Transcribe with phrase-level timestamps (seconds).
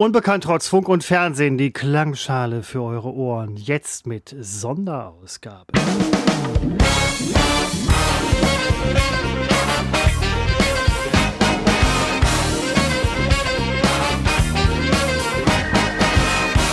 [0.00, 3.56] Unbekannt trotz Funk und Fernsehen, die Klangschale für eure Ohren.
[3.56, 5.72] Jetzt mit Sonderausgabe.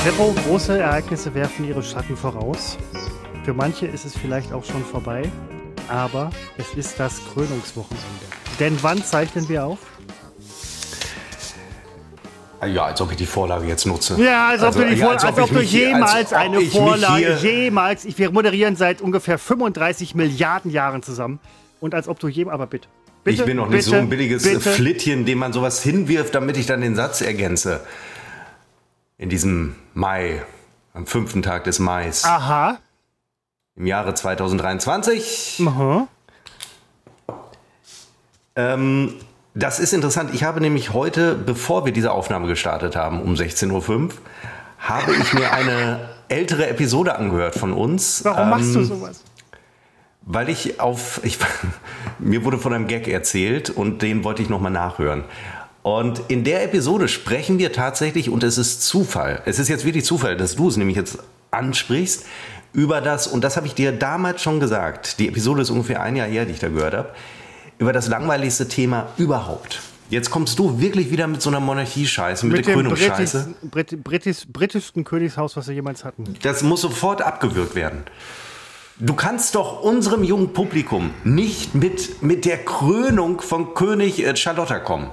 [0.04, 2.78] Seppo, große Ereignisse werfen ihre Schatten voraus.
[3.44, 5.24] Für manche ist es vielleicht auch schon vorbei,
[5.88, 6.30] aber
[6.60, 8.26] es ist das Krönungswochenende.
[8.60, 9.95] Denn wann zeichnen wir auf?
[12.66, 14.16] Ja, als ob ich die Vorlage jetzt nutze.
[14.22, 15.72] Ja, als ob Also, du, die ja, Vor als als ob ob ich du mich-
[15.72, 21.40] jemals eine Vorlage, jemals, ich, wir moderieren seit ungefähr 35 Milliarden Jahren zusammen.
[21.80, 22.88] Und als ob du jedem, aber bitte.
[23.24, 24.62] bitte ich bin noch nicht bitte, so ein billiges bitte.
[24.62, 27.82] Flittchen, dem man sowas hinwirft, damit ich dann den Satz ergänze.
[29.18, 30.42] In diesem Mai,
[30.94, 32.80] am fünften Tag des Mais, Aha.
[33.76, 35.62] im Jahre 2023.
[35.68, 36.08] Aha.
[38.56, 39.14] Ähm,
[39.56, 40.32] das ist interessant.
[40.34, 44.10] Ich habe nämlich heute, bevor wir diese Aufnahme gestartet haben, um 16.05 Uhr,
[44.78, 48.24] habe ich mir eine ältere Episode angehört von uns.
[48.24, 49.24] Warum machst du Ähm, sowas?
[50.24, 51.38] Weil ich auf, ich,
[52.20, 55.24] mir wurde von einem Gag erzählt und den wollte ich nochmal nachhören.
[55.84, 60.04] Und in der Episode sprechen wir tatsächlich, und es ist Zufall, es ist jetzt wirklich
[60.04, 61.20] Zufall, dass du es nämlich jetzt
[61.52, 62.26] ansprichst,
[62.74, 66.16] über das, und das habe ich dir damals schon gesagt, die Episode ist ungefähr ein
[66.18, 67.10] Jahr her, die ich da gehört habe,
[67.78, 69.82] über das langweiligste Thema überhaupt.
[70.10, 73.56] Jetzt kommst du wirklich wieder mit so einer Monarchie-Scheiße, mit, Mit der Krönungsscheiße.
[73.62, 76.36] Britis, Brit, Britis, britischsten Königshaus, was wir jemals hatten.
[76.44, 78.04] Das muss sofort abgewürgt werden.
[78.98, 84.80] Du kannst doch unserem jungen Publikum nicht mit, mit der Krönung von König äh, Charlotta
[84.80, 85.10] kommen.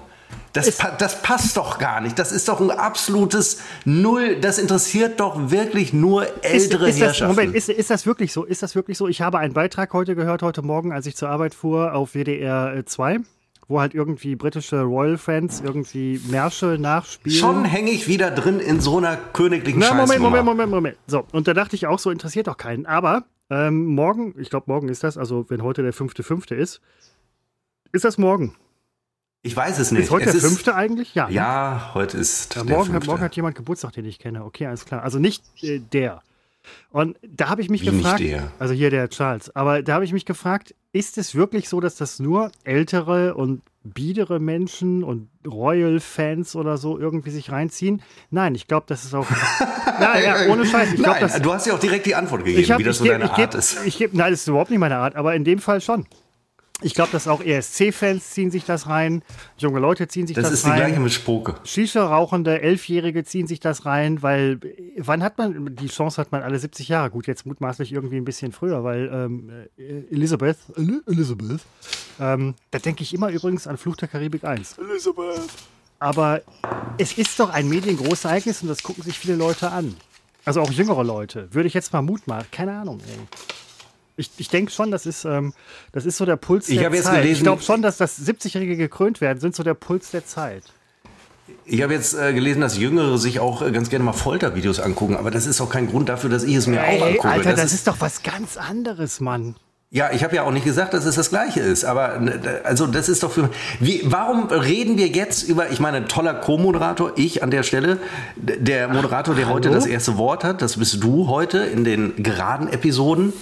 [0.52, 2.18] Das, pa das passt doch gar nicht.
[2.18, 4.36] Das ist doch ein absolutes Null.
[4.40, 7.36] Das interessiert doch wirklich nur ältere ist, ist das, Herrschaften.
[7.36, 8.44] Moment, ist, ist das wirklich so?
[8.44, 9.08] Ist das wirklich so?
[9.08, 12.84] Ich habe einen Beitrag heute gehört, heute Morgen, als ich zur Arbeit fuhr, auf WDR
[12.84, 13.20] 2,
[13.68, 17.38] wo halt irgendwie britische Royal-Fans irgendwie Märsche nachspielen.
[17.38, 20.20] Schon hänge ich wieder drin in so einer königlichen Na, Moment.
[20.20, 20.96] Moment, Moment, Moment.
[21.06, 22.84] So, und da dachte ich auch, so interessiert doch keinen.
[22.84, 26.54] Aber ähm, morgen, ich glaube, morgen ist das, also wenn heute der 5.5.
[26.54, 26.82] ist,
[27.92, 28.54] ist das morgen.
[29.44, 30.04] Ich weiß es nicht.
[30.04, 30.68] Ist heute es der 5.
[30.68, 31.14] eigentlich?
[31.14, 31.26] Ja.
[31.26, 31.34] ne?
[31.34, 33.10] Ja, heute ist Ja, der morgen, hat, fünfte.
[33.10, 34.44] morgen hat jemand Geburtstag, den ich kenne.
[34.44, 35.02] Okay, alles klar.
[35.02, 36.22] Also nicht äh, der.
[36.92, 38.52] Und da habe ich mich Wie nicht gefragt, der?
[38.60, 41.96] also hier der Charles, aber da habe ich mich gefragt, ist es wirklich so, dass
[41.96, 48.00] das nur ältere und biedere Menschen und Royal-Fans oder so irgendwie sich reinziehen?
[48.30, 49.26] Nein, ich glaube, das ist auch.
[50.00, 50.90] ja, ja, ohne Scheiß.
[50.92, 51.42] Ich glaube, Nein, das.
[51.42, 53.24] du hast ja auch direkt die Antwort gegeben, hab, wie das ich so geb, deine
[53.24, 53.84] ich Art geb, ist.
[53.84, 56.06] Ich geb, nein, das ist überhaupt nicht meine Art, aber in dem Fall schon.
[56.82, 59.22] Ich glaube, dass auch ESC-Fans ziehen sich das rein,
[59.58, 60.78] junge Leute ziehen sich das, Das ist die rein.
[60.78, 61.54] gleiche mit Spoke.
[61.64, 66.42] Shisha-rauchende Elfjährige ziehen sich das rein, weil äh, wann hat man, die Chance hat man
[66.42, 67.10] alle 70 Jahre.
[67.10, 71.60] Gut, jetzt mutmaßlich irgendwie ein bisschen früher, weil ähm, äh, Elizabeth, El Elizabeth,
[72.20, 74.78] ähm, da denke ich immer übrigens an Fluch der Karibik 1.
[74.78, 75.40] Elizabeth.
[75.98, 76.40] Aber
[76.98, 79.94] es ist doch ein mediengroßes Ereignis und das gucken sich viele Leute an.
[80.44, 81.48] Also auch jüngere Leute.
[81.54, 82.46] Würde ich jetzt mal Mut machen.
[82.50, 83.16] Keine Ahnung, ey.
[84.16, 85.54] Ich, ich denke schon, das ist, ähm,
[85.92, 87.16] das ist so der Puls Ich der Zeit.
[87.16, 90.64] ich gelesen- glaube schon, dass das 70-Jährige gekrönt werden, sind so der Puls der Zeit.
[91.64, 95.16] Ich habe jetzt äh, gelesen, dass Jüngere sich auch äh, ganz gerne mal Foltervideos angucken,
[95.16, 97.28] aber das ist auch kein Grund dafür, dass ich es mir auch Ey, angucke.
[97.28, 99.56] Alter, das, ist doch was ganz anderes, Mann.
[99.90, 102.20] ja, ich habe ja auch nicht gesagt, dass es das Gleiche ist, aber
[102.64, 103.50] also das ist doch für
[103.80, 107.98] wie, warum reden wir jetzt über, ich meine, toller Co-Moderator, ich an der Stelle,
[108.36, 109.78] der Moderator, der heute hallo?
[109.80, 113.32] das erste Wort hat, das bist du heute in den geraden Episoden.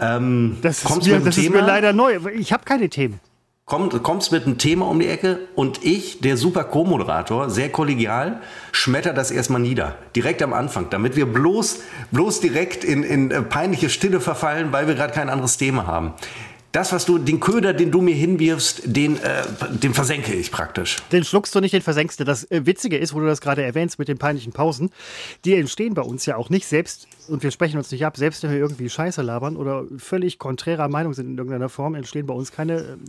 [0.00, 2.18] Ähm, Das, ist mir, das ist Thema, mir leider neu.
[2.34, 3.20] Ich habe keine Themen.
[3.68, 8.40] Komm, kommst mit einem Thema um die Ecke und ich, der super Co-Moderator, sehr kollegial,
[8.70, 9.96] schmetter das erstmal nieder.
[10.14, 11.80] Direkt am Anfang, damit wir bloß,
[12.12, 16.12] bloß direkt in, in äh, peinliche Stille verfallen, weil wir gerade kein anderes Thema haben.
[16.76, 19.44] Das, was du, den Köder, den du mir hinwirfst, den, äh,
[19.82, 20.98] den versenke ich praktisch.
[21.10, 22.24] Den schluckst du nicht, den versenkst du.
[22.24, 24.90] Das äh, Witzige ist, wo du das gerade erwähnst mit den peinlichen Pausen,
[25.46, 28.42] die entstehen bei uns ja auch nicht selbst, und wir sprechen uns nicht ab, selbst
[28.42, 32.34] wenn wir irgendwie Scheiße labern oder völlig konträrer Meinung sind in irgendeiner Form, entstehen bei
[32.34, 33.04] uns keine ähm,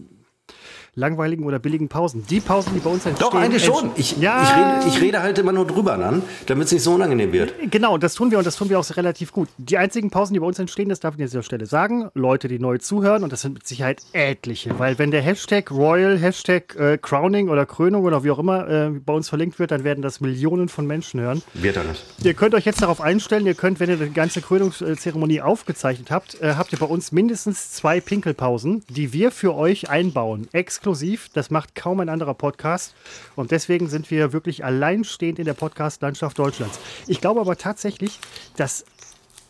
[0.97, 2.25] langweiligen oder billigen Pausen.
[2.27, 3.29] Die Pausen, die bei uns entstehen.
[3.29, 3.91] Doch, eigentlich schon.
[3.95, 6.95] Ich, ja, ich, rede, ich rede halt immer nur drüber an, damit es nicht so
[6.95, 7.53] unangenehm wird.
[7.69, 9.47] Genau, und das tun wir und das tun wir auch relativ gut.
[9.57, 12.47] Die einzigen Pausen, die bei uns entstehen, das darf ich an dieser Stelle sagen, Leute,
[12.47, 16.75] die neu zuhören, und das sind mit Sicherheit etliche, weil wenn der Hashtag Royal, Hashtag
[16.75, 20.01] äh, Crowning oder Krönung oder wie auch immer äh, bei uns verlinkt wird, dann werden
[20.01, 21.43] das Millionen von Menschen hören.
[21.53, 22.03] Wird nicht.
[22.23, 26.41] Ihr könnt euch jetzt darauf einstellen, ihr könnt, wenn ihr die ganze Krönungszeremonie aufgezeichnet habt,
[26.41, 30.47] äh, habt ihr bei uns mindestens zwei Pinkelpausen, die wir für euch einbauen.
[30.53, 30.86] Exklusiv.
[31.33, 32.93] Das macht kaum ein anderer Podcast.
[33.35, 36.79] Und deswegen sind wir wirklich alleinstehend in der Podcast-Landschaft Deutschlands.
[37.07, 38.19] Ich glaube aber tatsächlich,
[38.55, 38.85] dass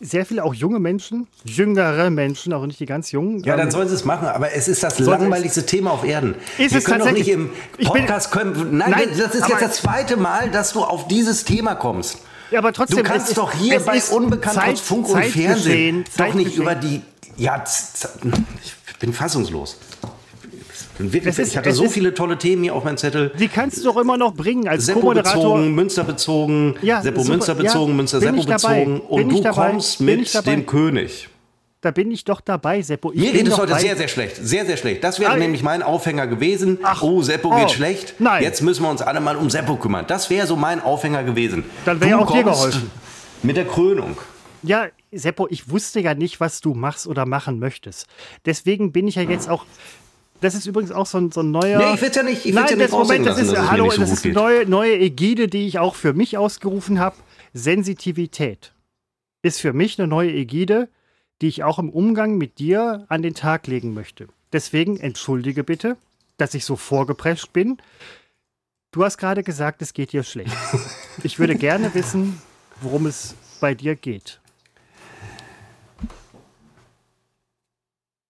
[0.00, 3.42] sehr viele auch junge Menschen, jüngere Menschen, auch nicht die ganz jungen.
[3.42, 6.36] Ja, dann ähm, sollen sie es machen, aber es ist das langweiligste Thema auf Erden.
[6.56, 7.50] Ist Wir es können doch nicht im
[7.82, 8.78] Podcast können.
[8.78, 12.18] Nein, nein das ist jetzt das zweite Mal, dass du auf dieses Thema kommst.
[12.50, 12.98] Ja, aber trotzdem.
[12.98, 17.02] Du kannst doch hier bei Unbekannt Funk und Fernsehen doch nicht über die.
[17.36, 17.62] Ja,
[18.64, 19.78] ich bin fassungslos.
[20.98, 23.30] Wirklich, ist, ich hatte so ist, viele tolle Themen hier auf meinem Zettel.
[23.38, 27.32] Die kannst du doch immer noch bringen als Seppo bezogen, Münster bezogen, ja, Seppo super,
[27.32, 29.00] Münster bezogen, ja, Münster Seppo bezogen.
[29.00, 29.70] Und du dabei?
[29.70, 31.28] kommst mit dem König.
[31.80, 33.12] Da bin ich doch dabei, Seppo.
[33.12, 33.78] Ich Mir geht es heute bei.
[33.78, 34.36] sehr, sehr schlecht.
[34.36, 35.04] Sehr, sehr schlecht.
[35.04, 36.78] Das wäre ah, nämlich mein Aufhänger gewesen.
[36.82, 38.14] Ach, oh, Seppo oh, geht schlecht.
[38.18, 38.42] Nein.
[38.42, 40.04] Jetzt müssen wir uns alle mal um Seppo kümmern.
[40.08, 41.62] Das wäre so mein Aufhänger gewesen.
[41.84, 42.90] Dann wäre auch dir geholfen.
[43.44, 44.16] Mit der Krönung.
[44.64, 48.08] Ja, Seppo, ich wusste ja nicht, was du machst oder machen möchtest.
[48.44, 49.64] Deswegen bin ich ja jetzt auch
[50.40, 51.78] das ist übrigens auch so ein, so ein neuer.
[51.78, 52.46] Nee, ich will ja nicht.
[52.46, 54.66] Ich Nein, ja nicht das Moment, das ist, lassen, hallo, so das ist eine neue,
[54.66, 57.16] neue Ägide, die ich auch für mich ausgerufen habe.
[57.54, 58.72] Sensitivität
[59.42, 60.88] ist für mich eine neue Ägide,
[61.40, 64.28] die ich auch im Umgang mit dir an den Tag legen möchte.
[64.52, 65.96] Deswegen entschuldige bitte,
[66.36, 67.78] dass ich so vorgeprescht bin.
[68.92, 70.56] Du hast gerade gesagt, es geht dir schlecht.
[71.24, 72.40] Ich würde gerne wissen,
[72.80, 74.38] worum es bei dir geht.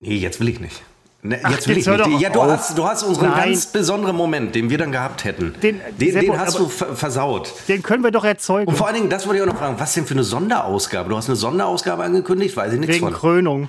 [0.01, 0.83] Nee, jetzt will ich nicht.
[1.21, 2.21] Ne, Ach, jetzt will ich nicht.
[2.21, 3.51] Ja, du hast, du hast unseren Nein.
[3.51, 5.53] ganz besonderen Moment, den wir dann gehabt hätten.
[5.61, 7.53] Den, den, Seppo, den hast du versaut.
[7.67, 8.69] Den können wir doch erzeugen.
[8.69, 11.09] Und vor allen Dingen, das wollte ich auch noch fragen, was denn für eine Sonderausgabe?
[11.09, 13.13] Du hast eine Sonderausgabe angekündigt, weiß ich nichts Wegen von.
[13.15, 13.69] Wegen Krönung.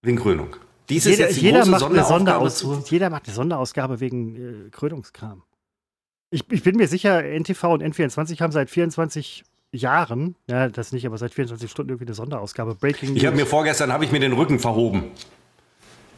[0.00, 0.56] Wegen Krönung.
[0.88, 4.66] Dies jeder, ist jetzt die jeder große macht Sonderausgabe Sonderaus Jeder macht eine Sonderausgabe wegen
[4.66, 5.42] äh, Krönungskram.
[6.30, 11.06] Ich, ich, bin mir sicher, NTV und N24 haben seit 24 Jahren, ja, das nicht,
[11.06, 12.74] aber seit 24 Stunden irgendwie eine Sonderausgabe.
[12.76, 15.10] Breaking Ich habe mir vorgestern, habe ich mir den Rücken verhoben.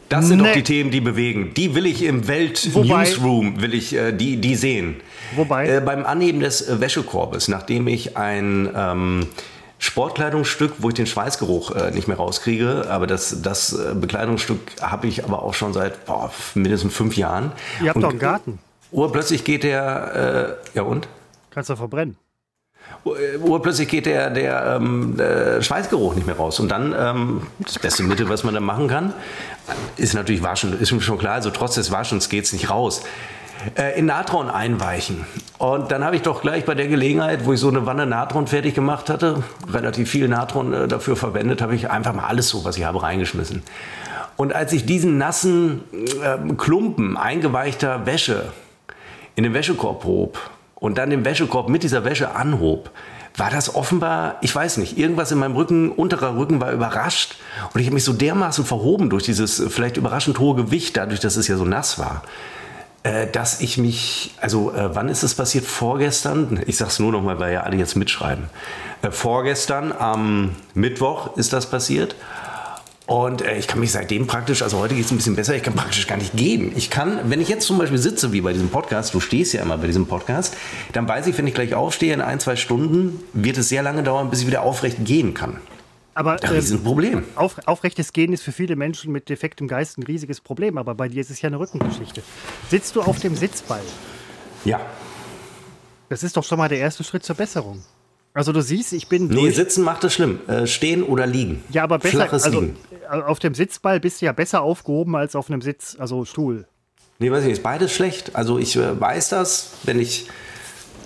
[0.09, 0.49] Das sind nee.
[0.49, 1.53] doch die Themen, die bewegen.
[1.55, 4.97] Die will ich im Welt-Newsroom, will ich äh, die, die sehen.
[5.35, 5.69] Wobei?
[5.69, 9.27] Äh, beim Anheben des äh, Wäschekorbes, nachdem ich ein ähm,
[9.79, 15.07] Sportkleidungsstück, wo ich den Schweißgeruch äh, nicht mehr rauskriege, aber das, das äh, Bekleidungsstück habe
[15.07, 17.53] ich aber auch schon seit boah, mindestens fünf Jahren.
[17.81, 18.59] Ihr habt und, doch einen Garten.
[18.93, 21.09] Urplötzlich geht der, äh, ja und?
[21.51, 22.17] Kannst du verbrennen.
[23.41, 26.59] Urplötzlich geht der, der, ähm, der, Schweißgeruch nicht mehr raus.
[26.61, 29.13] Und dann, ähm, das beste Mittel, was man da machen kann,
[29.97, 33.03] ist natürlich Waschen, ist schon klar, also trotz des Waschens geht es nicht raus.
[33.75, 35.27] Äh, in Natron einweichen.
[35.59, 38.47] Und dann habe ich doch gleich bei der Gelegenheit, wo ich so eine Wanne Natron
[38.47, 39.43] fertig gemacht hatte,
[39.73, 43.03] relativ viel Natron äh, dafür verwendet, habe ich einfach mal alles so, was ich habe,
[43.03, 43.63] reingeschmissen.
[44.37, 45.83] Und als ich diesen nassen
[46.23, 48.53] äh, Klumpen eingeweichter Wäsche
[49.35, 50.39] in den Wäschekorb hob
[50.77, 52.91] und dann den Wäschekorb mit dieser Wäsche anhob,
[53.37, 57.37] war das offenbar, ich weiß nicht, irgendwas in meinem Rücken, unterer Rücken war überrascht.
[57.75, 61.37] Und ich habe mich so dermaßen verhoben durch dieses vielleicht überraschend hohe Gewicht, dadurch, dass
[61.37, 62.23] es ja so nass war,
[63.03, 65.67] äh, dass ich mich, also äh, wann ist es passiert?
[65.67, 66.63] Vorgestern?
[66.67, 68.45] Ich sage es nur noch mal, weil ja alle jetzt mitschreiben.
[69.03, 72.17] Äh, vorgestern am Mittwoch ist das passiert.
[73.07, 75.63] Und äh, ich kann mich seitdem praktisch, also heute geht es ein bisschen besser, ich
[75.63, 76.73] kann praktisch gar nicht gehen.
[76.75, 79.63] Ich kann, wenn ich jetzt zum Beispiel sitze, wie bei diesem Podcast, du stehst ja
[79.63, 80.57] immer bei diesem Podcast,
[80.93, 84.03] dann weiß ich, wenn ich gleich aufstehe, in ein, zwei Stunden wird es sehr lange
[84.03, 85.59] dauern, bis ich wieder aufrecht gehen kann.
[86.15, 87.25] Aber das ist ein ähm, Problem.
[87.37, 91.09] Auf, aufrechtes Gehen ist für viele Menschen mit defektem Geist ein riesiges Problem, aber bei
[91.09, 92.23] dir ist es ja eine Rückengeschichte.
[92.71, 93.83] Sitzt du auf dem Sitzball?
[94.65, 94.81] Ja.
[96.09, 97.83] Das ist doch schon mal der erste Schritt zur Besserung.
[98.37, 99.29] Also du siehst, ich bin.
[99.29, 100.41] Nee, sitzen macht es schlimm.
[100.47, 101.65] Äh, stehen oder liegen.
[101.71, 102.17] Ja, aber besser.
[102.17, 102.77] Flaches also, liegen.
[103.09, 106.67] Auf dem Sitzball bist du ja besser aufgehoben als auf einem Sitz, also Stuhl.
[107.19, 107.57] Nee, weiß ich nicht.
[107.59, 108.37] Ist beides schlecht.
[108.37, 110.29] Also ich äh, weiß das, wenn ich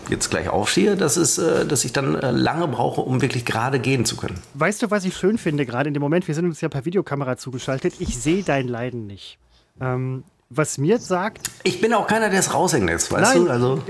[0.08, 3.78] jetzt gleich aufstehe, dass, es, äh, dass ich dann äh, lange brauche, um wirklich gerade
[3.78, 4.34] gehen zu können.
[4.54, 6.84] Weißt du, was ich schön finde, gerade in dem Moment, wir sind uns ja per
[6.84, 9.38] Videokamera zugeschaltet, ich sehe dein Leiden nicht.
[9.80, 11.48] Ähm, was mir sagt.
[11.62, 13.50] Ich bin auch keiner, der es raushängen lässt, weißt nein, du?
[13.50, 13.82] Also.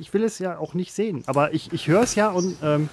[0.00, 2.88] ich will es ja auch nicht sehen, aber ich, ich höre es ja und ähm,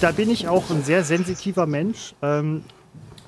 [0.00, 2.64] da bin ich auch ein sehr sensitiver Mensch, ähm,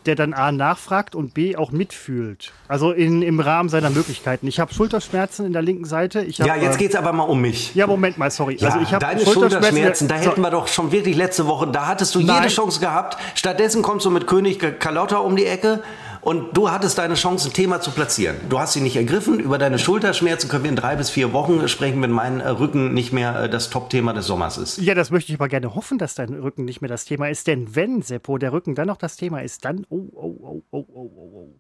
[0.05, 2.53] der dann A nachfragt und B auch mitfühlt.
[2.69, 4.47] Also in, im Rahmen seiner Möglichkeiten.
[4.47, 6.21] Ich habe Schulterschmerzen in der linken Seite.
[6.23, 7.75] Ich hab, ja, jetzt äh, geht es aber mal um mich.
[7.75, 8.59] Ja, Moment mal, sorry.
[8.61, 11.87] Ja, also ich deine Schulterschmerzen, Schulterschmerzen, da hätten wir doch schon wirklich letzte Woche, da
[11.87, 12.43] hattest du Nein.
[12.43, 13.17] jede Chance gehabt.
[13.35, 15.83] Stattdessen kommst du mit König Carlotta um die Ecke
[16.25, 18.37] und du hattest deine Chance, ein Thema zu platzieren.
[18.49, 19.39] Du hast sie nicht ergriffen.
[19.41, 22.95] Über deine Schulterschmerzen können wir in drei bis vier Wochen sprechen, wenn mein äh, Rücken
[22.95, 24.79] nicht mehr äh, das Top-Thema des Sommers ist.
[24.79, 27.47] Ja, das möchte ich aber gerne hoffen, dass dein Rücken nicht mehr das Thema ist.
[27.47, 30.87] Denn wenn, Seppo, der Rücken dann noch das Thema ist, dann oh, oh, oh, oh,
[30.93, 31.55] oh, oh, oh.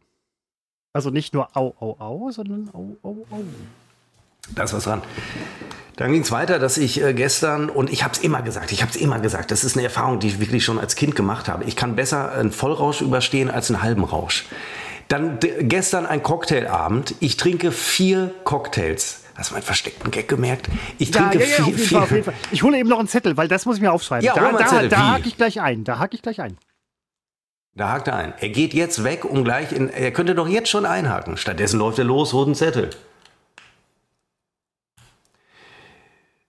[0.95, 3.45] Also nicht nur au, au, au, sondern au, au, au.
[4.55, 5.03] Da ist was dran.
[5.97, 8.83] Dann ging es weiter, dass ich äh, gestern, und ich habe es immer gesagt, ich
[8.83, 11.49] habe es immer gesagt, das ist eine Erfahrung, die ich wirklich schon als Kind gemacht
[11.49, 11.65] habe.
[11.65, 14.45] Ich kann besser einen Vollrausch überstehen als einen halben Rausch.
[15.09, 17.15] Dann gestern ein Cocktailabend.
[17.21, 20.69] Ich trinke vier Cocktails Hast du meinen versteckten Gag gemerkt?
[20.99, 21.89] Ich Ja, trinke ja, ja, jeden viel.
[21.89, 22.35] Fall, auf jeden Fall.
[22.53, 24.25] Ich hole eben noch einen Zettel, weil das muss ich mir aufschreiben.
[24.25, 24.89] Ja, da da, Zettel.
[24.89, 25.83] da hake ich gleich ein.
[25.85, 26.57] Da hake ich gleich ein.
[27.75, 28.35] Da hakt er ein.
[28.39, 29.89] Er geht jetzt weg, um gleich in.
[29.91, 31.37] Er könnte doch jetzt schon einhaken.
[31.37, 32.91] Stattdessen läuft er los, holt einen Zettel.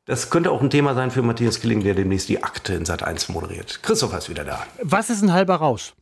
[0.06, 3.02] Das könnte auch ein Thema sein für Matthias Killing, der demnächst die Akte in Sat
[3.04, 3.80] 1 moderiert.
[3.82, 4.66] Christopher ist wieder da.
[4.82, 5.94] Was ist ein halber Rausch?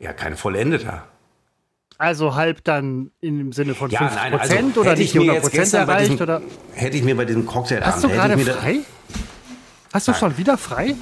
[0.00, 1.04] Ja, kein vollendeter.
[1.96, 5.14] Also halb dann im Sinne von Ja, 50 nein, also Prozent oder hätte nicht ich
[5.20, 6.10] mir 100 jetzt Prozent erreicht?
[6.12, 6.42] diesem, Oder?
[6.74, 8.78] hätte ich mir bei diesem Cocktailabend Hast du hätte gerade frei?
[9.92, 10.20] Hast du Nein.
[10.20, 10.94] schon wieder frei?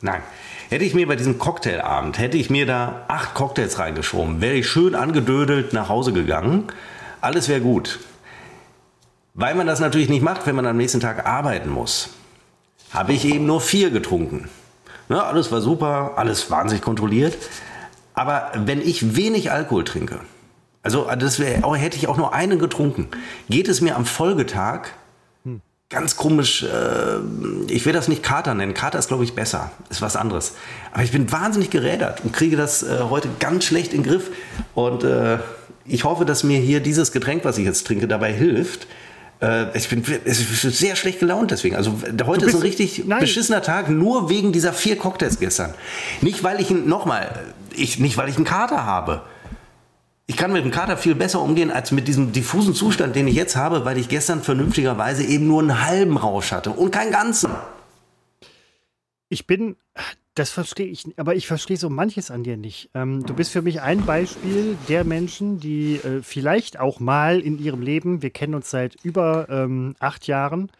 [0.00, 0.22] Nein.
[0.70, 4.68] Hätte ich mir bei diesem Cocktailabend, hätte ich mir da acht Cocktails reingeschoben, wäre ich
[4.68, 6.68] schön angedödelt nach Hause gegangen.
[7.20, 7.98] Alles wäre gut.
[9.34, 12.10] Weil man das natürlich nicht macht, wenn man am nächsten Tag arbeiten muss,
[12.92, 14.48] habe ich eben nur vier getrunken.
[15.08, 17.36] Ne, alles war super, alles wahnsinnig kontrolliert.
[18.14, 20.20] Aber wenn ich wenig Alkohol trinke,
[20.82, 23.08] also das wär, hätte ich auch nur einen getrunken,
[23.48, 24.88] geht es mir am Folgetag
[25.90, 27.18] ganz komisch, äh,
[27.68, 28.74] ich will das nicht Kater nennen.
[28.74, 29.72] Kater ist, glaube ich, besser.
[29.90, 30.54] Ist was anderes.
[30.92, 34.30] Aber ich bin wahnsinnig gerädert und kriege das äh, heute ganz schlecht in den Griff.
[34.74, 35.38] Und äh,
[35.84, 38.86] ich hoffe, dass mir hier dieses Getränk, was ich jetzt trinke, dabei hilft.
[39.40, 41.76] Äh, ich bin es ist sehr schlecht gelaunt deswegen.
[41.76, 43.20] Also heute ist ein richtig Nein.
[43.20, 45.74] beschissener Tag, nur wegen dieser vier Cocktails gestern.
[46.20, 47.30] Nicht, weil ich, nochmal,
[47.74, 49.22] ich, nicht, weil ich einen Kater habe.
[50.26, 53.34] Ich kann mit dem Kater viel besser umgehen als mit diesem diffusen Zustand, den ich
[53.34, 57.50] jetzt habe, weil ich gestern vernünftigerweise eben nur einen halben Rausch hatte und keinen ganzen.
[59.28, 59.76] Ich bin,
[60.40, 62.88] das verstehe ich, aber ich verstehe so manches an dir nicht.
[62.94, 67.58] Ähm, du bist für mich ein Beispiel der Menschen, die äh, vielleicht auch mal in
[67.58, 70.70] ihrem Leben, wir kennen uns seit über ähm, acht Jahren,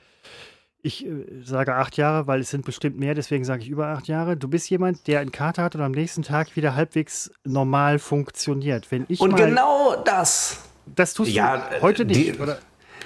[0.81, 4.09] ich äh, sage acht Jahre, weil es sind bestimmt mehr, deswegen sage ich über acht
[4.09, 4.39] Jahre.
[4.39, 8.91] Du bist jemand, der einen Kater hat und am nächsten Tag wieder halbwegs normal funktioniert.
[8.91, 10.59] Wenn ich Und mal, genau das.
[10.87, 12.55] das tust Ja, du äh, heute nicht, die-?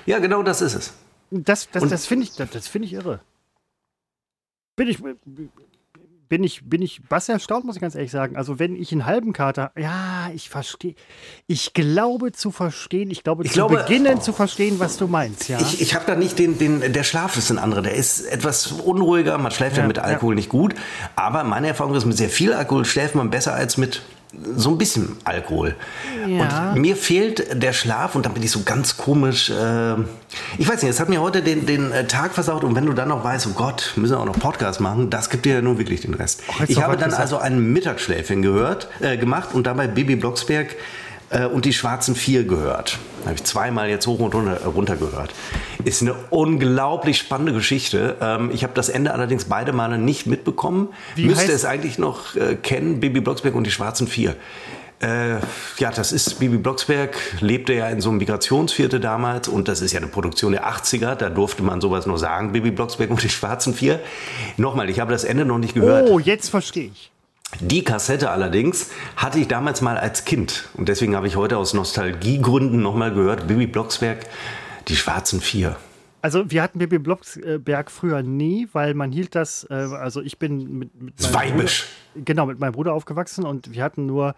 [0.07, 0.95] Ja, genau das ist es.
[1.33, 3.19] Das, das, das finde ich, das, das finde ich irre.
[4.77, 5.03] Bin ich,
[6.29, 8.37] bin ich, bin ich was erstaunt, muss ich ganz ehrlich sagen.
[8.37, 10.95] Also wenn ich einen halben Kater, ja, ich verstehe,
[11.47, 15.49] ich glaube zu verstehen, ich glaube Ich zu glaube- beginnen zu verstehen, was du meinst,
[15.49, 15.59] ja.
[15.61, 17.83] Ich, ich habe da nicht den, den, der Schlaf ist ein anderer.
[17.83, 19.37] Der ist etwas unruhiger.
[19.39, 20.75] Man schläft ja, Ja, mit Alkohol nicht gut.
[21.17, 24.03] Aber meine Erfahrung ist, mit sehr viel Alkohol schläft man besser als mit
[24.57, 25.77] so ein bisschen Alkohol.
[26.27, 26.73] Ja.
[26.73, 29.51] Und mir fehlt der Schlaf und dann bin ich so ganz komisch.
[29.51, 29.95] Äh,
[30.59, 32.93] ich weiß nicht, es hat mir heute den, den äh, Tag versaut und wenn du
[32.93, 35.63] dann noch weißt, oh Gott, müssen wir auch noch Podcast machen, das gibt dir ja
[35.63, 36.43] nur wirklich den Rest.
[36.61, 37.23] jetzt ich habe dann gesagt.
[37.23, 40.77] also ein Mittagsschläfchen gehört, äh, gemacht und dabei Bibi Blocksberg
[41.35, 42.99] äh, und die Schwarzen Vier gehört.
[43.25, 45.35] Habe ich zweimal jetzt hoch und runter, äh, runter gehört.
[45.85, 48.17] Ist eine unglaublich spannende Geschichte.
[48.21, 50.89] Ähm, ich habe das Ende allerdings beide Male nicht mitbekommen.
[51.17, 54.37] Wie Müsste es eigentlich noch äh, kennen, Bibi Blocksberg und die Schwarzen Vier.
[55.01, 55.35] Äh,
[55.79, 59.93] ja, das ist Bibi Blocksberg, lebte ja in so einem Migrationsviertel damals und das ist
[59.93, 63.29] ja eine Produktion der 80er, da durfte man sowas nur sagen, Bibi Blocksberg und die
[63.29, 64.01] Schwarzen Vier.
[64.57, 66.09] Nochmal, ich habe das Ende noch nicht gehört.
[66.09, 67.11] oh, jetzt verstehe ich.
[67.61, 71.75] Die Kassette allerdings hatte ich damals mal als Kind und deswegen habe ich heute aus
[71.75, 74.27] Nostalgiegründen nochmal gehört, Bibi Blocksberg,
[74.89, 75.77] die Schwarzen Vier.
[76.23, 80.79] Also wir hatten Bibi Blocksberg früher nie, weil man hielt das, äh, also ich bin
[80.79, 81.87] mit, mit meinem weibisch.
[82.15, 84.35] Bruder, genau, mit meinem Bruder aufgewachsen und wir hatten nur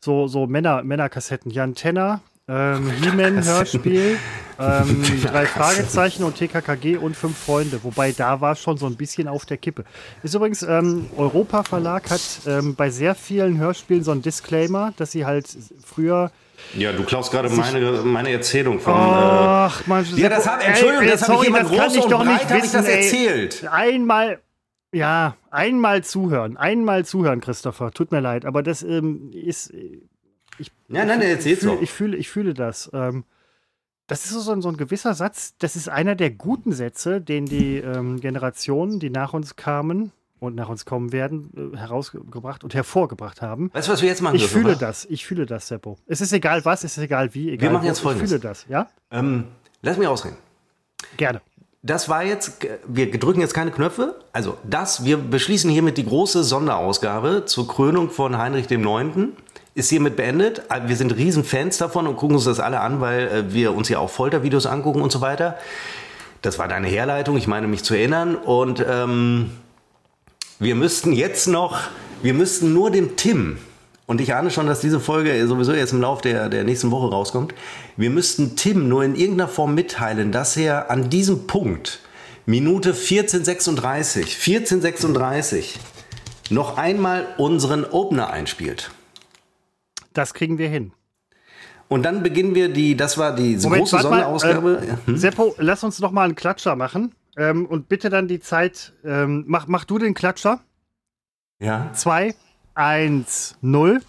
[0.00, 1.50] so, so Männer, Männerkassetten.
[1.50, 4.16] Jan Tenner, ähm, He-Man-Hörspiel,
[4.58, 7.80] ähm, drei Fragezeichen und TKKG und fünf Freunde.
[7.82, 9.84] Wobei da war schon so ein bisschen auf der Kippe.
[10.22, 15.12] Ist übrigens, ähm, Europa Verlag hat ähm, bei sehr vielen Hörspielen so ein Disclaimer, dass
[15.12, 15.46] sie halt
[15.84, 16.30] früher
[16.74, 18.94] Ja, du klaust gerade meine, meine Erzählung von.
[18.96, 22.70] Ach, man, ja, das hab- Entschuldigung, das hab ich jemand groß und breit hab ich
[22.72, 23.68] das erzählt.
[23.70, 24.38] Einmal,
[24.92, 27.90] ja, einmal zuhören, einmal zuhören, Christopher.
[27.92, 29.70] Tut mir leid, aber das ähm, ist,
[30.88, 31.78] ja, nein, der erzählt fühl, so.
[31.80, 32.90] ich fühle, ich fühle das.
[32.92, 33.24] Ähm,
[34.06, 35.54] das ist so ein, so ein gewisser Satz.
[35.58, 40.54] Das ist einer der guten Sätze, den die ähm, Generationen, die nach uns kamen und
[40.54, 43.70] nach uns kommen werden, äh, herausgebracht und hervorgebracht haben.
[43.74, 44.78] Weißt du, was wir jetzt machen Ich dürfen, fühle wa?
[44.78, 45.04] das.
[45.06, 45.98] Ich fühle das, Seppo.
[46.06, 47.50] Es ist egal was, es ist egal wie.
[47.50, 48.30] Egal machen wo, jetzt Ich Folgendes.
[48.30, 48.88] fühle das, ja?
[49.10, 49.44] Ähm,
[49.82, 50.36] lass mich ausreden.
[51.16, 51.42] Gerne.
[51.82, 54.16] Das war jetzt, wir drücken jetzt keine Knöpfe.
[54.32, 59.36] Also das, wir beschließen hiermit die große Sonderausgabe zur Krönung von Heinrich dem Neunten.
[59.78, 60.62] Ist hiermit beendet.
[60.86, 63.88] Wir sind riesen Fans davon und gucken uns das alle an, weil äh, wir uns
[63.88, 65.56] ja auch Foltervideos angucken und so weiter.
[66.42, 68.34] Das war deine Herleitung, ich meine mich zu erinnern.
[68.34, 69.52] Und ähm,
[70.58, 71.78] wir müssten jetzt noch,
[72.22, 73.58] wir müssten nur dem Tim,
[74.06, 77.08] und ich ahne schon, dass diese Folge sowieso jetzt im Lauf der, der nächsten Woche
[77.08, 77.54] rauskommt,
[77.96, 82.00] wir müssten Tim nur in irgendeiner Form mitteilen, dass er an diesem Punkt,
[82.46, 85.78] Minute 1436, 1436,
[86.50, 88.90] noch einmal unseren Opener einspielt.
[90.12, 90.92] Das kriegen wir hin.
[91.88, 94.82] Und dann beginnen wir die, das war die Moment, große Sonderausgabe.
[94.82, 95.16] Äh, hm?
[95.16, 97.14] Seppo, lass uns noch mal einen Klatscher machen.
[97.36, 100.60] Ähm, und bitte dann die Zeit, ähm, mach, mach du den Klatscher.
[101.60, 101.90] Ja.
[101.92, 102.34] 2,
[102.74, 104.02] 1, 0.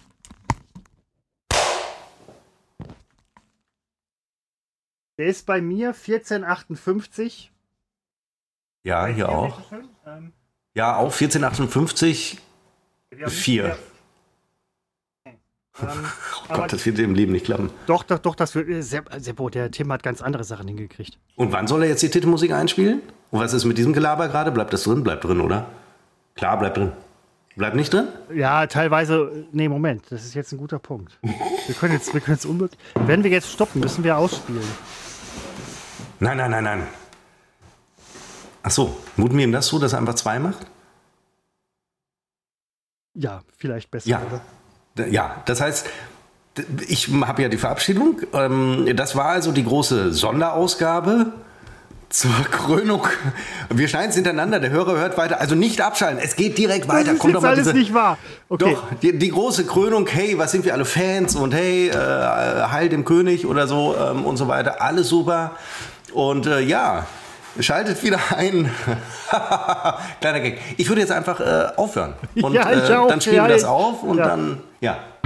[5.16, 7.52] Der ist bei mir 1458.
[8.84, 9.60] Ja, hier auch.
[10.06, 10.32] Ähm,
[10.74, 12.38] ja, auch 1458.
[13.26, 13.76] 4.
[15.82, 16.04] Ähm,
[16.48, 17.70] oh Gott, das wird im Leben nicht klappen.
[17.86, 18.68] Doch, doch, doch, das wird.
[18.68, 21.18] Äh, Seppo, der Tim hat ganz andere Sachen hingekriegt.
[21.36, 23.02] Und wann soll er jetzt die Titelmusik einspielen?
[23.30, 24.50] Und was ist mit diesem Gelaber gerade?
[24.50, 25.02] Bleibt das drin?
[25.02, 25.66] Bleibt drin, oder?
[26.34, 26.92] Klar, bleibt drin.
[27.56, 28.08] Bleibt nicht drin?
[28.34, 29.44] Ja, teilweise.
[29.52, 31.18] Nee, Moment, das ist jetzt ein guter Punkt.
[31.66, 32.78] Wir können jetzt, wir können jetzt unmöglich.
[32.94, 34.62] Wenn wir jetzt stoppen, müssen wir ausspielen.
[36.20, 36.86] Nein, nein, nein, nein.
[38.62, 40.66] Ach so, muten wir ihm das so, dass er einfach zwei macht?
[43.14, 44.22] Ja, vielleicht besser, ja.
[44.26, 44.40] oder?
[45.10, 45.86] Ja, das heißt,
[46.88, 48.20] ich habe ja die Verabschiedung.
[48.32, 51.32] Ähm, das war also die große Sonderausgabe
[52.08, 53.06] zur Krönung.
[53.68, 55.40] Wir schneiden es hintereinander, der Hörer hört weiter.
[55.40, 57.04] Also nicht abschalten, es geht direkt weiter.
[57.04, 58.18] Das ist Kommt jetzt alles diese, nicht wahr.
[58.48, 58.74] Okay.
[58.74, 62.88] Doch, die, die, große Krönung, hey, was sind wir alle Fans und hey, äh, Heil
[62.88, 64.82] dem König oder so ähm, und so weiter.
[64.82, 65.52] Alles super.
[66.12, 67.06] Und äh, ja,
[67.58, 68.70] Schaltet wieder ein.
[70.20, 70.60] Kleiner Gag.
[70.76, 72.14] Ich würde jetzt einfach äh, aufhören.
[72.40, 74.28] Und ja, äh, dann spielen ja, wir das auf und ja.
[74.28, 75.19] dann, ja.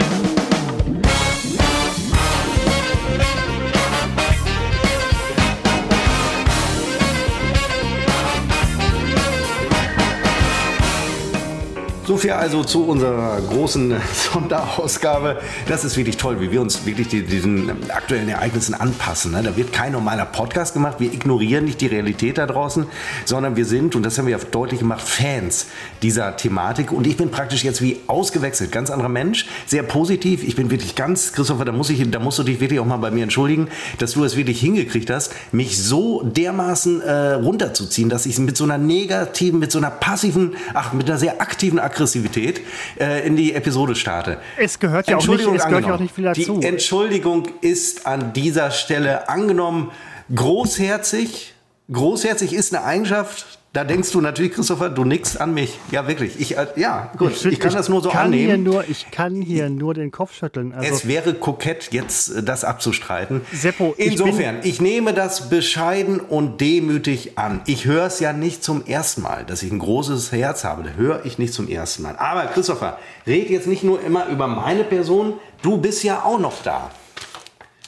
[12.06, 13.94] So viel also zu unserer großen
[14.32, 15.40] Sonderausgabe.
[15.66, 19.32] Das ist wirklich toll, wie wir uns wirklich die, diesen aktuellen Ereignissen anpassen.
[19.32, 19.42] Ne?
[19.42, 20.96] Da wird kein normaler Podcast gemacht.
[20.98, 22.86] Wir ignorieren nicht die Realität da draußen,
[23.24, 25.68] sondern wir sind, und das haben wir ja deutlich gemacht, Fans
[26.02, 26.92] dieser Thematik.
[26.92, 28.70] Und ich bin praktisch jetzt wie ausgewechselt.
[28.70, 30.44] Ganz anderer Mensch, sehr positiv.
[30.44, 32.98] Ich bin wirklich ganz, Christopher, da, muss ich, da musst du dich wirklich auch mal
[32.98, 38.26] bei mir entschuldigen, dass du es wirklich hingekriegt hast, mich so dermaßen äh, runterzuziehen, dass
[38.26, 41.93] ich mit so einer negativen, mit so einer passiven, ach, mit einer sehr aktiven Aktivität
[41.94, 42.60] Aggressivität
[42.98, 44.38] äh, in die Episode starte.
[44.58, 46.58] Es gehört ja auch nicht, es gehört ja auch nicht viel dazu.
[46.58, 49.92] Die Entschuldigung ist an dieser Stelle angenommen.
[50.34, 51.54] Großherzig.
[51.92, 55.80] Großherzig ist eine Eigenschaft, da denkst du natürlich, Christopher, du nix an mich.
[55.90, 56.38] Ja, wirklich.
[56.38, 57.32] Ich, äh, ja, gut.
[57.32, 58.46] Ich, ich kann ich das nur so kann annehmen.
[58.46, 60.72] Hier nur, ich kann hier nur den Kopf schütteln.
[60.72, 63.40] Also es wäre kokett, jetzt äh, das abzustreiten.
[63.52, 67.62] Seppo, Insofern, ich, ich nehme das bescheiden und demütig an.
[67.66, 70.84] Ich höre es ja nicht zum ersten Mal, dass ich ein großes Herz habe.
[70.84, 72.14] Das höre ich nicht zum ersten Mal.
[72.16, 75.34] Aber Christopher, red jetzt nicht nur immer über meine Person.
[75.62, 76.92] Du bist ja auch noch da.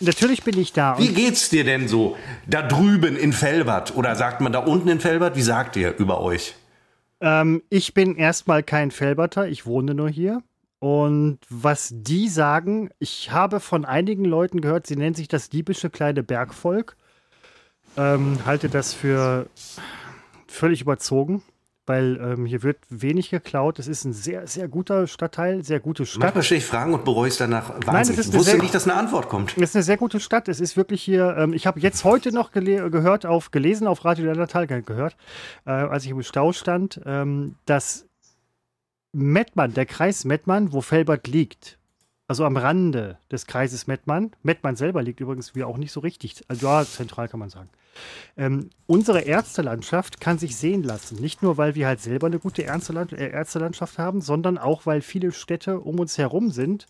[0.00, 0.98] Natürlich bin ich da.
[0.98, 3.96] Wie geht's dir denn so da drüben in Felbert?
[3.96, 5.37] Oder sagt man da unten in Felbert?
[5.37, 6.54] Wie sagt ihr über euch?
[7.20, 10.42] Ähm, ich bin erstmal kein Felberter, ich wohne nur hier.
[10.78, 15.88] Und was die sagen, ich habe von einigen Leuten gehört, sie nennen sich das diebische
[15.88, 16.96] kleine Bergvolk.
[17.96, 19.46] Ähm, halte das für
[20.46, 21.42] völlig überzogen
[21.87, 23.79] weil ähm, hier wird wenig geklaut.
[23.79, 26.22] Es ist ein sehr, sehr guter Stadtteil, sehr gute Stadt.
[26.22, 27.87] Manchmal stelle ich Fragen und bereue es danach wahnsinnig.
[27.87, 29.57] Nein, es ist ich wusste sehr, nicht, dass eine Antwort kommt.
[29.57, 30.49] Es ist eine sehr gute Stadt.
[30.49, 34.35] Es ist wirklich hier, ähm, ich habe jetzt heute noch gehört, auf, gelesen auf Radio
[34.35, 35.16] Natal gehört,
[35.64, 38.07] äh, als ich im Stau stand, ähm, dass
[39.12, 41.79] Mettmann, der Kreis Mettmann, wo Felbert liegt,
[42.29, 44.33] also am Rande des Kreises Mettmann.
[44.42, 47.70] Mettmann selber liegt übrigens wie auch nicht so richtig, also ja, zentral kann man sagen.
[48.37, 51.16] Ähm, unsere Ärztelandschaft kann sich sehen lassen.
[51.20, 55.32] Nicht nur, weil wir halt selber eine gute äh, Ärztelandschaft haben, sondern auch, weil viele
[55.32, 56.87] Städte um uns herum sind,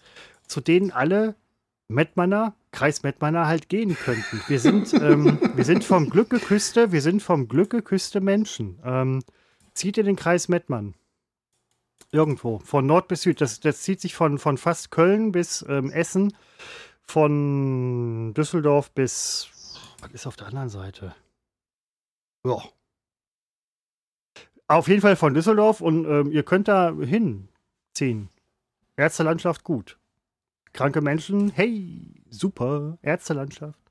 [0.46, 1.34] zu denen alle
[1.88, 4.42] Mettmanner, Kreis Mettmanner halt gehen könnten.
[4.48, 8.78] Wir sind, ähm, wir sind vom Glück geküsste, wir sind vom Glück geküsste Menschen.
[8.84, 9.22] Ähm,
[9.74, 10.94] zieht ihr den Kreis Mettmann?
[12.12, 13.40] Irgendwo, von Nord bis Süd.
[13.40, 16.32] Das, das zieht sich von, von fast Köln bis ähm, Essen,
[17.02, 19.48] von Düsseldorf bis
[20.00, 21.14] was ist auf der anderen Seite?
[22.44, 22.62] Ja.
[24.68, 28.28] Auf jeden Fall von Düsseldorf und ähm, ihr könnt da hinziehen.
[28.96, 29.98] Ärztelandschaft gut.
[30.72, 33.85] Kranke Menschen, hey, super, Ärztelandschaft.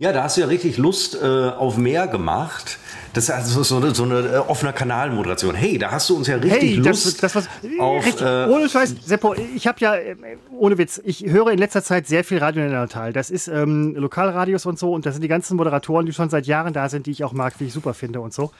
[0.00, 2.78] Ja, da hast du ja richtig Lust äh, auf mehr gemacht.
[3.14, 5.56] Das ist also so eine, so eine äh, offene Kanalmoderation.
[5.56, 7.48] Hey, da hast du uns ja richtig hey, Lust das, das was,
[7.80, 8.06] auf...
[8.06, 10.14] Richtig, äh, ohne Scheiß, Seppo, ich habe ja, äh,
[10.56, 13.12] ohne Witz, ich höre in letzter Zeit sehr viel Radio in der Natal.
[13.12, 16.46] Das ist ähm, Lokalradios und so und das sind die ganzen Moderatoren, die schon seit
[16.46, 18.52] Jahren da sind, die ich auch mag, die ich super finde und so.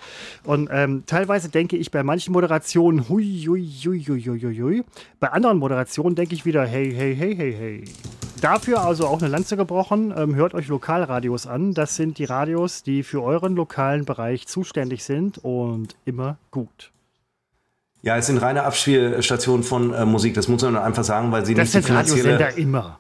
[0.42, 4.84] Und ähm, teilweise denke ich bei manchen Moderationen, hui, hui, hui, hui, hui, hui.
[5.20, 7.84] Bei anderen Moderationen denke ich wieder, hey, hey, hey, hey, hey.
[8.40, 10.14] Dafür also auch eine Lanze gebrochen.
[10.16, 11.74] Ähm, hört euch Lokalradios an.
[11.74, 16.92] Das sind die Radios, die für euren lokalen Bereich zuständig sind und immer gut.
[18.02, 20.34] Ja, es sind reine Abspielstationen von äh, Musik.
[20.34, 22.52] Das muss man einfach sagen, weil sie das nicht die finanzielle...
[22.56, 22.98] immer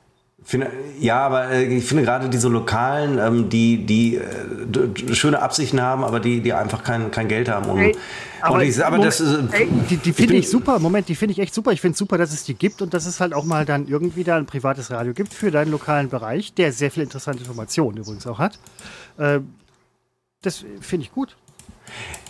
[0.48, 5.82] Finde, ja, aber äh, ich finde gerade diese Lokalen, ähm, die, die äh, schöne Absichten
[5.82, 7.68] haben, aber die, die einfach kein, kein Geld haben.
[7.68, 7.94] Um, Ey,
[8.40, 10.78] aber, ich, aber Moment, das, äh, ey, die, die finde bin- ich super.
[10.78, 11.72] Moment, die finde ich echt super.
[11.72, 13.88] Ich finde es super, dass es die gibt und dass es halt auch mal dann
[13.88, 17.98] irgendwie da ein privates Radio gibt für deinen lokalen Bereich, der sehr viel interessante Informationen
[17.98, 18.58] übrigens auch hat.
[19.18, 19.52] Ähm,
[20.40, 21.36] das finde ich gut.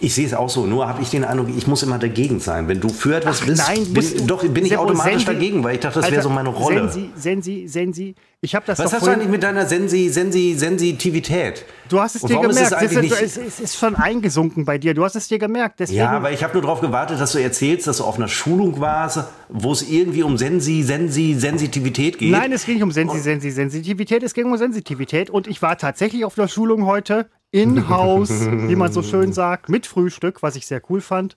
[0.01, 2.68] Ich sehe es auch so, nur habe ich den Eindruck, ich muss immer dagegen sein.
[2.68, 5.27] Wenn du für etwas Ach, bist, nein, bin, musst du- doch bin ich automatisch Sensi-
[5.27, 6.88] dagegen, weil ich dachte, das wäre so meine Rolle.
[6.88, 8.14] Sensi, Sensi, Sensi.
[8.40, 11.64] Ich habe das Was hast du eigentlich mit deiner Sensi, Sensi, Sensitivität?
[11.88, 12.83] Du hast es dir warum ist gemerkt.
[12.83, 14.94] es ist, es, es ist schon eingesunken bei dir.
[14.94, 15.81] Du hast es dir gemerkt.
[15.81, 18.29] Deswegen, Ja, aber ich habe nur darauf gewartet, dass du erzählst, dass du auf einer
[18.29, 22.31] Schulung warst, wo es irgendwie um Sensi, Sensi, Sensitivität geht.
[22.31, 25.31] Nein, es ging nicht um Sensi, Sensi, Sensitivität, es ging um Sensitivität.
[25.31, 29.87] Und ich war tatsächlich auf der Schulung heute, in-house, wie man so schön sagt, mit
[29.87, 31.37] Frühstück, was ich sehr cool fand.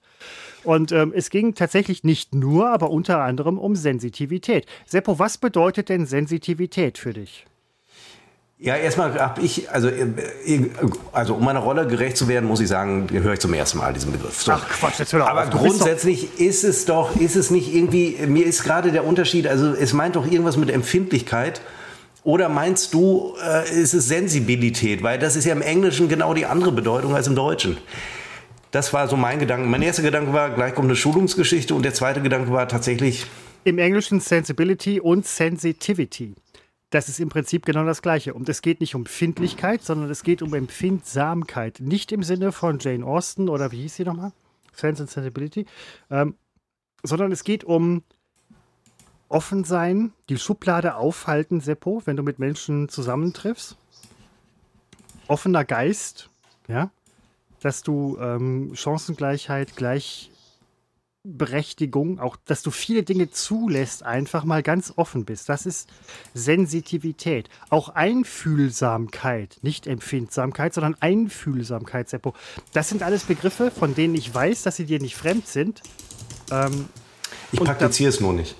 [0.63, 4.65] Und ähm, es ging tatsächlich nicht nur, aber unter anderem um Sensitivität.
[4.85, 7.45] Seppo, was bedeutet denn Sensitivität für dich?
[8.63, 10.07] Ja, erstmal habe ich, also, äh,
[11.13, 13.91] also um meiner Rolle gerecht zu werden, muss ich sagen, höre ich zum ersten Mal
[13.91, 14.39] diesen Begriff.
[14.43, 14.51] So.
[14.51, 15.49] Ach Quatsch, jetzt hör doch Aber auf.
[15.49, 19.73] Doch- grundsätzlich ist es doch, ist es nicht irgendwie, mir ist gerade der Unterschied, also
[19.73, 21.61] es meint doch irgendwas mit Empfindlichkeit.
[22.23, 25.01] Oder meinst du, äh, ist es Sensibilität?
[25.01, 27.77] Weil das ist ja im Englischen genau die andere Bedeutung als im Deutschen.
[28.69, 29.67] Das war so mein Gedanke.
[29.67, 33.25] Mein erster Gedanke war, gleich kommt eine Schulungsgeschichte und der zweite Gedanke war tatsächlich,
[33.63, 36.35] Im Englischen Sensibility und Sensitivity.
[36.91, 38.33] Das ist im Prinzip genau das Gleiche.
[38.33, 41.79] Und es geht nicht um Findlichkeit, sondern es geht um Empfindsamkeit.
[41.79, 44.31] Nicht im Sinne von Jane Austen oder wie hieß sie nochmal?
[44.73, 45.65] Sense and Sensibility.
[46.09, 46.35] Ähm,
[47.03, 48.03] sondern es geht um
[49.31, 53.77] offen sein, die Schublade aufhalten, Seppo, wenn du mit Menschen zusammentriffst.
[55.27, 56.29] Offener Geist,
[56.67, 56.89] ja.
[57.61, 65.25] Dass du ähm, Chancengleichheit, Gleichberechtigung, auch dass du viele Dinge zulässt, einfach mal ganz offen
[65.25, 65.47] bist.
[65.47, 65.87] Das ist
[66.33, 67.49] Sensitivität.
[67.69, 72.33] Auch Einfühlsamkeit, nicht Empfindsamkeit, sondern Einfühlsamkeit, Seppo.
[72.73, 75.83] Das sind alles Begriffe, von denen ich weiß, dass sie dir nicht fremd sind.
[76.51, 76.89] Ähm,
[77.51, 78.55] ich praktiziere es nur nicht.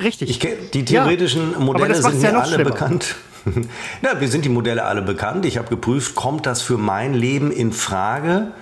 [0.00, 0.30] Richtig.
[0.30, 2.70] Ich kenn, die theoretischen aber Modelle das sind ja mir alle schlimmer.
[2.70, 3.16] bekannt.
[4.02, 5.44] Na, wir sind die Modelle alle bekannt.
[5.46, 8.52] Ich habe geprüft, kommt das für mein Leben in Frage?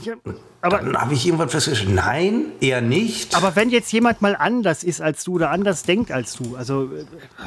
[0.00, 0.14] Ja,
[0.60, 3.36] aber, Dann habe ich irgendwann festgestellt, nein, eher nicht.
[3.36, 6.90] aber wenn jetzt jemand mal anders ist als du oder anders denkt als du, also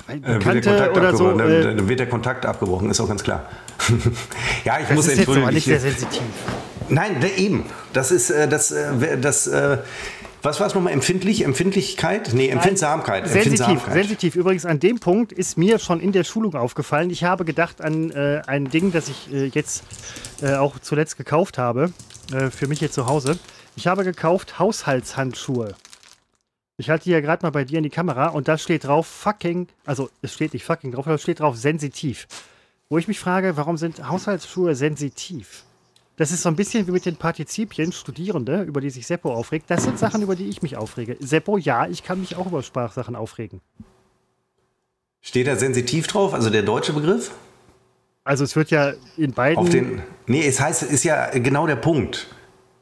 [0.07, 3.45] äh, Bekannte oder so, äh, dann wird der Kontakt abgebrochen, ist auch ganz klar.
[4.63, 5.55] ja, ich das muss ist jetzt aber entschuldigen.
[5.55, 6.21] nicht sehr sensitiv.
[6.87, 7.65] nein, ne, eben.
[7.93, 9.77] Das ist äh, das, äh, das äh,
[10.41, 10.93] was war es nochmal?
[10.93, 11.43] Empfindlich?
[11.43, 12.34] Empfindlichkeit?
[12.34, 13.28] Nee, Empfindsamkeit.
[13.28, 13.93] Sensitiv, Empfindsamkeit.
[13.93, 14.36] sensitiv.
[14.36, 17.10] Übrigens, an dem Punkt ist mir schon in der Schulung aufgefallen.
[17.10, 19.84] Ich habe gedacht an äh, ein Ding, das ich äh, jetzt
[20.41, 21.91] äh, auch zuletzt gekauft habe,
[22.34, 23.38] äh, für mich hier zu Hause.
[23.75, 25.75] Ich habe gekauft Haushaltshandschuhe.
[26.78, 29.06] Ich halte die ja gerade mal bei dir in die Kamera und da steht drauf
[29.06, 32.28] fucking, also es steht nicht fucking drauf, aber es steht drauf sensitiv.
[32.88, 35.65] Wo ich mich frage, warum sind Haushaltsschuhe sensitiv?
[36.19, 39.69] Das ist so ein bisschen wie mit den Partizipien, Studierende, über die sich Seppo aufregt.
[39.69, 41.15] Das sind Sachen, über die ich mich aufrege.
[41.21, 43.62] Seppo, ja, ich kann mich auch über Sprachsachen aufregen.
[45.21, 47.32] Steht da sensitiv drauf, also der deutsche Begriff?
[48.25, 49.60] Also es wird ja in beiden.
[49.60, 50.01] Auf den.
[50.27, 52.27] Nee, es heißt, ist ja genau der Punkt.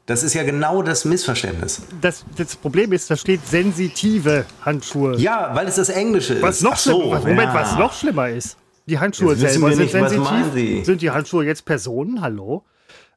[0.06, 1.82] Das ist ja genau das Missverständnis.
[2.00, 5.16] das, das Problem ist, da steht sensitive Handschuhe.
[5.16, 6.42] Ja, weil es das Englische ist.
[6.42, 7.54] Was noch Ach so, schlimmer, was, Moment, ja.
[7.54, 8.56] was noch schlimmer ist.
[8.86, 10.84] Die Handschuhe Jetzt selber sind nicht, sensitiv.
[10.84, 12.20] Sind die Handschuhe jetzt Personen?
[12.20, 12.64] Hallo?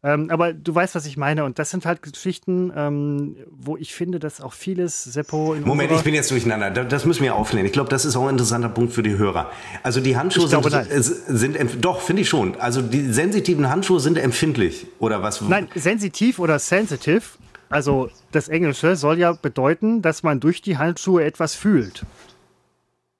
[0.04, 1.44] Ähm, aber du weißt, was ich meine.
[1.46, 6.02] Und das sind halt Geschichten, ähm, wo ich finde, dass auch vieles Seppo Moment, ich
[6.02, 6.72] bin jetzt durcheinander.
[6.72, 7.66] Da- Das müssen wir aufklären.
[7.68, 9.52] Ich glaube, das ist auch ein interessanter Punkt für die Hörer.
[9.84, 12.56] Also die Handschuhe sind, äh, sind empf- doch finde ich schon.
[12.60, 15.40] Also die sensitiven Handschuhe sind empfindlich oder was?
[15.42, 17.22] Nein, sensitiv oder sensitive,
[17.70, 22.04] also das Englische, soll ja bedeuten, dass man durch die Handschuhe etwas fühlt.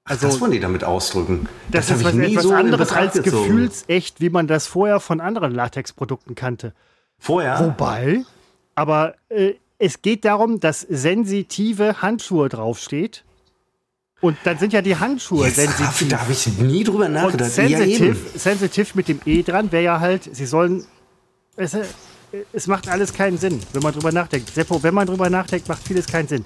[0.04, 1.48] Also das wollen die damit ausdrücken.
[1.70, 3.46] das, hab ist was, etwas in anderes als gezogen.
[3.48, 6.74] gefühlsecht, wie man das vorher von anderen Latexprodukten kannte.
[7.18, 7.60] Vorher.
[7.60, 8.24] Wobei,
[8.74, 13.24] aber äh, es geht darum, dass sensitive Handschuhe draufsteht.
[14.20, 16.08] Und dann sind ja die Handschuhe Jetzt, sensitiv.
[16.08, 17.56] da habe ich nie drüber Und nachgedacht.
[17.56, 18.38] Ja, sensitive, eben.
[18.38, 20.84] sensitive mit dem E dran wäre ja halt, sie sollen.
[21.56, 21.84] Es, äh,
[22.52, 24.50] es macht alles keinen Sinn, wenn man drüber nachdenkt.
[24.50, 26.44] Seppo, wenn man drüber nachdenkt, macht vieles keinen Sinn.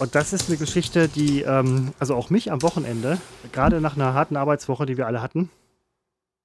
[0.00, 3.18] Und das ist eine Geschichte, die, ähm, also auch mich am Wochenende,
[3.52, 5.50] gerade nach einer harten Arbeitswoche, die wir alle hatten,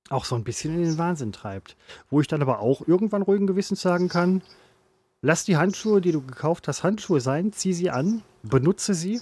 [0.10, 1.78] auch so ein bisschen in den Wahnsinn treibt.
[2.10, 4.42] Wo ich dann aber auch irgendwann ruhigen Gewissens sagen kann,
[5.22, 9.22] lass die Handschuhe, die du gekauft hast, Handschuhe sein, zieh sie an, benutze sie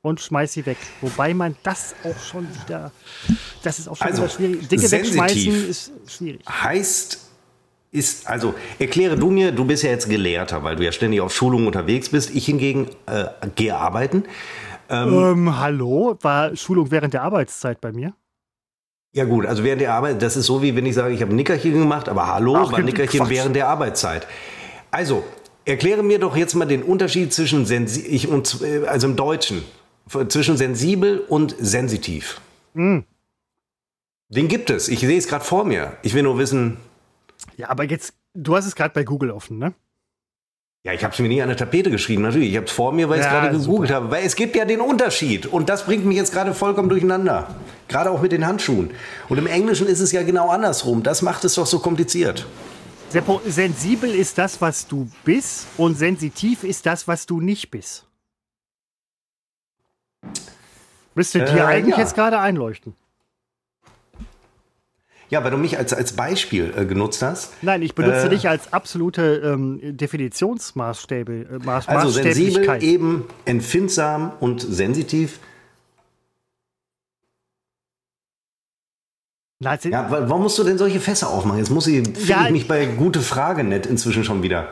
[0.00, 0.78] und schmeiß sie weg.
[1.02, 2.92] Wobei man das auch schon wieder,
[3.62, 4.68] das ist auch schon Also, wieder schwierig.
[4.68, 6.40] Dinge wegschmeißen ist schwierig.
[6.48, 7.23] heißt,
[7.94, 11.32] ist, also erkläre du mir, du bist ja jetzt Gelehrter, weil du ja ständig auf
[11.32, 12.34] Schulungen unterwegs bist.
[12.34, 14.24] Ich hingegen äh, gehe arbeiten.
[14.90, 18.12] Ähm, hallo, war Schulung während der Arbeitszeit bei mir?
[19.12, 21.32] Ja gut, also während der Arbeit, das ist so wie wenn ich sage, ich habe
[21.32, 23.30] ein Nickerchen gemacht, aber hallo, Ach, war ein Nickerchen Quatsch.
[23.30, 24.26] während der Arbeitszeit.
[24.90, 25.22] Also,
[25.64, 29.62] erkläre mir doch jetzt mal den Unterschied zwischen ich und äh, also im Deutschen
[30.28, 32.40] zwischen sensibel und sensitiv.
[32.74, 33.04] Hm.
[34.30, 34.88] Den gibt es.
[34.88, 35.96] Ich sehe es gerade vor mir.
[36.02, 36.76] Ich will nur wissen.
[37.56, 39.74] Ja, aber jetzt, du hast es gerade bei Google offen, ne?
[40.86, 42.50] Ja, ich habe es mir nicht an der Tapete geschrieben, natürlich.
[42.50, 44.10] Ich habe es vor mir, weil ich es Ja, gerade gegoogelt habe.
[44.10, 45.46] Weil es gibt ja den Unterschied.
[45.46, 47.54] Und das bringt mich jetzt gerade vollkommen durcheinander.
[47.88, 48.90] Gerade auch mit den Handschuhen.
[49.30, 51.02] Und im Englischen ist es ja genau andersrum.
[51.02, 52.46] Das macht es doch so kompliziert.
[53.08, 58.06] Seppo, sensibel ist das, was du bist und sensitiv ist das, was du nicht bist.
[61.14, 62.02] Müsste dir Äh, eigentlich ja.
[62.02, 62.94] jetzt gerade einleuchten.
[65.34, 67.54] Ja, weil du mich als, als Beispiel äh, genutzt hast.
[67.60, 68.28] Nein, ich benutze Äh.
[68.28, 71.32] dich als absolute ähm, Definitionsmaßstäbe.
[71.32, 75.40] Äh, Maß, Also sensibel, eben empfindsam und sensitiv.
[79.58, 81.58] Na, Ja, wa- warum musst du denn solche Fässer aufmachen?
[81.58, 84.68] Jetzt muss ich, finde Ja, ich mich bei gute Frage nett inzwischen schon wieder.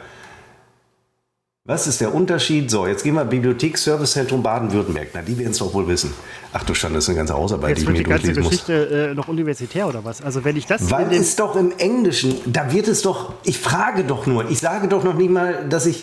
[1.64, 2.72] Was ist der Unterschied?
[2.72, 5.10] So, jetzt gehen wir Bibliothek-Servicezentrum Baden-Württemberg.
[5.14, 6.12] Na, die werden es doch wohl wissen.
[6.52, 8.26] Ach du Stand, das ist eine ganze Hausarbeit, jetzt die ich wird mir die ganze
[8.26, 8.66] durchlesen muss.
[8.66, 10.22] Geschichte äh, noch universitär oder was?
[10.22, 14.02] Also wenn ich das Weil es doch im Englischen, da wird es doch, ich frage
[14.02, 16.02] doch nur, ich sage doch noch nicht mal, dass ich,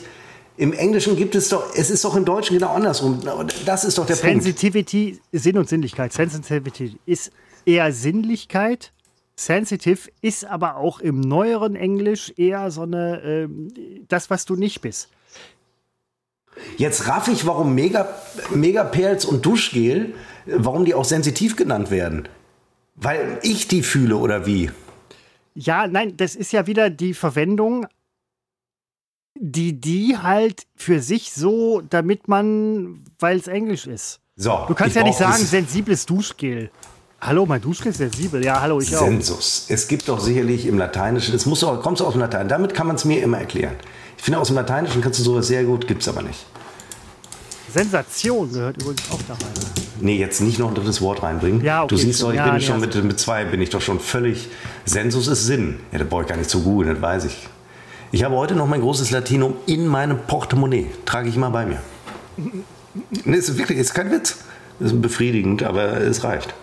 [0.56, 3.20] im Englischen gibt es doch, es ist doch im Deutschen genau andersrum.
[3.66, 4.44] Das ist doch der Punkt.
[4.44, 6.14] Sensitivity, Sinn und Sinnlichkeit.
[6.14, 7.32] Sensitivity ist
[7.66, 8.94] eher Sinnlichkeit.
[9.36, 13.68] Sensitive ist aber auch im neueren Englisch eher so eine, ähm,
[14.08, 15.10] das, was du nicht bist.
[16.78, 18.08] Jetzt raff ich, warum Mega,
[18.54, 20.14] Megaperls und Duschgel,
[20.46, 22.28] warum die auch sensitiv genannt werden.
[22.96, 24.72] Weil ich die fühle oder wie?
[25.56, 27.88] Ja, nein, das ist ja wieder die Verwendung,
[29.36, 34.20] die die halt für sich so, damit man, weil es Englisch ist.
[34.36, 36.72] So, Du kannst ja nicht sagen, sensibles Duschgel.
[37.22, 38.44] Hallo, mein Duschgel ist sensibel.
[38.44, 39.02] Ja, hallo, ich auch.
[39.02, 39.66] Sensus.
[39.68, 42.74] Es gibt doch sicherlich im Lateinischen, es muss auch, kommst du aus dem Latein, damit
[42.74, 43.76] kann man es mir immer erklären.
[44.20, 46.46] Ich finde, aus dem Lateinischen kannst du sowas sehr gut, gibt es aber nicht.
[47.74, 49.54] Sensation gehört übrigens auch da rein.
[50.02, 51.64] Nee, jetzt nicht noch ein drittes Wort reinbringen.
[51.64, 53.70] Ja, okay, du siehst doch, ich ja, bin nee, schon mit, mit zwei, bin ich
[53.70, 54.50] doch schon völlig.
[54.84, 55.80] Sensus ist Sinn.
[55.94, 57.48] Ja, das brauche ich gar nicht zu googeln, das weiß ich.
[58.12, 60.88] Ich habe heute noch mein großes Latinum in meinem Portemonnaie.
[61.06, 61.80] Trage ich immer bei mir.
[63.24, 64.40] Nee, ist wirklich, ist kein Witz.
[64.82, 66.54] Ist befriedigend, aber es reicht.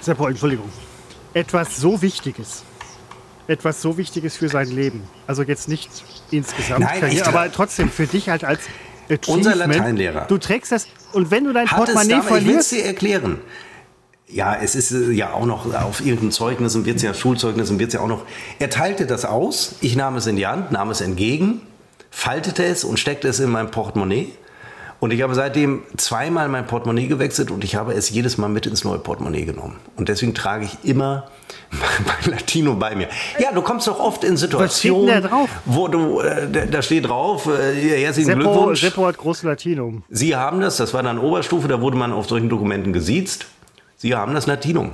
[0.00, 0.70] Seppo, Entschuldigung.
[1.34, 2.62] Etwas so Wichtiges.
[3.52, 5.02] Etwas so Wichtiges für sein Leben.
[5.26, 5.90] Also jetzt nicht
[6.30, 8.60] insgesamt, Nein, Karriere, aber trotzdem für dich halt als
[9.26, 9.54] Unser.
[9.54, 10.24] Lateinlehrer.
[10.26, 12.72] Du trägst das und wenn du dein Hat es Portemonnaie damit, ich will es verlierst,
[12.72, 13.38] dir erklären.
[14.26, 17.68] Ja, es ist äh, ja auch noch auf irgendeinem Zeugnis und wird es ja Schulzeugnis
[17.70, 18.24] und wird es ja auch noch.
[18.58, 21.60] Er teilte das aus, ich nahm es in die Hand, nahm es entgegen,
[22.10, 24.32] faltete es und steckte es in mein Portemonnaie.
[25.02, 28.66] Und ich habe seitdem zweimal mein Portemonnaie gewechselt und ich habe es jedes Mal mit
[28.66, 29.74] ins neue Portemonnaie genommen.
[29.96, 31.28] Und deswegen trage ich immer
[32.06, 33.08] mein Latino bei mir.
[33.40, 35.50] Ja, du kommst doch oft in Situationen, denn da drauf?
[35.64, 38.80] wo du, äh, da- steht drauf, äh, herzlichen Seppo, Glückwunsch.
[38.80, 40.04] Seppo hat großes Latinum.
[40.08, 43.46] Sie haben das, das war dann Oberstufe, da wurde man auf solchen Dokumenten gesiezt.
[43.96, 44.92] Sie haben das Latinum.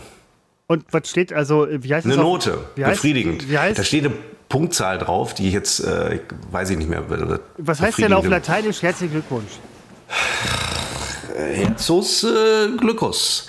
[0.69, 2.19] Und was steht also, wie heißt Eine es?
[2.19, 3.51] auf- Note, wie heißt, befriedigend.
[3.51, 4.15] Wie heißt, da steht eine
[4.49, 7.03] Punktzahl drauf, die ich jetzt, äh, weiß ich nicht mehr.
[7.59, 8.27] was heißt denn auf.
[8.27, 9.51] Lateinisch herzlichen Glückwunsch?
[11.37, 13.47] Herzus äh, Glückus.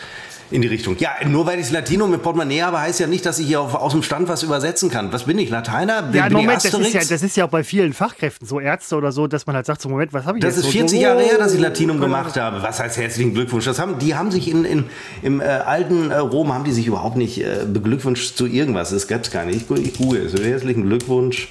[0.51, 0.97] In die Richtung.
[0.97, 3.61] Ja, nur weil ich das Latinum mit Portemonnaie habe, heißt ja nicht, dass ich hier
[3.61, 5.13] auf, aus dem Stand was übersetzen kann.
[5.13, 5.51] Was bin ich?
[5.51, 6.01] Lateiner?
[6.01, 8.47] Bin, Ja, bin Moment, ich das ist ja, das ist ja auch bei vielen Fachkräften,
[8.47, 10.63] so Ärzte oder so, dass man halt sagt, so Moment, was habe ich Das ist
[10.63, 12.63] so, 40 so, Jahre her, dass ich oh, Latinum gemacht habe.
[12.63, 13.65] Was heißt herzlichen Glückwunsch?
[13.65, 14.85] Das haben, die haben sich in, in,
[15.21, 18.89] im äh, alten äh, Rom haben die sich überhaupt nicht äh, beglückwünscht zu irgendwas.
[18.89, 19.69] Das gab es gar nicht.
[19.69, 20.33] Ich, ich google es.
[20.33, 21.47] Herzlichen Glückwunsch.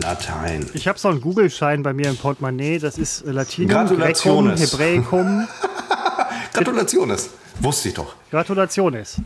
[0.00, 0.68] Latein.
[0.74, 4.72] Ich habe so einen Google-Schein bei mir im Portemonnaie, das ist äh, Latinum, Gratulationes.
[4.72, 5.46] Hebräicum,
[6.52, 7.30] Gratulationes.
[7.60, 8.14] Wusste ich doch.
[8.30, 9.20] Gratulationes.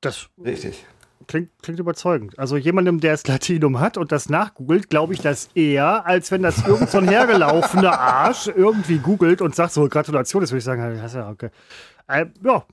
[0.00, 0.84] Das Richtig.
[1.26, 2.38] klingt, klingt überzeugend.
[2.38, 6.42] Also jemandem, der das Latinum hat und das nachgoogelt, glaube ich das eher, als wenn
[6.42, 10.96] das irgend so ein hergelaufener Arsch irgendwie googelt und sagt so Gratulationes, würde ich sagen,
[10.96, 11.50] ja, okay.
[12.08, 12.64] Äh, ja,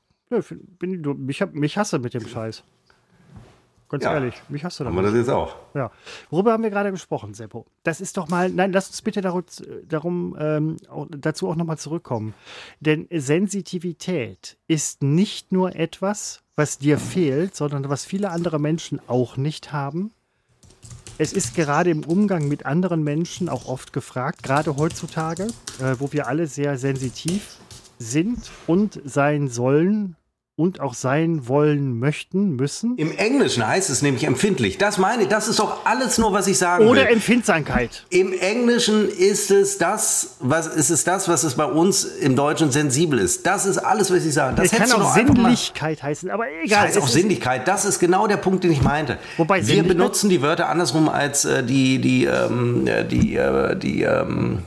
[0.80, 2.64] bin, du, mich, mich hasse mit dem Scheiß.
[3.94, 4.14] Ganz Ja.
[4.16, 5.20] ehrlich, mich hast du Haben wir damit.
[5.20, 5.56] das jetzt auch?
[5.76, 5.92] Ja.
[6.32, 7.68] Worüber haben wir gerade gesprochen, Seppo?
[7.84, 9.44] Das ist doch mal, nein, lass uns bitte darum,
[9.88, 10.78] darum ähm,
[11.12, 12.34] dazu auch nochmal zurückkommen.
[12.80, 19.38] Denn Sensitivität ist nicht nur etwas, was dir fehlt, sondern was viele andere Menschen auch
[19.38, 20.10] nicht haben.
[21.20, 25.44] Es ist gerade im Umgang mit anderen Menschen auch oft gefragt, gerade heutzutage,
[25.80, 27.58] äh, wo wir alle sehr sensitiv
[28.00, 30.16] sind und sein sollen,
[30.56, 32.96] und auch sein wollen möchten, müssen.
[32.98, 34.78] Im Englischen heißt es nämlich empfindlich.
[34.78, 37.14] Das meine ich, das ist doch alles nur, was ich sagen Oder will.
[37.14, 38.06] Empfindsamkeit.
[38.12, 42.72] Im Englischen ist es das, was ist es das, was es bei uns im Deutschen
[42.72, 43.48] sensibel ist.
[43.48, 44.56] Das ist alles, was ich sage.
[44.56, 46.82] Das kann auch Sinnlichkeit heißen, aber Das egal.
[46.82, 47.68] heißt auch Sinnlichkeit.
[47.68, 49.18] Das ist genau der Punkt, den ich meinte.
[49.38, 54.04] Wobei wir benutzen die Wörter andersrum als äh, die die ähm, äh, die äh, die
[54.04, 54.60] ähm,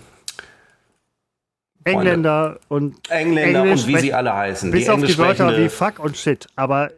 [1.87, 4.71] Engländer und Engländer Englisch und wie sie alle heißen.
[4.71, 6.47] bis die auf die Wörter wie fuck und shit.
[6.57, 6.91] Aber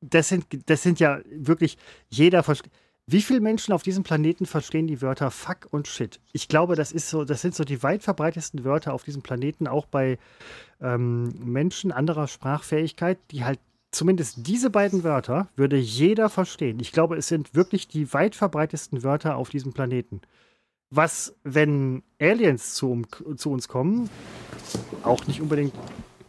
[0.00, 1.76] das sind, das sind ja wirklich
[2.08, 2.72] jeder versteht.
[3.08, 6.18] Wie viele Menschen auf diesem Planeten verstehen die Wörter fuck und shit?
[6.32, 9.68] Ich glaube, das ist so, das sind so die weit verbreitetsten Wörter auf diesem Planeten,
[9.68, 10.18] auch bei
[10.80, 13.60] ähm, Menschen anderer Sprachfähigkeit, die halt
[13.92, 16.80] zumindest diese beiden Wörter würde jeder verstehen.
[16.80, 20.20] Ich glaube, es sind wirklich die weit verbreitetsten Wörter auf diesem Planeten.
[20.90, 24.08] Was, wenn Aliens zu, um, zu uns kommen,
[25.02, 25.74] auch nicht unbedingt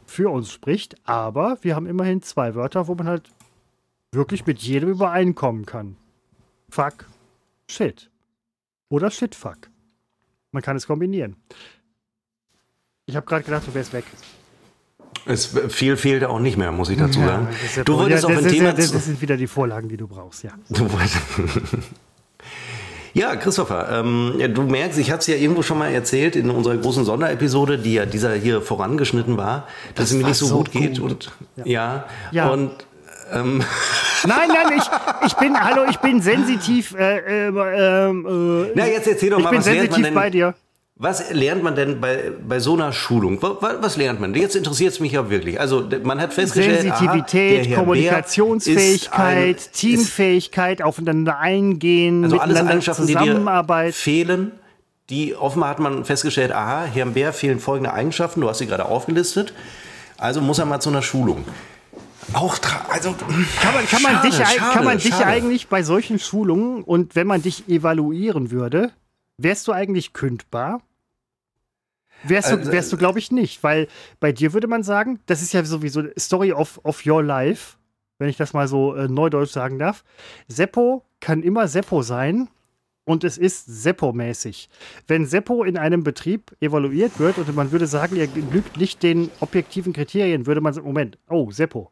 [0.06, 3.30] für uns spricht, aber wir haben immerhin zwei Wörter, wo man halt
[4.12, 5.96] wirklich mit jedem übereinkommen kann.
[6.70, 7.06] Fuck,
[7.70, 8.10] shit.
[8.90, 9.70] Oder shitfuck.
[10.52, 11.36] Man kann es kombinieren.
[13.06, 14.06] Ich habe gerade gedacht, du wärst weg.
[15.26, 17.48] Es viel fehlt auch nicht mehr, muss ich dazu sagen.
[17.52, 19.90] das ist ja du wolltest ja, auf ein Thema ja, das sind wieder die Vorlagen,
[19.90, 20.52] die du brauchst, ja.
[20.70, 21.78] Du wolltest-
[23.14, 26.78] Ja, Christopher, ähm, du merkst, ich hatte es ja irgendwo schon mal erzählt in unserer
[26.78, 30.72] großen Sonderepisode, die ja dieser hier vorangeschnitten war, dass es mir nicht so, so gut
[30.72, 31.12] geht gut.
[31.12, 31.32] und
[31.68, 32.50] ja, Ja.
[32.50, 32.72] und
[33.34, 33.64] ähm,
[34.26, 36.96] Nein, nein, ich, ich bin, hallo, ich bin sensitiv.
[36.98, 40.56] Äh, ähm, ähm, äh, Na, jetzt erzähl doch ich mal, bin was sensitiv bei dir.
[41.00, 43.40] Was lernt man denn bei, bei so einer Schulung?
[43.42, 44.34] Was, was lernt man?
[44.34, 45.60] Jetzt interessiert es mich ja wirklich.
[45.60, 52.58] Also man hat festgestellt, aha, Sensitivität, Bär Kommunikationsfähigkeit, ist ein- Teamfähigkeit, aufeinander eingehen, Also alles
[52.62, 53.94] Eigenschaften, die dir Zusammenarbeit.
[53.96, 54.52] fehlen,
[55.10, 58.86] die offenbar hat man festgestellt, aha, Herrn Bär fehlen folgende Eigenschaften, du hast sie gerade
[58.86, 59.54] aufgelistet,
[60.18, 61.46] also muss er mal zu einer Schulung.
[62.34, 62.58] Auch,
[62.90, 65.26] also, Kann man, kann man, schade, dich, schade, kann man dich schade.
[65.28, 68.92] eigentlich bei solchen Schulungen und wenn man dich evaluieren würde,
[69.38, 70.82] wärst du eigentlich kündbar?
[72.24, 73.88] Wärst du, Also, wärst du glaube ich, nicht, weil
[74.20, 77.78] bei dir würde man sagen, das ist ja sowieso Story of, of your life,
[78.18, 80.04] wenn ich das mal so äh, neudeutsch sagen darf.
[80.48, 82.50] Seppo kann immer Seppo sein
[83.06, 84.68] und es ist Seppo-mäßig.
[85.08, 89.30] Wenn Seppo in einem Betrieb evaluiert wird und man würde sagen, er genügt nicht den
[89.40, 91.92] objektiven Kriterien, würde man sagen, Moment, oh, Seppo.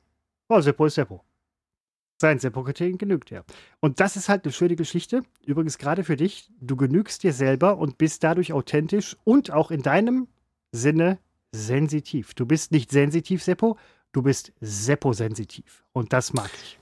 [0.49, 1.23] Oh, Seppo ist Seppo.
[2.17, 3.43] Sein Seppo-Kriterien genügt er.
[3.81, 5.23] Und das ist halt eine schöne Geschichte.
[5.45, 9.81] Übrigens gerade für dich, du genügst dir selber und bist dadurch authentisch und auch in
[9.81, 10.27] deinem
[10.71, 11.19] Sinne
[11.51, 12.33] sensitiv.
[12.33, 13.77] Du bist nicht sensitiv, Seppo,
[14.13, 15.83] du bist Seppo-sensitiv.
[15.91, 16.79] Und das mag ich.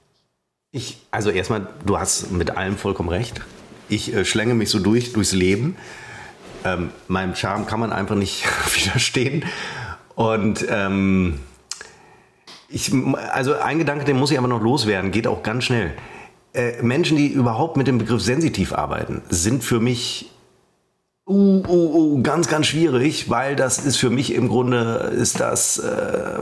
[0.72, 3.42] Ich, also erstmal, du hast mit allem vollkommen recht.
[3.90, 5.76] Ich äh, schlänge mich so durch, durchs Leben.
[6.64, 9.46] Ähm, meinem Charme kann man einfach nicht widerstehen.
[10.16, 11.40] Und ähm,
[12.74, 12.92] ich,
[13.32, 15.94] also ein Gedanke, den muss ich aber noch loswerden, geht auch ganz schnell.
[16.54, 20.32] Äh, Menschen, die überhaupt mit dem Begriff sensitiv arbeiten, sind für mich
[21.28, 25.78] uh, uh, uh, ganz, ganz schwierig, weil das ist für mich im Grunde, ist das
[25.78, 26.40] äh,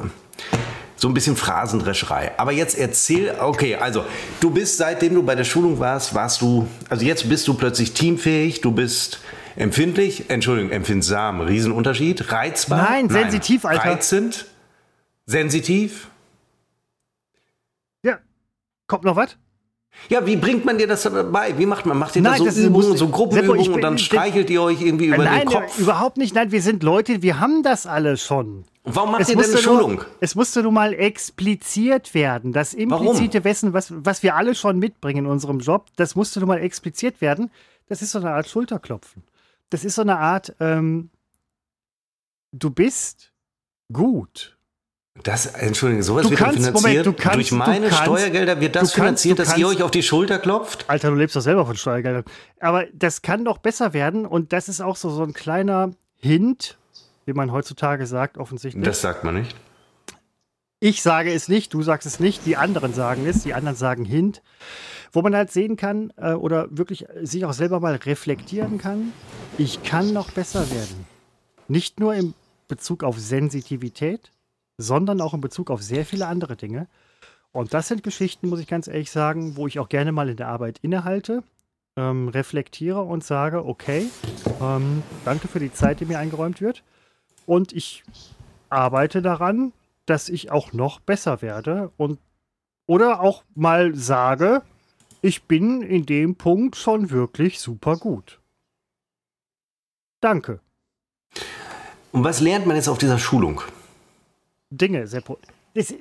[0.95, 2.31] so ein bisschen Phrasendrescherei.
[2.37, 4.05] Aber jetzt erzähl, okay, also
[4.39, 7.93] du bist, seitdem du bei der Schulung warst, warst du, also jetzt bist du plötzlich
[7.93, 9.19] teamfähig, du bist
[9.55, 12.89] empfindlich, Entschuldigung, empfindsam, Riesenunterschied, reizbar.
[12.89, 13.91] Nein, sensitiv, Alter.
[13.91, 14.45] Reizend,
[15.25, 16.10] sensitiv.
[18.91, 19.37] Kommt noch was?
[20.09, 21.57] Ja, wie bringt man dir das dabei?
[21.57, 21.97] Wie macht man?
[21.97, 24.05] Macht ihr da Nein, so das ist- Übungen, so Gruppenübungen ich und bin- dann ich-
[24.05, 25.79] streichelt ihr euch irgendwie über Nein, den Kopf?
[25.79, 26.35] überhaupt nicht.
[26.35, 28.65] Nein, wir sind Leute, wir haben das alle schon.
[28.83, 29.95] Und warum macht Es ihr denn eine Schulung?
[29.95, 32.51] nur, es musste nun mal expliziert werden.
[32.51, 36.49] Das implizite Wissen, was, was wir alle schon mitbringen in unserem Job, das musste nun
[36.49, 37.49] mal expliziert werden.
[37.87, 39.23] Das ist so eine Art Schulterklopfen.
[39.69, 41.11] Das ist so eine Art, ähm,
[42.51, 43.31] du bist
[43.93, 44.57] gut.
[45.23, 47.05] Das, Entschuldigung, sowas Du wird kannst- dann Moment, finanziert.
[47.05, 49.91] du kannst- Durch du meine kannst- Steuergelder wird das kannst- finanziert, dass ihr euch auf
[49.91, 50.85] die Schulter klopft?
[50.89, 52.23] Alter, du lebst doch selber von Steuergeldern.
[52.59, 56.77] Aber das kann doch besser werden und das ist auch so, so ein kleiner Hint,
[57.25, 58.83] wie man heutzutage sagt, offensichtlich.
[58.85, 59.53] Das sagt man nicht.
[60.79, 64.05] Ich sage es nicht, du sagst es nicht, die anderen sagen es, die anderen sagen
[64.05, 64.41] Hint.
[65.11, 69.11] Wo man halt sehen kann äh, oder wirklich sich auch selber mal reflektieren kann,
[69.57, 71.05] ich kann noch besser werden.
[71.67, 72.33] Nicht nur im
[72.69, 74.31] Bezug auf Sensitivität,
[74.81, 76.87] sondern auch in Bezug auf sehr viele andere Dinge.
[77.51, 80.37] Und das sind Geschichten, muss ich ganz ehrlich sagen, wo ich auch gerne mal in
[80.37, 81.43] der Arbeit innehalte,
[81.97, 84.07] ähm, reflektiere und sage, okay,
[84.61, 86.83] ähm, danke für die Zeit, die mir eingeräumt wird.
[87.45, 88.03] Und ich
[88.69, 89.73] arbeite daran,
[90.05, 92.19] dass ich auch noch besser werde und
[92.87, 94.63] oder auch mal sage,
[95.21, 98.39] ich bin in dem Punkt schon wirklich super gut.
[100.19, 100.59] Danke.
[102.11, 103.61] Und was lernt man jetzt auf dieser Schulung?
[104.71, 105.37] Dinge, Seppo.
[105.73, 105.93] Das,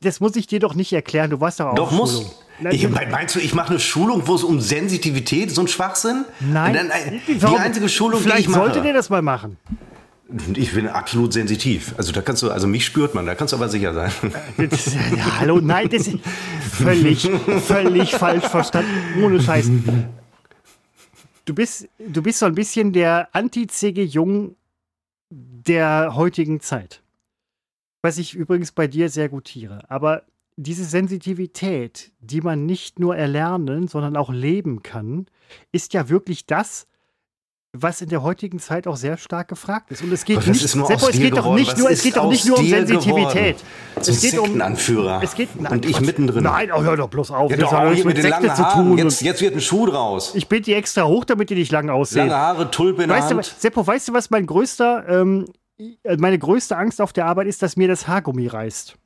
[0.00, 1.30] das, muss ich dir doch nicht erklären.
[1.30, 2.40] Du warst doch auch Doch, muss.
[2.70, 6.24] Ich, meinst du, ich mache eine Schulung, wo es um Sensitivität, so ein Schwachsinn?
[6.40, 6.74] Nein.
[6.74, 8.60] Dann, äh, die einzige Schulung, Vielleicht die ich mache.
[8.60, 9.56] sollte der das mal machen.
[10.54, 11.94] Ich bin absolut sensitiv.
[11.96, 14.10] Also da kannst du, also mich spürt man, da kannst du aber sicher sein.
[14.56, 16.18] Das, ja, hallo, nein, das ist
[16.72, 17.28] völlig,
[17.66, 18.90] völlig falsch verstanden.
[19.22, 19.70] Ohne Scheiß.
[21.44, 24.56] Du bist, du bist so ein bisschen der Anti-CG Jung
[25.30, 27.03] der heutigen Zeit.
[28.04, 29.80] Was ich übrigens bei dir sehr gutiere.
[29.88, 30.24] Aber
[30.56, 35.24] diese Sensitivität, die man nicht nur erlernen, sondern auch leben kann,
[35.72, 36.86] ist ja wirklich das,
[37.72, 40.02] was in der heutigen Zeit auch sehr stark gefragt ist.
[40.02, 42.58] Und es geht nicht, Seppo, es geht doch nicht nur, es geht doch nicht nur
[42.58, 43.56] um Sensitivität.
[43.96, 45.22] Es geht um Anführer.
[45.22, 46.04] Es geht, nein, und ich Quatsch.
[46.04, 46.44] mittendrin.
[46.44, 47.50] Nein, oh, hör doch bloß auf.
[47.50, 48.98] Ja, doch, auch mit, mit den langen Haaren.
[48.98, 50.34] Jetzt, jetzt, wird ein Schuh draus.
[50.34, 52.28] Ich bitte die extra hoch, damit die nicht lang aussehen.
[52.28, 53.46] Lange Haare, Tulpe in weißt der Hand.
[53.46, 55.46] Du, Seppo, weißt du, was mein größter, ähm,
[56.18, 58.96] meine größte Angst auf der Arbeit ist, dass mir das Haargummi reißt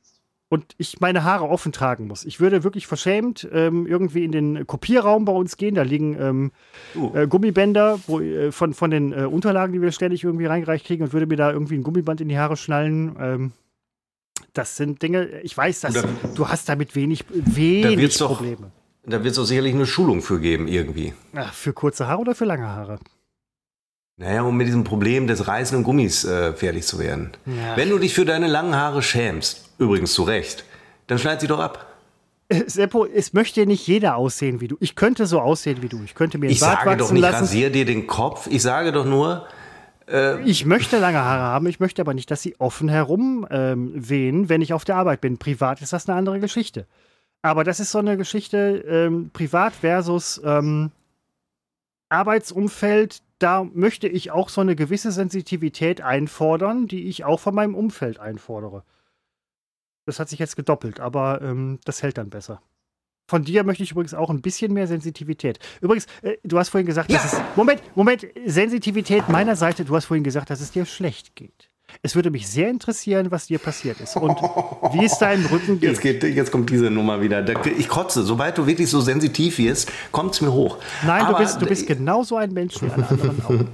[0.49, 2.25] und ich meine Haare offen tragen muss.
[2.25, 5.75] Ich würde wirklich verschämt ähm, irgendwie in den Kopierraum bei uns gehen.
[5.75, 6.53] Da liegen ähm,
[6.97, 7.15] uh.
[7.15, 11.05] äh, Gummibänder wo, äh, von, von den äh, Unterlagen, die wir ständig irgendwie reingereicht kriegen
[11.05, 13.17] und würde mir da irgendwie ein Gummiband in die Haare schnallen.
[13.21, 13.53] Ähm,
[14.55, 16.05] das sind Dinge, ich weiß, dass da,
[16.35, 18.73] du hast damit wenig, wenig da Probleme.
[19.05, 21.13] Doch, da wird es doch sicherlich eine Schulung für geben, irgendwie.
[21.35, 22.99] Ach, für kurze Haare oder für lange Haare?
[24.19, 27.31] Naja, um mit diesem Problem des reißenden Gummis äh, fertig zu werden.
[27.47, 27.77] Ja.
[27.77, 30.65] Wenn du dich für deine langen Haare schämst, Übrigens zu Recht.
[31.07, 31.87] Dann schneid sie doch ab.
[32.49, 34.77] Äh, Seppo, es möchte nicht jeder aussehen wie du.
[34.81, 36.03] Ich könnte so aussehen wie du.
[36.05, 37.45] Ich könnte mir Ich Bart sage doch nicht, lassen.
[37.45, 38.49] rasier dir den Kopf.
[38.51, 39.47] Ich sage doch nur.
[40.09, 41.67] Äh, ich möchte lange Haare haben.
[41.69, 45.21] Ich möchte aber nicht, dass sie offen herum ähm, wehen, wenn ich auf der Arbeit
[45.21, 45.39] bin.
[45.39, 46.87] Privat ist das eine andere Geschichte.
[47.41, 50.91] Aber das ist so eine Geschichte ähm, privat versus ähm,
[52.09, 53.23] Arbeitsumfeld.
[53.39, 58.19] Da möchte ich auch so eine gewisse Sensitivität einfordern, die ich auch von meinem Umfeld
[58.19, 58.85] einfordere.
[60.07, 62.63] Das hat sich jetzt gedoppelt, aber ähm, das hält dann besser.
[63.29, 65.59] Von dir möchte ich übrigens auch ein bisschen mehr Sensitivität.
[65.83, 67.19] Übrigens, äh, du hast vorhin gesagt, ja.
[67.19, 67.41] dass es.
[67.57, 71.71] Moment, Moment, Sensitivität meiner Seite, du hast vorhin gesagt, dass es dir schlecht geht.
[72.03, 74.37] Es würde mich sehr interessieren, was dir passiert ist und
[74.93, 75.91] wie es deinem Rücken geht.
[75.91, 77.45] Jetzt, geht, jetzt kommt diese Nummer wieder.
[77.67, 78.23] Ich kotze.
[78.23, 80.79] Sobald du wirklich so sensitiv wirst, kommt es mir hoch.
[81.05, 83.65] Nein, Aber du bist, du bist genauso ein Mensch wie alle anderen auch.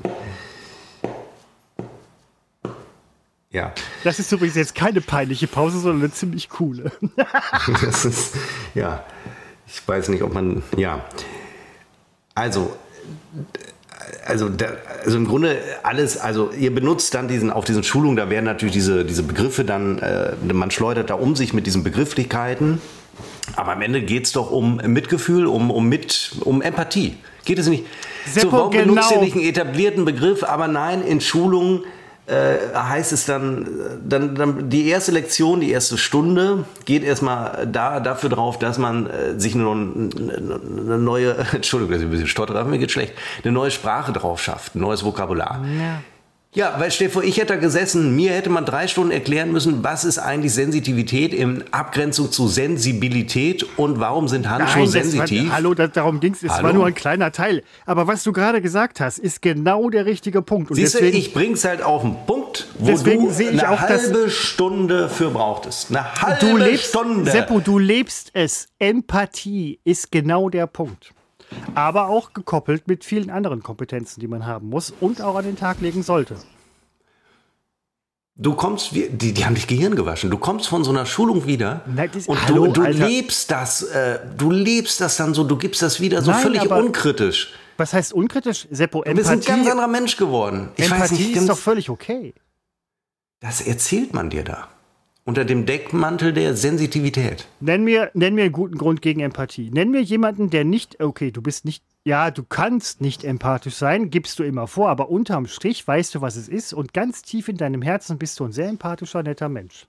[3.55, 3.73] Ja.
[4.03, 6.91] Das ist übrigens jetzt keine peinliche Pause, sondern eine ziemlich coole.
[7.83, 8.35] das ist,
[8.75, 9.05] ja,
[9.67, 11.05] ich weiß nicht, ob man, ja.
[12.35, 12.77] Also,
[14.26, 14.66] also, da,
[15.05, 18.74] also im Grunde alles, also ihr benutzt dann diesen, auf diesen Schulungen, da werden natürlich
[18.74, 22.80] diese, diese Begriffe dann, äh, man schleudert da um sich mit diesen Begrifflichkeiten.
[23.57, 27.18] Aber am Ende geht es doch um Mitgefühl, um, um, mit, um Empathie.
[27.45, 27.84] Geht es nicht?
[28.26, 28.86] Seppo, so, warum genau.
[28.86, 30.42] benutzt ihr nicht einen etablierten Begriff?
[30.42, 31.84] Aber nein, in Schulungen
[32.27, 33.66] äh, heißt es dann,
[34.03, 39.07] dann, dann, die erste Lektion, die erste Stunde geht erstmal da, dafür drauf, dass man
[39.07, 43.12] äh, sich eine, eine, neue, Entschuldigung, dass ich ein bisschen stottere, mir geht schlecht,
[43.43, 45.62] eine neue Sprache drauf schafft, ein neues Vokabular.
[45.79, 46.01] Ja.
[46.55, 49.82] Ja, weil stell vor, ich hätte da gesessen, mir hätte man drei Stunden erklären müssen,
[49.82, 55.48] was ist eigentlich Sensitivität in Abgrenzung zu Sensibilität und warum sind Handschuhe Nein, sensitiv?
[55.48, 57.64] War, hallo, das, darum ging es, es war nur ein kleiner Teil.
[57.86, 60.70] Aber was du gerade gesagt hast, ist genau der richtige Punkt.
[60.70, 64.30] Und Siehst deswegen, du, ich bring's halt auf den Punkt, wo du eine auch, halbe
[64.30, 65.90] Stunde für brauchtest.
[65.90, 67.32] Eine halbe du lebst, Stunde.
[67.32, 68.68] Seppo, du lebst es.
[68.78, 71.12] Empathie ist genau der Punkt
[71.74, 75.57] aber auch gekoppelt mit vielen anderen Kompetenzen, die man haben muss und auch an den
[75.57, 76.36] Tag legen sollte.
[78.36, 80.28] Du kommst, die, die haben dich Gehirn gewaschen.
[80.28, 83.82] Du kommst von so einer Schulung wieder Nein, das, und hallo, du, du lebst das,
[83.82, 87.53] äh, du lebst das dann so, du gibst das wieder so Nein, völlig unkritisch.
[87.76, 89.03] Was heißt unkritisch, Seppo?
[89.03, 90.70] Empathie, du bist ein ganz anderer Mensch geworden.
[90.76, 92.34] Ich Empathie nicht, ist doch völlig okay.
[93.38, 94.68] Das erzählt man dir da
[95.25, 97.49] unter dem Deckmantel der Sensitivität.
[97.61, 99.70] Nenn mir, nenn mir einen guten Grund gegen Empathie.
[99.70, 104.11] Nenn mir jemanden, der nicht, okay, du bist nicht, ja, du kannst nicht empathisch sein,
[104.11, 107.49] gibst du immer vor, aber unterm Strich weißt du, was es ist und ganz tief
[107.49, 109.87] in deinem Herzen bist du ein sehr empathischer, netter Mensch.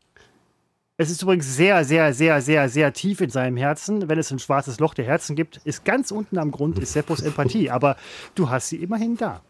[0.98, 4.08] Es ist übrigens sehr, sehr, sehr, sehr, sehr tief in seinem Herzen.
[4.08, 7.20] Wenn es ein schwarzes Loch der Herzen gibt, ist ganz unten am Grund ist Seppos
[7.22, 7.98] Empathie, aber
[8.36, 9.42] du hast sie immerhin da.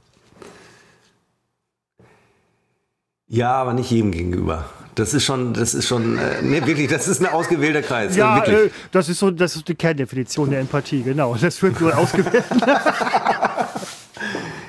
[3.28, 4.66] Ja, aber nicht jedem gegenüber.
[4.96, 8.16] Das ist schon, das ist schon, äh, nee, wirklich, das ist ein ausgewählter Kreis.
[8.16, 11.36] Ja, äh, das ist so, das ist die Kerndefinition der Empathie, genau.
[11.36, 12.44] Das wird nur ausgewählt.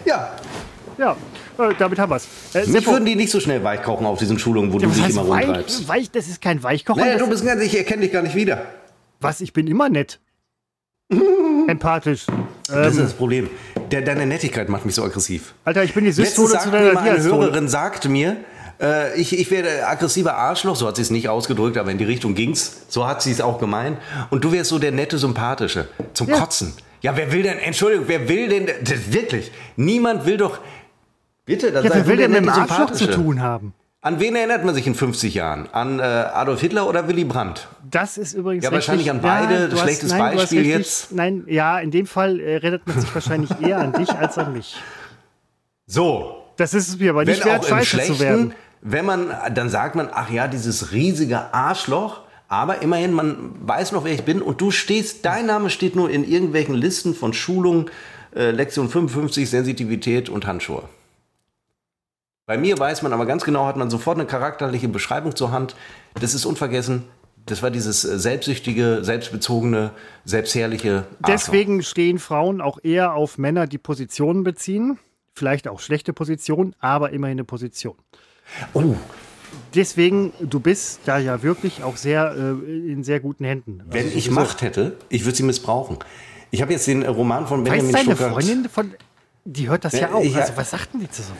[0.04, 0.32] ja.
[0.98, 1.16] Ja,
[1.58, 2.26] äh, damit haben wir es.
[2.54, 5.10] Äh, Mich würden die nicht so schnell weichkochen auf diesen Schulungen, wo ja, du dich
[5.10, 5.88] immer weich, rumtreibst.
[5.88, 7.02] Weich, das ist kein Weichkochen.
[7.02, 8.62] Naja, du bist ganz, ich erkenne dich gar nicht wieder.
[9.20, 9.40] Was?
[9.40, 10.18] Ich bin immer nett.
[11.68, 12.26] Empathisch.
[12.66, 13.48] Das ist ähm, das Problem.
[13.92, 15.54] Der, deine Nettigkeit macht mich so aggressiv.
[15.64, 18.36] Alter, ich bin die Systole zu deiner Eine Hörerin sagt mir,
[18.80, 22.04] Äh, ich, ich werde aggressiver Arschloch, so hat sie es nicht ausgedrückt, aber in die
[22.04, 22.82] Richtung ging's.
[22.88, 23.98] So hat sie es auch gemeint.
[24.30, 25.88] Und du wärst so der nette, sympathische.
[26.14, 26.38] Zum Ja.
[26.38, 26.72] Kotzen.
[27.02, 30.58] Ja, wer will denn, Entschuldigung, wer will denn, das, wirklich, niemand will doch,
[31.44, 33.74] bitte, das Ja, wer will denn mit dem Arschloch zu tun haben?
[34.00, 35.68] An wen erinnert man sich in 50 Jahren?
[35.72, 37.66] An äh, Adolf Hitler oder Willy Brandt?
[37.90, 38.64] Das ist übrigens.
[38.64, 39.68] Ja, wahrscheinlich richtig- an beide.
[39.72, 41.12] hast- Schlechtes nein, hast Beispiel richtig- jetzt.
[41.12, 44.52] Nein, ja, in dem Fall äh, erinnert man sich wahrscheinlich eher an dich als an
[44.52, 44.76] mich.
[45.86, 48.54] So, Das ist es mir aber nicht wenn wert, auch im scheiße zu werden.
[48.80, 54.04] Wenn man, dann sagt man, ach ja, dieses riesige Arschloch, aber immerhin, man weiß noch,
[54.04, 57.90] wer ich bin und du stehst, dein Name steht nur in irgendwelchen Listen von Schulungen,
[58.34, 60.84] äh, Lektion 55, Sensitivität und Handschuhe.
[62.46, 65.74] Bei mir weiß man aber ganz genau, hat man sofort eine charakterliche Beschreibung zur Hand.
[66.14, 67.02] Das ist unvergessen.
[67.44, 69.90] Das war dieses äh, selbstsüchtige, selbstbezogene,
[70.24, 71.26] selbstherrliche Arschloch.
[71.26, 74.98] Deswegen stehen Frauen auch eher auf Männer, die Positionen beziehen.
[75.32, 77.96] Vielleicht auch schlechte Positionen, aber immerhin eine Position.
[78.74, 78.94] Oh,
[79.74, 83.82] Deswegen, du bist da ja wirklich auch sehr äh, in sehr guten Händen.
[83.90, 84.30] wenn Also ich.
[84.30, 85.98] Macht hätte, ich würde sie missbrauchen.
[86.50, 88.32] Ich habe jetzt den äh, Roman von Benjamin deine Stuttgart.
[88.32, 88.94] Freundin von.
[89.44, 90.22] Die hört das ja, Ja, auch.
[90.22, 91.38] ich- Also, was sagt denn die zu sowas?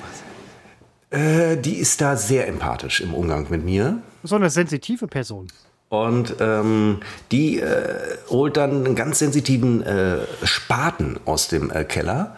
[1.10, 3.98] Äh, die ist da sehr empathisch im Umgang mit mir.
[4.22, 5.46] So eine sensitive Person.
[5.88, 6.98] Und ähm,
[7.30, 12.36] die äh, holt dann einen ganz sensitiven äh, Spaten aus dem äh, Keller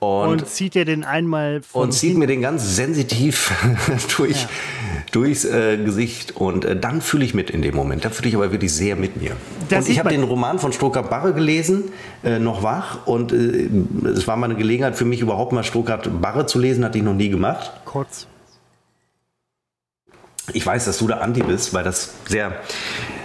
[0.00, 1.82] und, Und, zieht dir den einmal von.
[1.84, 3.52] und zieht mir den ganz sensitiv
[4.16, 4.46] durch,
[5.10, 6.36] durchs äh, Gesicht.
[6.36, 8.04] Und äh, dann fühle ich mit in dem Moment.
[8.04, 9.32] Da fühle ich aber wirklich sehr mit mir.
[9.68, 11.90] Da und ich habe den Roman von Stuttgart-Barre gelesen,
[12.22, 13.06] äh, noch wach.
[13.08, 13.68] Und äh,
[14.06, 16.84] es war mal eine Gelegenheit für mich, überhaupt mal Stuttgart-Barre zu lesen.
[16.84, 17.72] Hatte ich noch nie gemacht.
[17.84, 18.28] kurz.
[20.52, 22.52] Ich weiß, dass du da Anti bist, weil das sehr.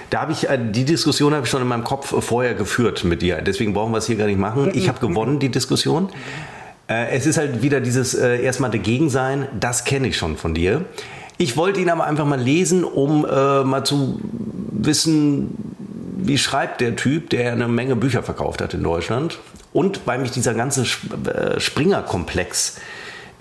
[0.09, 3.21] Da habe ich äh, die Diskussion habe ich schon in meinem Kopf vorher geführt mit
[3.21, 3.41] dir.
[3.41, 4.71] Deswegen brauchen wir es hier gar nicht machen.
[4.73, 6.09] Ich habe gewonnen die Diskussion.
[6.93, 9.47] Äh, es ist halt wieder dieses äh, erstmal dagegen sein.
[9.59, 10.85] Das kenne ich schon von dir.
[11.37, 14.19] Ich wollte ihn aber einfach mal lesen, um äh, mal zu
[14.71, 15.55] wissen,
[16.17, 19.39] wie schreibt der Typ, der eine Menge Bücher verkauft hat in Deutschland.
[19.73, 22.77] Und weil mich dieser ganze äh, Springer-Komplex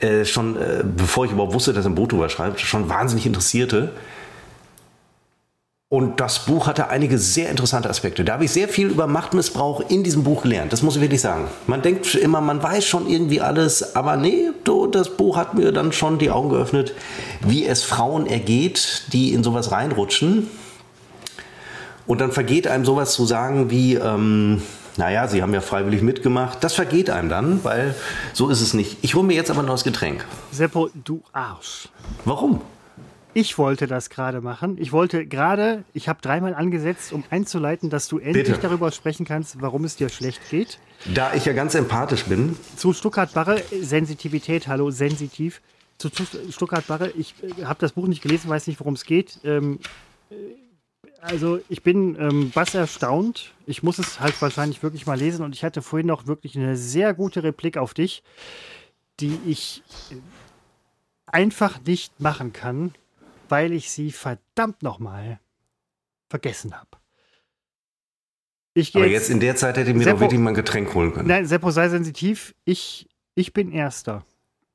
[0.00, 0.56] äh, schon,
[0.96, 3.92] bevor ich überhaupt wusste, dass er ein Buch drüber schreibt, schon wahnsinnig interessierte.
[5.92, 8.24] Und das Buch hatte einige sehr interessante Aspekte.
[8.24, 10.72] Da habe ich sehr viel über Machtmissbrauch in diesem Buch gelernt.
[10.72, 11.48] Das muss ich wirklich sagen.
[11.66, 15.70] Man denkt immer, man weiß schon irgendwie alles, aber nee, du, das Buch hat mir
[15.70, 16.94] dann schon die Augen geöffnet,
[17.42, 20.48] wie es Frauen ergeht, die in sowas reinrutschen.
[22.06, 24.62] Und dann vergeht einem sowas zu sagen wie, ähm,
[24.96, 26.64] naja, sie haben ja freiwillig mitgemacht.
[26.64, 27.94] Das vergeht einem dann, weil
[28.32, 28.96] so ist es nicht.
[29.02, 30.24] Ich hole mir jetzt aber ein neues Getränk.
[30.52, 31.90] Seppo, du Arsch.
[32.24, 32.62] Warum?
[33.34, 34.76] Ich wollte das gerade machen.
[34.78, 38.58] Ich wollte gerade, ich habe dreimal angesetzt, um einzuleiten, dass du endlich Bitte.
[38.60, 40.78] darüber sprechen kannst, warum es dir schlecht geht.
[41.14, 45.62] Da ich ja ganz empathisch bin, Zu Stuttgart-Barre, Sensitivität, hallo, sensitiv.
[45.98, 49.38] Zu Stu- Stuttgart-Barre, ich äh, habe das Buch nicht gelesen, weiß nicht, worum es geht.
[49.44, 49.78] Ähm,
[50.30, 50.34] äh,
[51.20, 53.52] also ich bin ähm, bass erstaunt.
[53.66, 56.76] Ich muss es halt wahrscheinlich wirklich mal lesen und ich hatte vorhin noch wirklich eine
[56.76, 58.22] sehr gute Replik auf dich,
[59.20, 60.16] die ich äh,
[61.26, 62.92] einfach nicht machen kann,
[63.52, 65.38] weil ich sie verdammt nochmal
[66.30, 66.88] vergessen habe.
[68.72, 70.94] Ich aber jetzt in der Zeit hätte ich mir Seppo- doch wirklich mal ein Getränk
[70.94, 71.28] holen können.
[71.28, 72.54] Nein, Seppo, sei sensitiv.
[72.64, 74.24] Ich, ich bin Erster.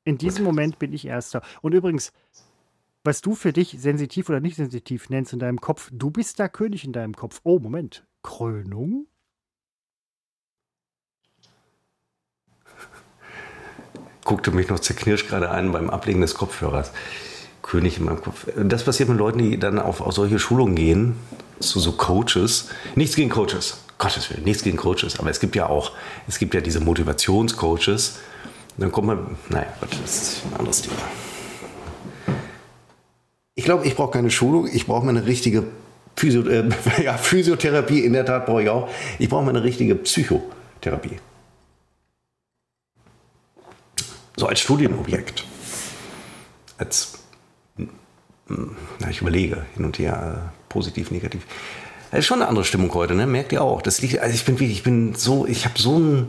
[0.04, 1.42] In diesem Moment bin ich Erster.
[1.60, 2.12] Und übrigens,
[3.02, 6.46] was du für dich sensitiv oder nicht sensitiv nennst in deinem Kopf, du bist da
[6.48, 7.40] König in deinem Kopf.
[7.42, 8.06] Oh, Moment.
[8.22, 9.08] Krönung?
[14.22, 16.92] guckte mich noch zerknirscht gerade ein beim Ablegen des Kopfhörers.
[17.68, 18.46] König in meinem Kopf.
[18.56, 21.16] Das passiert mit Leuten, die dann auf, auf solche Schulungen gehen,
[21.60, 22.70] zu so Coaches.
[22.94, 25.18] Nichts gegen Coaches, Gottes Willen, nichts gegen Coaches.
[25.18, 25.92] Aber es gibt ja auch,
[26.26, 28.20] es gibt ja diese Motivationscoaches.
[28.78, 30.96] Dann kommt man, naja, das ist ein anderes Thema.
[33.54, 35.64] Ich glaube, ich brauche keine Schulung, ich brauche mal eine richtige
[36.16, 36.68] Physio äh,
[37.02, 38.88] ja, Physiotherapie, in der Tat brauche ich auch.
[39.18, 41.18] Ich brauche mal eine richtige Psychotherapie.
[44.36, 45.44] So als Studienobjekt.
[46.78, 47.17] Als,
[49.10, 51.46] ich überlege hin und her, äh, positiv, negativ.
[52.10, 53.26] Das ist schon eine andere Stimmung heute, ne?
[53.26, 53.82] Merkt ihr auch.
[53.82, 56.28] Das liegt, also ich bin ich bin so, ich habe so einen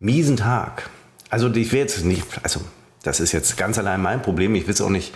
[0.00, 0.88] miesen Tag.
[1.30, 2.60] Also ich will jetzt nicht, also
[3.02, 4.54] das ist jetzt ganz allein mein Problem.
[4.54, 5.12] Ich will es auch nicht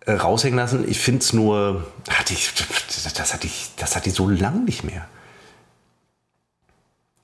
[0.00, 0.84] äh, raushängen lassen.
[0.88, 2.52] Ich finde es nur, hatte ich,
[3.14, 5.06] das hatte ich, das hatte ich so lang nicht mehr.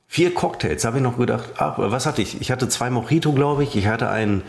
[0.09, 1.55] Vier Cocktails, habe ich noch gedacht.
[1.57, 2.41] Ach, was hatte ich?
[2.41, 3.77] Ich hatte zwei Mojito, glaube ich.
[3.77, 4.43] Ich hatte einen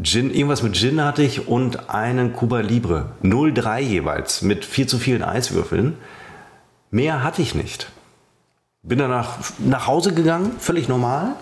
[0.00, 3.12] Gin, irgendwas mit Gin hatte ich und einen Cuba Libre.
[3.22, 5.98] 0,3 jeweils mit viel zu vielen Eiswürfeln.
[6.90, 7.90] Mehr hatte ich nicht.
[8.82, 11.34] Bin danach nach Hause gegangen, völlig normal.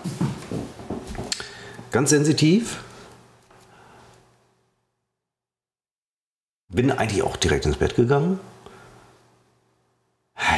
[1.91, 2.79] Ganz sensitiv.
[6.69, 8.39] Bin eigentlich auch direkt ins Bett gegangen.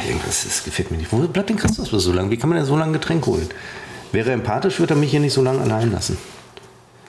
[0.06, 1.12] Irgendwas das gefällt mir nicht.
[1.12, 2.30] Wo bleibt denn Christus so lange?
[2.30, 3.48] Wie kann man denn so lange Getränk holen?
[4.12, 6.18] Wäre empathisch, würde er mich hier nicht so lange allein lassen.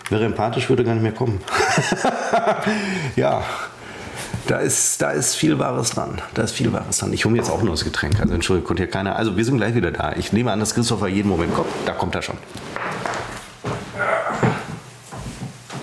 [0.09, 1.41] Wäre empathisch, würde gar nicht mehr kommen.
[3.15, 3.43] ja,
[4.47, 6.21] da ist, da ist viel Wahres dran.
[6.35, 7.11] Da ist viel Wahres dran.
[7.11, 8.19] Ich hole mir jetzt auch nur das Getränk.
[8.19, 9.15] Also Entschuldigung, kommt hier keiner.
[9.15, 10.13] Also wir sind gleich wieder da.
[10.13, 11.69] Ich nehme an, dass Christopher jeden Moment kommt.
[11.85, 12.37] Da kommt er schon.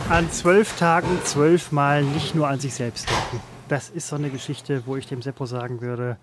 [0.08, 3.40] An zwölf Tagen zwölfmal nicht nur an sich selbst denken.
[3.68, 6.16] Das ist so eine Geschichte, wo ich dem Seppo sagen würde,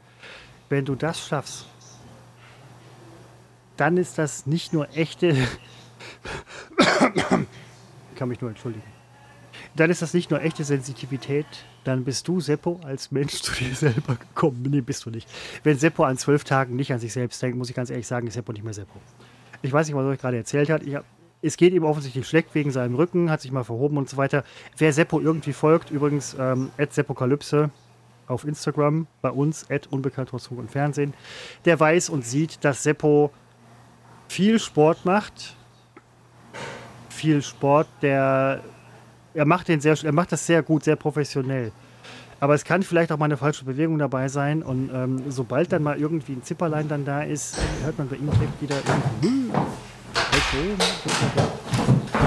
[0.69, 1.65] wenn du das schaffst,
[3.75, 5.35] dann ist das nicht nur echte.
[8.19, 8.85] Kann mich nur entschuldigen.
[9.75, 11.45] Dann ist das nicht nur echte Sensitivität,
[11.83, 14.65] dann bist du, Seppo, als Mensch zu dir selber gekommen.
[14.69, 15.27] Nee, bist du nicht.
[15.63, 18.27] Wenn Seppo an zwölf Tagen nicht an sich selbst denkt, muss ich ganz ehrlich sagen,
[18.27, 18.99] ist Seppo nicht mehr Seppo.
[19.61, 20.83] Ich weiß nicht, was er euch gerade erzählt hat.
[20.85, 21.05] Hab,
[21.41, 24.43] es geht ihm offensichtlich schlecht wegen seinem Rücken, hat sich mal verhoben und so weiter.
[24.77, 27.71] Wer Seppo irgendwie folgt, übrigens ähm, Seppokalypse
[28.27, 31.13] auf Instagram, bei uns, unbekannt Funk und Fernsehen,
[31.65, 33.31] der weiß und sieht, dass Seppo
[34.27, 35.55] viel Sport macht.
[37.19, 38.61] Viel Sport, der
[39.33, 41.73] er macht den sehr, er macht das sehr gut, sehr professionell.
[42.39, 44.63] Aber es kann vielleicht auch mal eine falsche Bewegung dabei sein.
[44.63, 48.31] Und ähm, sobald dann mal irgendwie ein Zipperlein dann da ist, hört man bei ihm
[48.31, 48.77] direkt wieder
[49.21, 49.51] irgendwie.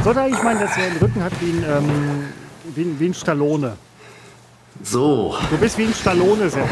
[0.04, 2.24] Sollte eigentlich meinen, dass er einen Rücken hat wie ein, ähm,
[2.74, 3.78] wie, ein, wie ein Stallone.
[4.82, 5.38] So.
[5.48, 6.68] Du bist wie ein Stallone, Seppel.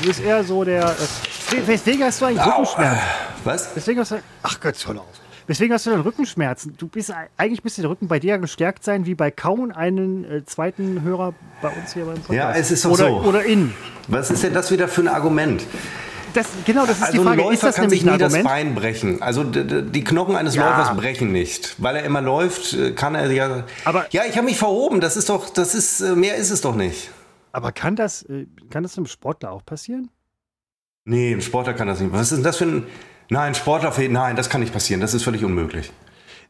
[0.00, 0.90] Du bist eher so der.
[0.90, 3.02] Äh, weswegen hast du eigentlich Rückenschmerzen?
[3.44, 3.74] Was?
[3.74, 4.16] Deswegen hast du.
[4.42, 5.29] Ach Gott, hör auf.
[5.50, 6.76] Weswegen hast du dann Rückenschmerzen?
[6.78, 10.44] Du bist eigentlich müsste der Rücken bei dir gestärkt sein, wie bei kaum einen äh,
[10.44, 12.32] zweiten Hörer bei uns hier beim Podcast.
[12.32, 13.16] Ja, es ist doch oder, so.
[13.22, 13.74] Oder in.
[14.06, 15.66] Was ist denn das wieder für ein Argument?
[16.34, 17.42] Das, genau, das ist also die Frage.
[17.42, 18.40] Ein Läufer ist das kann sich nie das?
[18.44, 19.22] Bein brechen.
[19.22, 20.70] Also die Knochen eines Ja.
[20.70, 21.74] Läufers brechen nicht.
[21.82, 23.64] Weil er immer läuft, äh, kann er ja.
[23.84, 25.00] Aber- ja, ich habe mich verhoben.
[25.00, 27.10] Das ist doch, das ist, äh, mehr ist es doch nicht.
[27.50, 30.10] Aber kann das, äh, kann das einem Sportler auch passieren?
[31.04, 32.12] Nee, ein Sportler kann das nicht.
[32.12, 32.86] Was ist denn das für ein.
[33.30, 35.00] Nein, Sportler, nein, das kann nicht passieren.
[35.00, 35.90] Das ist völlig unmöglich.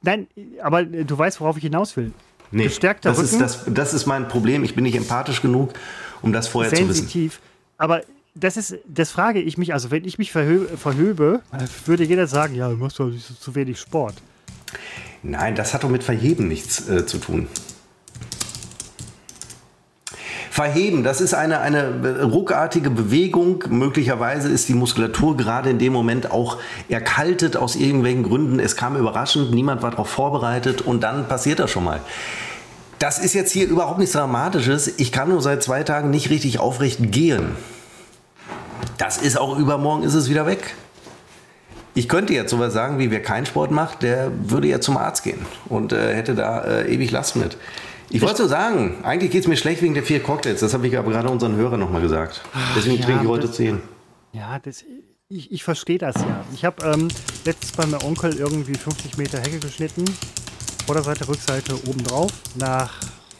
[0.03, 0.27] Nein,
[0.63, 2.13] aber äh, du weißt, worauf ich hinaus will.
[2.51, 4.65] Nee, Gestärkter das Rücken, ist, das, das ist mein Problem.
[4.65, 5.75] Ich bin nicht empathisch genug,
[6.23, 6.95] um das vorher zu wissen.
[6.95, 7.41] sensitiv.
[7.77, 8.03] Aber
[8.35, 9.73] das ist, das frage ich mich.
[9.73, 11.43] Also wenn ich mich verhö verhöbe,
[11.85, 14.15] würde jeder sagen, ja, du machst doch zu wenig Sport.
[15.23, 17.47] Nein, das hat doch mit Verheben nichts äh, zu tun.
[20.61, 23.65] Verheben, das ist eine, eine ruckartige Bewegung.
[23.71, 26.59] Möglicherweise ist die Muskulatur gerade in dem Moment auch
[26.91, 28.61] erkaltet aus irgendwelchen Gründen.
[28.61, 32.01] Es kam überraschend, niemand war darauf vorbereitet und dann passiert das schon mal.
[32.99, 34.99] Das ist jetzt hier überhaupt nichts Dramatisches.
[34.99, 37.57] Ich kann nur seit zwei Tagen nicht richtig aufrecht gehen.
[38.99, 40.75] Das ist auch übermorgen ist es wieder weg.
[41.95, 45.23] Ich könnte jetzt sowas sagen, wie wer keinen Sport macht, der würde ja zum Arzt
[45.23, 45.41] gehen
[45.71, 47.57] und äh, hätte da äh, ewig Last mit.
[48.13, 50.61] Ich wollte so sagen, eigentlich geht es mir schlecht wegen der vier Cocktails.
[50.61, 52.43] Das habe ich aber gerade unseren Hörern nochmal gesagt.
[52.77, 53.81] Deswegen ja, trinke ich heute das- zehn.
[54.33, 54.85] Ja, das,
[55.29, 56.45] ich, ich verstehe das ja.
[56.53, 57.09] Ich habe ähm,
[57.45, 60.05] letztens bei meinem Onkel irgendwie 50 Meter Hecke geschnitten.
[60.87, 62.33] Vorderseite, Rückseite, obendrauf.
[62.57, 62.93] Nach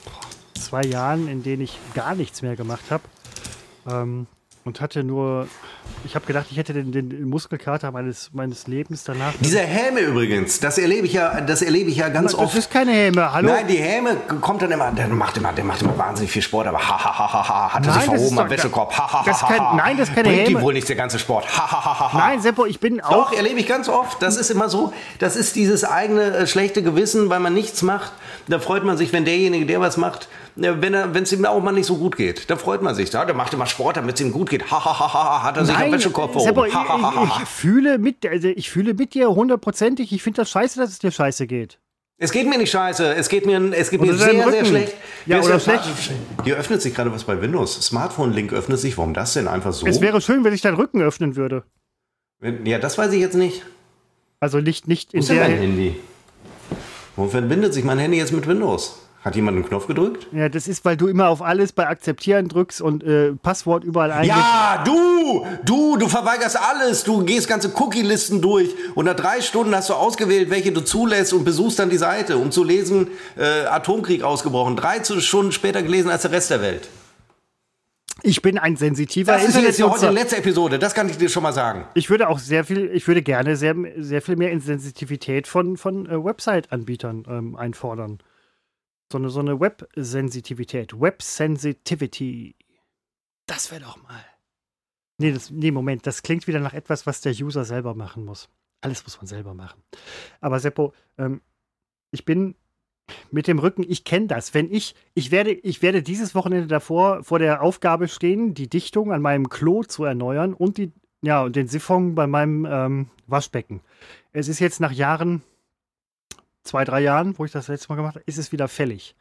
[0.05, 3.03] boah, zwei Jahren, in denen ich gar nichts mehr gemacht habe.
[3.89, 4.27] Ähm,
[4.65, 5.49] und hatte nur,
[6.05, 9.33] ich habe gedacht, ich hätte den, den Muskelkater meines, meines Lebens danach.
[9.41, 12.55] Diese Häme übrigens, das erlebe ich ja, das erlebe ich ja ganz das oft.
[12.55, 13.49] ist keine Häme, hallo?
[13.49, 16.67] Nein, die Häme kommt dann immer, der macht immer, der macht immer wahnsinnig viel Sport,
[16.67, 19.13] aber ha ha ha ha ha, hat er Nein, sich das verhoben am Wäschekorb, ha
[19.13, 19.75] ha das ist ha kein- ha.
[19.77, 20.59] nein, das ist keine Bringt Häme.
[20.61, 22.19] ihm wohl nicht der ganze Sport, ha ha ha ha.
[22.19, 23.11] Nein, Seppo, ich bin auch.
[23.11, 24.21] Doch, erlebe ich ganz oft.
[24.23, 24.93] Das ist immer so.
[25.19, 28.13] Das ist dieses eigene äh, schlechte Gewissen, weil man nichts macht.
[28.47, 30.29] Da freut man sich, wenn derjenige, der was macht,
[30.61, 32.51] wenn er, wenn es ihm auch mal nicht so gut geht.
[32.51, 33.13] Da freut man sich.
[33.13, 34.71] Ja, der macht immer Sport, damit es ihm gut geht.
[34.71, 35.43] Ha ha ha ha.
[35.43, 38.95] Hat er sich am Nein, Wäschekorb Seppo, ich, ich, ich fühle mit, also ich fühle
[38.95, 40.13] mit dir hundertprozentig.
[40.13, 41.79] Ich finde das scheiße, dass es dir scheiße geht.
[42.23, 43.15] Es geht mir nicht scheiße.
[43.15, 44.95] Es geht mir, es geht Oder mir sehr, sehr schlecht.
[45.25, 45.85] Ja, oder schlecht.
[46.45, 47.81] Hier öffnet sich gerade was bei Windows.
[47.81, 48.99] Smartphone-Link öffnet sich.
[48.99, 49.87] Warum das denn einfach so?
[49.87, 51.65] Es wäre schön, wenn sich dein Rücken öffnen würde.
[52.65, 53.65] Ja, das weiß ich jetzt nicht.
[54.39, 55.61] Also nicht, nicht Wo in ist denn mein der.
[55.61, 55.97] Handy?
[57.17, 58.99] Warum verbindet sich mein Handy jetzt mit Windows?
[59.23, 60.29] Hat jemand einen Knopf gedrückt?
[60.33, 64.13] Ja, das ist, weil du immer auf alles bei Akzeptieren drückst und äh, Passwort überall
[64.13, 64.39] eingibst.
[64.39, 67.05] Ja, du, du, du verweigerst alles.
[67.05, 71.35] Du gehst ganze Cookie-Listen durch und nach drei Stunden hast du ausgewählt, welche du zulässt
[71.35, 74.77] und besuchst dann die Seite, um zu lesen, äh, Atomkrieg ausgebrochen.
[74.77, 76.89] Drei Stunden später gelesen als der Rest der Welt.
[78.23, 81.17] Ich bin ein sensitiver Das ist jetzt ja heute die letzte Episode, das kann ich
[81.17, 81.85] dir schon mal sagen.
[81.95, 86.07] Ich würde auch sehr viel, ich würde gerne sehr, sehr viel mehr Insensitivität von, von
[86.07, 88.19] äh, Website-Anbietern ähm, einfordern.
[89.11, 91.01] So eine, so eine Web-Sensitivität.
[91.01, 92.55] Web-Sensitivity.
[93.47, 94.25] Das wäre doch mal.
[95.19, 98.49] Nee, das, nee, Moment, das klingt wieder nach etwas, was der User selber machen muss.
[98.81, 99.83] Alles muss man selber machen.
[100.41, 101.41] Aber Seppo, ähm,
[102.13, 102.55] ich bin
[103.31, 104.55] Mit dem Rücken, ich kenne das.
[104.55, 109.13] Wenn ich, ich werde, ich werde dieses Wochenende davor vor der Aufgabe stehen, die Dichtung
[109.13, 110.93] an meinem Klo zu erneuern und die,
[111.23, 113.81] ja, und den Siphon bei meinem ähm, Waschbecken.
[114.33, 115.43] Es ist jetzt nach Jahren,
[116.63, 119.15] zwei, drei Jahren, wo ich das letzte Mal gemacht habe, ist es wieder fällig.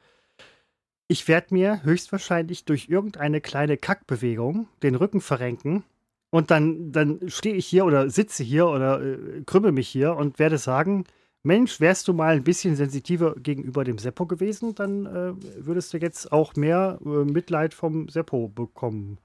[1.07, 5.83] Ich werde mir höchstwahrscheinlich durch irgendeine kleine Kackbewegung den Rücken verrenken
[6.29, 10.37] und dann, dann stehe ich hier oder sitze hier oder äh, krümmel mich hier und
[10.37, 11.05] werde sagen,
[11.41, 15.33] Mensch, wärst du mal ein bisschen sensitiver gegenüber dem Seppo gewesen, dann äh,
[15.65, 19.19] würdest du jetzt auch mehr äh, Mitleid vom Seppo bekommen.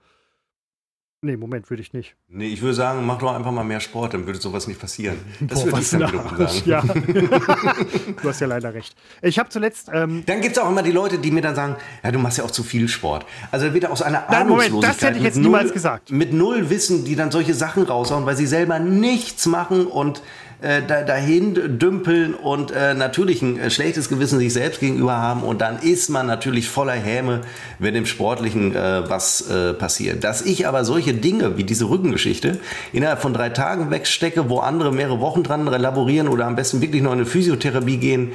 [1.24, 2.16] Nee, Moment, würde ich nicht.
[2.28, 5.16] Nee, ich würde sagen, mach doch einfach mal mehr Sport, dann würde sowas nicht passieren.
[5.40, 6.62] Das Boah, würde ich dann wiederum sagen.
[6.66, 6.82] Ja.
[8.22, 8.94] du hast ja leider recht.
[9.22, 9.88] Ich habe zuletzt.
[9.90, 12.36] Ähm dann gibt es auch immer die Leute, die mir dann sagen: Ja, du machst
[12.36, 13.24] ja auch zu viel Sport.
[13.50, 16.10] Also wieder aus einer Nein, Moment, das hätte ich jetzt niemals gesagt.
[16.10, 20.20] Mit null Wissen, die dann solche Sachen raushauen, weil sie selber nichts machen und
[20.61, 25.61] äh, dahin dümpeln und äh, natürlich ein äh, schlechtes Gewissen sich selbst gegenüber haben und
[25.61, 27.42] dann ist man natürlich voller Häme,
[27.78, 30.24] wenn im Sportlichen äh, was äh, passiert.
[30.24, 32.59] Dass ich aber solche Dinge wie diese Rückengeschichte
[32.92, 37.02] innerhalb von drei Tagen wegstecke, wo andere mehrere Wochen dran laborieren oder am besten wirklich
[37.02, 38.32] noch in eine Physiotherapie gehen,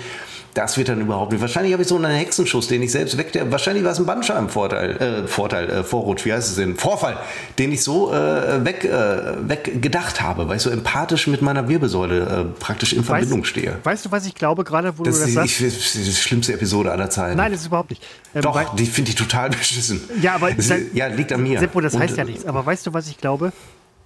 [0.53, 1.41] das wird dann überhaupt nicht.
[1.41, 3.31] Wahrscheinlich habe ich so einen Hexenschuss, den ich selbst weg.
[3.49, 6.75] wahrscheinlich war es ein Bandscheibenvorteil, äh, Vorteil, äh, Vorrutsch, wie heißt es denn?
[6.75, 7.17] Vorfall,
[7.57, 11.67] den ich so äh, weg, äh, weg gedacht habe, weil ich so empathisch mit meiner
[11.67, 13.77] Wirbelsäule äh, praktisch in Verbindung weißt, stehe.
[13.83, 15.61] Weißt du, was ich glaube, gerade wo das du das sagst?
[15.61, 17.37] Ich, das ist die schlimmste Episode aller Zeiten.
[17.37, 18.03] Nein, das ist überhaupt nicht.
[18.33, 20.01] Ähm, Doch, die finde ich total beschissen.
[20.21, 21.59] Ja, aber das, ja, liegt an mir.
[21.59, 22.45] Seppo, das Und, heißt ja nichts.
[22.45, 23.53] Aber weißt du, was ich glaube?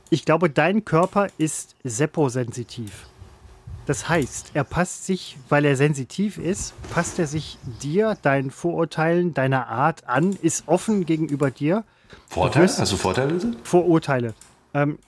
[0.10, 2.92] Ich glaube, dein Körper ist Seppo-sensitiv.
[3.86, 9.34] Das heißt, er passt sich, weil er sensitiv ist, passt er sich dir, deinen Vorurteilen,
[9.34, 11.84] deiner Art an, ist offen gegenüber dir.
[12.30, 12.66] Vorteile?
[12.66, 13.40] Hast du Vorteile?
[13.64, 14.34] Vorurteile.
[14.74, 15.00] Ähm,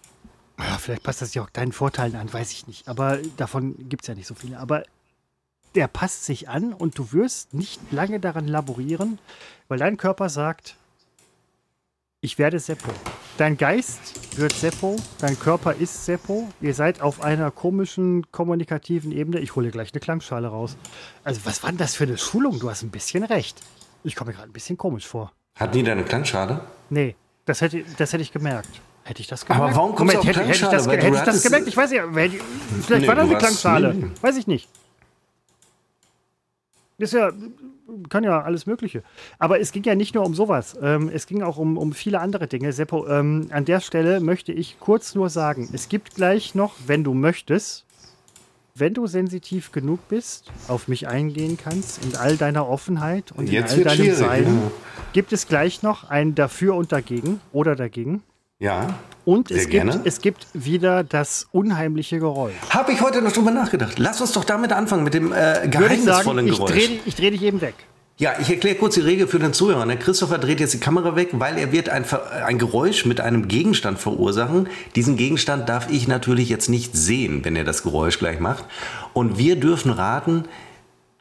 [0.59, 2.87] ja, vielleicht passt das sich auch deinen Vorteilen an, weiß ich nicht.
[2.87, 4.59] Aber davon gibt es ja nicht so viele.
[4.59, 4.83] Aber
[5.75, 9.19] der passt sich an und du wirst nicht lange daran laborieren,
[9.67, 10.75] weil dein Körper sagt,
[12.21, 12.91] ich werde Seppo.
[13.37, 16.47] Dein Geist wird Seppo, dein Körper ist Seppo.
[16.61, 19.39] Ihr seid auf einer komischen kommunikativen Ebene.
[19.39, 20.77] Ich hole gleich eine Klangschale raus.
[21.25, 22.59] Also, was war denn das für eine Schulung?
[22.59, 23.59] Du hast ein bisschen recht.
[24.05, 25.33] Ich komme mir gerade ein bisschen komisch vor.
[25.59, 26.61] Hat nie deine Klangschale?
[26.89, 28.69] Nee, das hätte, das hätte ich gemerkt.
[29.03, 29.63] Hätte ich das gemerkt?
[29.65, 31.67] Aber warum kommst Moment, du auf hätte, hätte ich das, hätte ich das gemerkt?
[31.67, 32.39] Ich weiß ja, vielleicht
[32.89, 33.93] nee, war das eine Klangschale.
[33.93, 34.11] Nee.
[34.21, 34.69] Weiß ich nicht.
[36.97, 37.33] Ist ja,
[38.09, 39.03] kann ja alles Mögliche.
[39.39, 40.77] Aber es ging ja nicht nur um sowas.
[40.81, 42.71] Ähm, es ging auch um, um viele andere Dinge.
[42.73, 47.03] Seppo, ähm, an der Stelle möchte ich kurz nur sagen, es gibt gleich noch, wenn
[47.03, 47.85] du möchtest,
[48.75, 53.77] wenn du sensitiv genug bist, auf mich eingehen kannst, in all deiner Offenheit und Jetzt
[53.77, 54.71] in all deinem Sein, ja.
[55.13, 58.21] gibt es gleich noch ein Dafür und Dagegen oder dagegen.
[58.59, 58.99] Ja.
[59.25, 62.53] Und es gibt, es gibt wieder das unheimliche Geräusch.
[62.69, 63.97] Habe ich heute noch drüber nachgedacht.
[63.97, 66.89] Lass uns doch damit anfangen, mit dem äh, geheimnisvollen ich sagen, Geräusch.
[67.05, 67.75] Ich drehe dreh dich eben weg.
[68.17, 69.85] Ja, ich erkläre kurz die Regel für den Zuhörer.
[69.85, 72.05] Der Christopher dreht jetzt die Kamera weg, weil er wird ein,
[72.45, 74.69] ein Geräusch mit einem Gegenstand verursachen.
[74.95, 78.63] Diesen Gegenstand darf ich natürlich jetzt nicht sehen, wenn er das Geräusch gleich macht.
[79.11, 80.45] Und wir dürfen raten,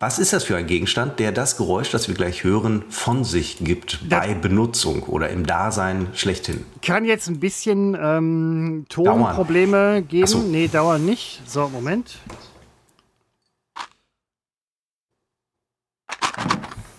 [0.05, 3.57] was ist das für ein Gegenstand, der das Geräusch, das wir gleich hören, von sich
[3.65, 6.67] gibt das bei Benutzung oder im Dasein schlechthin?
[6.83, 10.09] Kann jetzt ein bisschen ähm, Tonprobleme dauern.
[10.09, 10.27] geben.
[10.27, 10.43] So.
[10.43, 11.41] Nee, dauern nicht.
[11.47, 12.19] So, Moment.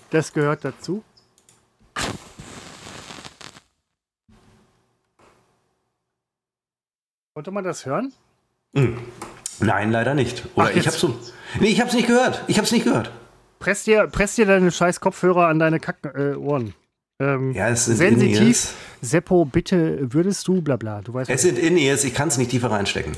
[0.10, 1.04] Das gehört dazu.
[7.36, 8.12] Konnte man das hören?
[8.74, 8.98] Mhm.
[9.60, 10.44] Nein, leider nicht.
[10.56, 11.16] Oder Ach, ich habe so.
[11.60, 12.44] Nee, ich habe es nicht gehört.
[12.48, 13.12] Ich habe es nicht gehört.
[13.60, 16.74] Press dir, press dir deine scheiß Kopfhörer an deine Kack-Ohren.
[17.20, 18.74] Äh, ähm, ja, es sind sensitiv.
[19.02, 21.02] Seppo, bitte würdest du, bla bla.
[21.02, 23.14] Du weißt, es sind In-Ears, ich kann es nicht tiefer reinstecken.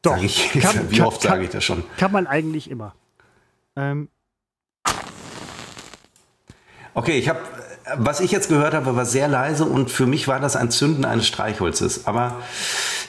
[0.00, 0.16] Doch.
[0.16, 1.84] Sag ich, kann, wie oft sage ich das schon?
[1.98, 2.94] Kann man eigentlich immer.
[3.76, 4.08] Ähm.
[6.94, 7.40] Okay, ich habe,
[7.96, 11.04] was ich jetzt gehört habe, war sehr leise und für mich war das ein Zünden
[11.04, 12.06] eines Streichholzes.
[12.06, 12.42] Aber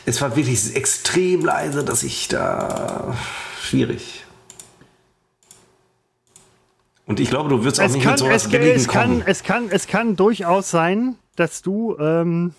[0.05, 3.15] es war wirklich extrem leise, dass ich da
[3.61, 4.25] schwierig.
[7.05, 9.43] Und ich glaube, du wirst auch es nicht kann, mit sowas es, es kann, es
[9.43, 12.53] kann, es kann durchaus sein, dass du ähm,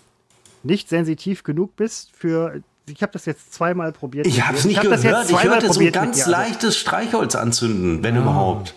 [0.63, 2.61] nicht sensitiv genug bist für.
[2.87, 4.27] Ich habe das jetzt zweimal probiert.
[4.27, 5.29] Ich habe es nicht ich gehört.
[5.29, 8.21] Ich hörte so ein ganz also leichtes Streichholz anzünden, wenn oh.
[8.21, 8.75] überhaupt.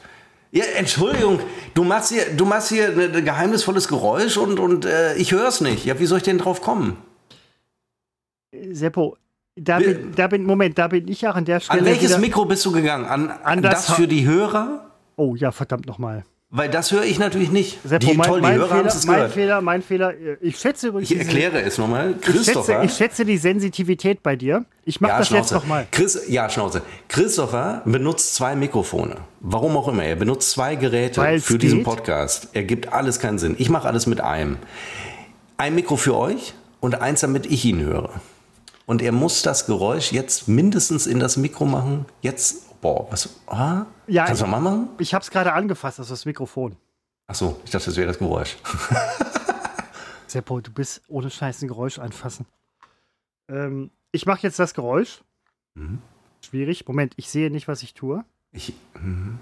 [0.50, 1.40] Ja, Entschuldigung,
[1.74, 5.60] du machst hier, du machst hier ein geheimnisvolles Geräusch und, und äh, ich höre es
[5.60, 5.84] nicht.
[5.84, 6.96] Ja, wie soll ich denn drauf kommen?
[8.72, 9.16] Seppo,
[9.56, 11.80] da bin, da bin, Moment, da bin ich auch an der Stelle.
[11.80, 13.04] An welches Mikro bist du gegangen?
[13.06, 14.90] An, an das, das, für die Hörer?
[15.16, 16.24] Oh ja, verdammt nochmal.
[16.50, 17.78] Weil das höre ich natürlich nicht.
[17.84, 19.32] Seppo, die, mein, toll, die mein, Hörer haben Fehler, es mein gehört.
[19.32, 20.14] Fehler, mein Fehler.
[20.40, 21.10] Ich schätze übrigens.
[21.10, 22.14] Ich erkläre es nochmal.
[22.18, 22.84] ich schätze, Christopher.
[22.84, 24.64] ich schätze die Sensitivität bei dir.
[24.86, 25.54] Ich mache ja, das jetzt Schnauze.
[25.54, 25.86] nochmal.
[25.90, 26.80] Chris, ja, Schnauze.
[27.08, 29.16] Christopher benutzt zwei Mikrofone.
[29.40, 30.04] Warum auch immer.
[30.04, 31.84] Er benutzt zwei Geräte Weil's für diesen geht.
[31.84, 32.48] Podcast.
[32.54, 33.54] Er gibt alles keinen Sinn.
[33.58, 34.56] Ich mache alles mit einem.
[35.58, 38.22] Ein Mikro für euch und eins, damit ich ihn höre.
[38.88, 42.06] Und er muss das Geräusch jetzt mindestens in das Mikro machen.
[42.22, 43.28] Jetzt, boah, was?
[43.46, 43.84] Ah?
[44.06, 44.88] Ja, Kannst du mal machen?
[44.98, 46.74] Ich habe es gerade angefasst, das ist das Mikrofon.
[47.26, 48.56] Ach so, ich dachte, das wäre das Geräusch.
[50.26, 52.46] Seppo, du bist ohne Scheiß ein Geräusch anfassen.
[53.50, 55.20] Ähm, ich mache jetzt das Geräusch.
[55.74, 56.00] Mhm.
[56.40, 56.88] Schwierig.
[56.88, 58.24] Moment, ich sehe nicht, was ich tue.
[58.52, 59.38] Ich, mhm.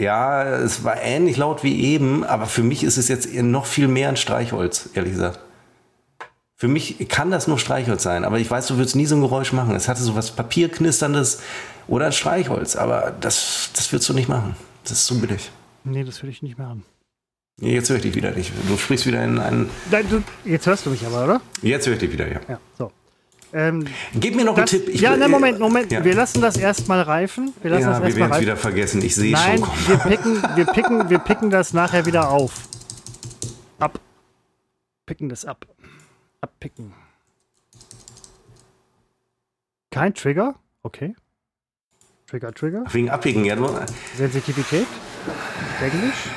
[0.00, 3.86] Ja, es war ähnlich laut wie eben, aber für mich ist es jetzt noch viel
[3.86, 5.40] mehr ein Streichholz, ehrlich gesagt.
[6.56, 9.20] Für mich kann das nur Streichholz sein, aber ich weiß, du würdest nie so ein
[9.20, 9.74] Geräusch machen.
[9.74, 11.40] Es hatte so was Papierknisterndes
[11.86, 14.56] oder ein Streichholz, aber das, das würdest du nicht machen.
[14.84, 15.50] Das ist zu billig.
[15.84, 16.84] Nee, das will ich nicht machen.
[17.60, 18.52] Jetzt höre ich dich wieder nicht.
[18.68, 19.68] Du sprichst wieder in einen.
[19.90, 21.40] Nein, du, jetzt hörst du mich aber, oder?
[21.60, 22.40] Jetzt höre ich dich wieder, ja.
[22.48, 22.90] Ja, so.
[23.52, 24.94] Ähm, Gib mir noch das, einen Tipp.
[24.94, 25.90] Ich ja, ne, Moment, Moment.
[25.90, 26.04] Ja.
[26.04, 27.52] Wir lassen das erstmal reifen.
[27.62, 29.02] Wir lassen Ja, das wir erstmal werden es wieder vergessen.
[29.02, 29.68] Ich sehe Nein, schon.
[29.68, 29.88] Komm.
[29.88, 32.68] wir picken, wir, picken, wir picken das nachher wieder auf.
[33.78, 33.98] Ab.
[35.06, 35.66] Picken das ab.
[36.40, 36.92] Abpicken.
[39.90, 40.54] Kein Trigger?
[40.82, 41.14] Okay.
[42.28, 42.84] Trigger, Trigger.
[42.92, 43.56] Wegen Abwägen, ja.
[44.16, 44.86] Sensitivität?
[45.80, 46.28] Englisch?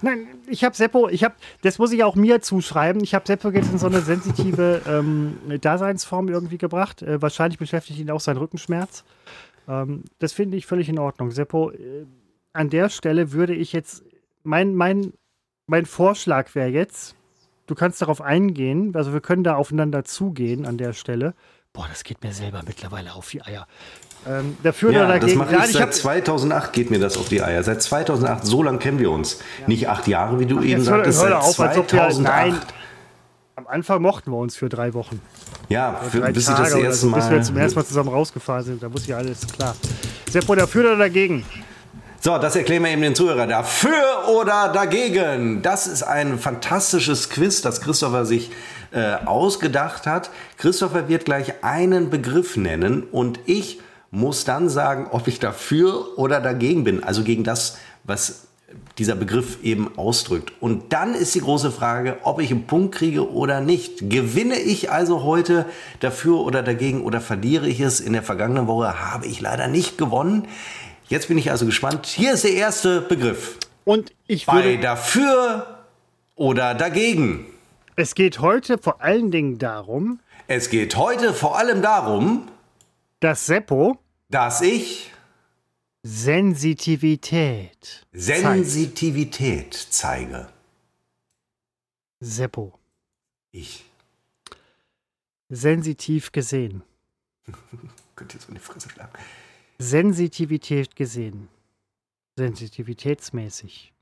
[0.00, 3.02] Nein, ich habe Seppo, ich habe, das muss ich auch mir zuschreiben.
[3.02, 7.02] Ich habe Seppo jetzt in so eine sensitive ähm, Daseinsform irgendwie gebracht.
[7.02, 9.04] Äh, wahrscheinlich beschäftigt ihn auch sein Rückenschmerz.
[9.68, 11.30] Ähm, das finde ich völlig in Ordnung.
[11.30, 12.06] Seppo, äh,
[12.52, 14.04] an der Stelle würde ich jetzt,
[14.42, 15.12] mein, mein,
[15.66, 17.14] mein Vorschlag wäre jetzt,
[17.66, 21.34] du kannst darauf eingehen, also wir können da aufeinander zugehen an der Stelle.
[21.72, 23.66] Boah, das geht mir selber mittlerweile auf die Eier.
[24.26, 25.38] Ähm, dafür oder ja, das dagegen.
[25.38, 27.62] mache ich Nein, seit hab- 2008 geht mir das auf die Eier.
[27.62, 29.38] Seit 2008, so lange kennen wir uns.
[29.66, 31.92] Nicht acht Jahre, wie du eben Jetzt hör, sagtest, hör seit doch auf, als ob
[31.92, 32.22] wir, 2008.
[32.52, 32.60] nein,
[33.54, 35.20] am Anfang mochten wir uns für drei Wochen.
[35.68, 37.44] Ja, für, Drei bis ich das Tage oder erste so, bis wir Mal...
[37.44, 38.82] zum ersten Mal zusammen rausgefahren sind.
[38.82, 39.76] Da muss ja alles klar.
[40.30, 41.44] Seppo, dafür oder dagegen?
[42.20, 43.46] So, das erklären wir eben den Zuhörer.
[43.46, 45.62] Dafür oder dagegen?
[45.62, 48.50] Das ist ein fantastisches Quiz, das Christopher sich
[48.92, 50.30] äh, ausgedacht hat.
[50.56, 53.80] Christopher wird gleich einen Begriff nennen und ich
[54.10, 57.04] muss dann sagen, ob ich dafür oder dagegen bin.
[57.04, 58.48] Also gegen das, was
[58.98, 60.52] dieser Begriff eben ausdrückt.
[60.60, 64.10] Und dann ist die große Frage, ob ich einen Punkt kriege oder nicht.
[64.10, 65.66] Gewinne ich also heute
[66.00, 68.00] dafür oder dagegen oder verliere ich es?
[68.00, 70.48] In der vergangenen Woche habe ich leider nicht gewonnen.
[71.08, 72.06] Jetzt bin ich also gespannt.
[72.06, 73.56] Hier ist der erste Begriff.
[73.84, 75.84] Und ich Bei würde, dafür
[76.34, 77.46] oder dagegen.
[77.98, 82.48] Es geht heute vor allen Dingen darum, Es geht heute vor allem darum,
[83.20, 83.98] dass Seppo
[84.30, 85.10] dass ich
[86.04, 88.06] Sensitivität zeigt.
[88.12, 90.48] Sensitivität zeige.
[92.20, 92.78] Seppo,
[93.50, 93.84] Ich.
[95.48, 96.82] sensitiv gesehen.
[98.16, 99.12] Könnt ihr so in die Fresse schlagen.
[99.80, 101.48] Sensitivität gesehen.
[102.36, 103.92] Sensitivitätsmäßig.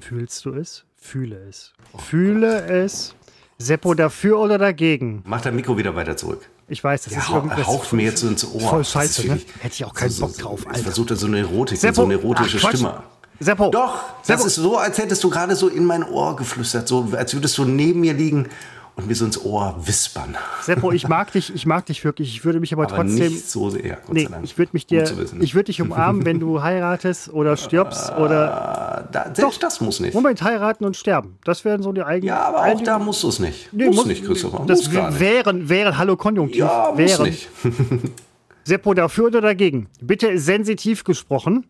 [0.00, 0.84] Fühlst du es?
[0.96, 1.72] Fühle es.
[1.98, 3.15] Fühle es.
[3.58, 5.22] Seppo dafür oder dagegen?
[5.24, 6.48] Mach dein Mikro wieder weiter zurück.
[6.68, 7.66] Ich weiß, das Ja, ist irgendwas.
[7.66, 8.60] haucht mir jetzt so ins Ohr.
[8.60, 9.40] Voll Das scheiße, ne?
[9.60, 10.82] Hätte ich auch keinen Bock drauf, Ich Alter.
[10.82, 12.68] versuche da so eine Erotik, Seppo, so eine erotische ach.
[12.70, 13.02] Stimme.
[13.40, 13.70] Seppo.
[13.70, 14.46] Doch, das Seppo.
[14.46, 17.64] ist so, als hättest du gerade so in mein Ohr geflüstert, so als würdest du
[17.64, 18.48] neben mir liegen
[18.96, 20.36] und mir so ins Ohr wispern.
[20.62, 22.28] Seppo, ich mag dich, ich mag dich wirklich.
[22.34, 23.32] Ich würde mich aber, Aber trotzdem.
[23.32, 25.04] nicht so sehr, Gott nee, ich würde mich dir,
[25.40, 30.00] ich würde dich umarmen, wenn du heiratest oder stirbst oder Ah, da, selbst das muss
[30.00, 30.14] nicht.
[30.14, 31.38] Moment heiraten und sterben.
[31.44, 32.28] Das wären so die eigenen.
[32.28, 33.72] Ja, aber auch da musst du es nicht.
[33.72, 34.64] Nee, muss, nicht, Christopher.
[34.66, 36.60] Das muss wären, wären, hallo Konjunktiv.
[36.60, 37.22] Ja, muss wären.
[37.24, 37.48] nicht.
[38.64, 39.88] Seppo, dafür oder dagegen?
[40.00, 41.66] Bitte sensitiv gesprochen.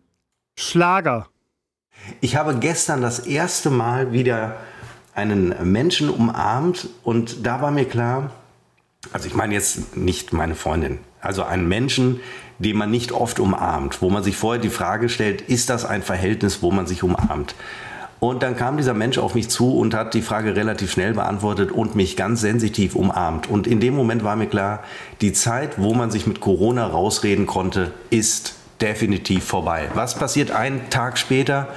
[0.57, 1.27] Schlager.
[2.21, 4.55] Ich habe gestern das erste Mal wieder
[5.17, 8.31] einen Menschen umarmt und da war mir klar,
[9.11, 12.19] also ich meine jetzt nicht meine Freundin, also einen Menschen,
[12.59, 16.03] den man nicht oft umarmt, wo man sich vorher die Frage stellt, ist das ein
[16.03, 17.55] Verhältnis, wo man sich umarmt?
[18.19, 21.71] Und dann kam dieser Mensch auf mich zu und hat die Frage relativ schnell beantwortet
[21.71, 23.47] und mich ganz sensitiv umarmt.
[23.47, 24.83] Und in dem Moment war mir klar,
[25.21, 29.89] die Zeit, wo man sich mit Corona rausreden konnte, ist definitiv vorbei.
[29.93, 31.67] Was passiert einen Tag später?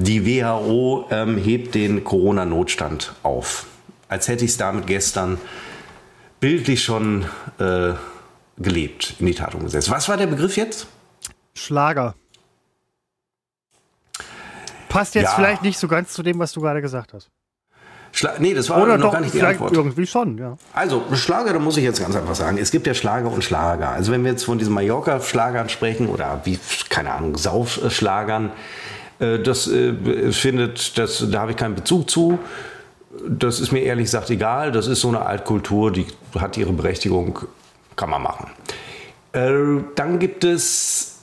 [0.00, 3.66] Die WHO ähm, hebt den Corona-Notstand auf.
[4.08, 5.38] Als hätte ich es damit gestern
[6.38, 7.24] bildlich schon
[7.58, 7.94] äh,
[8.58, 9.90] gelebt, in die Tat umgesetzt.
[9.90, 10.86] Was war der Begriff jetzt?
[11.54, 12.14] Schlager.
[14.88, 15.34] Passt jetzt Ja.
[15.34, 17.28] vielleicht nicht so ganz zu dem, was du gerade gesagt hast.
[18.12, 19.72] Schla nee, das war Oder noch doch, gar nicht die Antwort.
[19.72, 20.56] irgendwie schon, ja.
[20.72, 23.90] Also, Schlager, da muss ich jetzt ganz einfach sagen, es gibt ja Schlager und Schlager.
[23.90, 28.50] Also wenn wir jetzt von diesen Mallorca-Schlagern sprechen oder wie, keine Ahnung, Saufschlagern,
[29.18, 32.38] das äh, findet, das, da habe ich keinen Bezug zu.
[33.26, 34.70] Das ist mir ehrlich gesagt egal.
[34.70, 36.06] Das ist so eine Altkultur, die
[36.38, 37.38] hat ihre Berechtigung,
[37.96, 38.50] kann man machen.
[39.32, 41.18] Äh, dann gibt es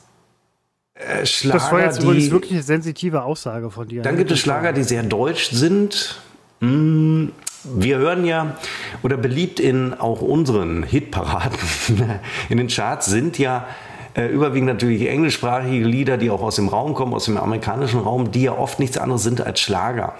[0.95, 2.05] äh, Schlager, Das war jetzt die...
[2.05, 4.01] übrigens wirklich eine sensitive Aussage von dir.
[4.01, 6.19] Dann gibt es Schlager, die sehr deutsch sind.
[6.59, 7.27] Mm,
[7.63, 8.57] Wir hören ja,
[9.03, 11.57] oder beliebt in auch unseren Hitparaden,
[12.49, 13.67] in den Charts sind ja
[14.15, 18.31] äh, überwiegend natürlich englischsprachige Lieder, die auch aus dem Raum kommen, aus dem amerikanischen Raum,
[18.31, 20.13] die ja oft nichts anderes sind als Schlager.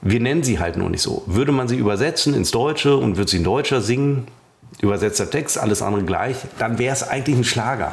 [0.00, 1.22] Wir nennen sie halt nur nicht so.
[1.26, 4.26] Würde man sie übersetzen ins Deutsche und würde sie in Deutscher singen,
[4.80, 7.92] übersetzter Text, alles andere gleich, dann wäre es eigentlich ein Schlager.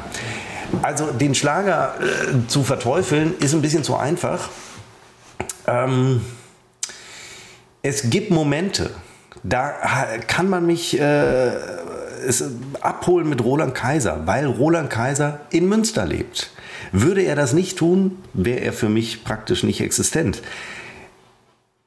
[0.82, 4.50] Also den Schlager äh, zu verteufeln ist ein bisschen zu einfach.
[5.68, 6.22] Ähm,
[7.82, 8.92] es gibt Momente,
[9.44, 9.74] da
[10.28, 11.52] kann man mich äh,
[12.28, 12.44] es,
[12.82, 16.52] abholen mit Roland Kaiser, weil Roland Kaiser in Münster lebt.
[16.92, 20.42] Würde er das nicht tun, wäre er für mich praktisch nicht existent.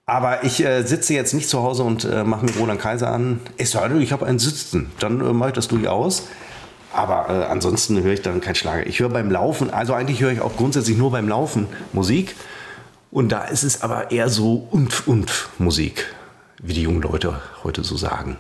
[0.07, 3.41] Aber ich äh, sitze jetzt nicht zu Hause und äh, mache mir Roland Kaiser an.
[3.63, 4.91] Sei denn, ich habe einen Sitzen.
[5.01, 6.29] Dann äh, mache ich das durchaus.
[6.93, 8.87] Aber äh, ansonsten höre ich dann keinen Schlager.
[8.87, 12.35] Ich höre beim Laufen, also eigentlich höre ich auch grundsätzlich nur beim Laufen Musik.
[13.11, 16.07] Und da ist es aber eher so und und Musik,
[16.63, 18.37] wie die jungen Leute heute so sagen.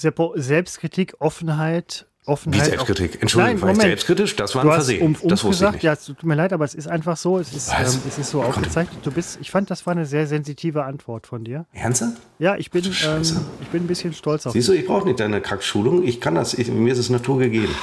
[0.00, 2.64] Seppo, Selbstkritik, Offenheit, Wie Offenheit.
[2.64, 3.20] Selbstkritik.
[3.20, 3.88] Entschuldigung, Nein, war ich Moment.
[3.90, 4.34] selbstkritisch?
[4.36, 5.02] Das war ein Versehen.
[5.02, 5.82] um, das wusste ich gesagt, nicht.
[5.82, 8.30] ja, es tut mir leid, aber es ist einfach so, es ist, ähm, es ist
[8.30, 9.04] so Wie aufgezeichnet.
[9.04, 11.66] Du bist, ich fand, das war eine sehr sensitive Antwort von dir.
[11.72, 12.16] Ernsthaft?
[12.38, 13.22] Ja, ich bin, ähm,
[13.60, 16.02] ich bin ein bisschen stolz auf Siehst du, ich brauche nicht deine Kackschulung.
[16.02, 16.54] Ich kann das.
[16.54, 17.74] Ich, mir ist es Natur gegeben.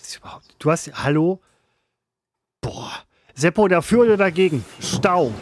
[0.00, 0.54] Das ist überhaupt.
[0.60, 1.40] Du hast, hallo?
[2.60, 2.92] Boah.
[3.34, 4.64] Seppo, dafür oder dagegen?
[4.80, 5.32] Stau.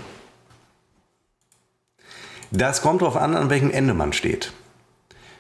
[2.51, 4.53] Das kommt darauf an, an welchem Ende man steht.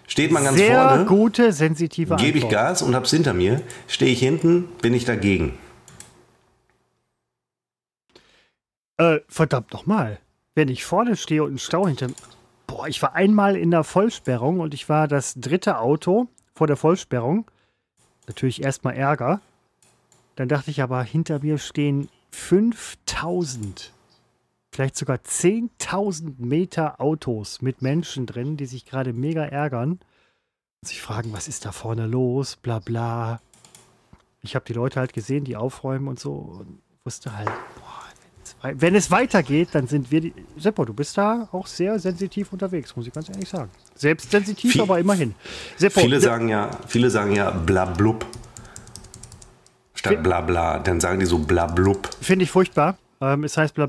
[0.06, 2.48] Steht man ganz Sehr vorne, gute, sensitive gebe ich.
[2.48, 3.62] Gas und hab's hinter mir.
[3.88, 5.58] Stehe ich hinten, bin ich dagegen.
[8.96, 10.18] Äh, verdammt nochmal.
[10.54, 12.14] Wenn ich vorne stehe und ein Stau hinter mir.
[12.66, 16.76] Boah, ich war einmal in der Vollsperrung und ich war das dritte Auto vor der
[16.76, 17.50] Vollsperrung.
[18.26, 19.40] Natürlich erstmal Ärger.
[20.36, 23.92] Dann dachte ich aber, hinter mir stehen 5000,
[24.74, 29.92] vielleicht sogar 10.000 Meter Autos mit Menschen drin, die sich gerade mega ärgern.
[29.92, 33.40] Und sich fragen, was ist da vorne los, bla bla.
[34.42, 38.94] Ich habe die Leute halt gesehen, die aufräumen und so und wusste halt, boah, wenn
[38.94, 40.34] es weitergeht, dann sind wir die.
[40.56, 43.70] Seppo, du bist da auch sehr sensitiv unterwegs, muss ich ganz ehrlich sagen.
[43.94, 45.34] Selbst sensitiv, Viel- aber immerhin.
[45.76, 48.26] Seppo, Viele Se- sagen ja, viele sagen ja blablub.
[49.94, 50.78] Statt blabla.
[50.80, 52.08] Dann sagen die so blablub.
[52.20, 52.98] finde ich furchtbar.
[53.20, 53.86] Ähm, es heißt bla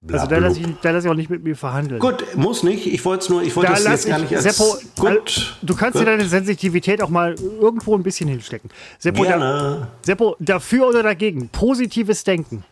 [0.00, 0.18] bla.
[0.18, 2.00] Also da lasse ich, da lass ich auch nicht mit mir verhandeln.
[2.00, 2.86] Gut, muss nicht.
[2.86, 5.56] Ich wollte es nur, ich wollte es jetzt gar ich, nicht als Seppo, gut.
[5.62, 6.02] du kannst gut.
[6.02, 8.70] dir deine Sensitivität auch mal irgendwo ein bisschen hinstecken.
[8.98, 9.88] Seppo, da.
[10.02, 11.48] Seppo, dafür oder dagegen?
[11.48, 12.64] Positives Denken.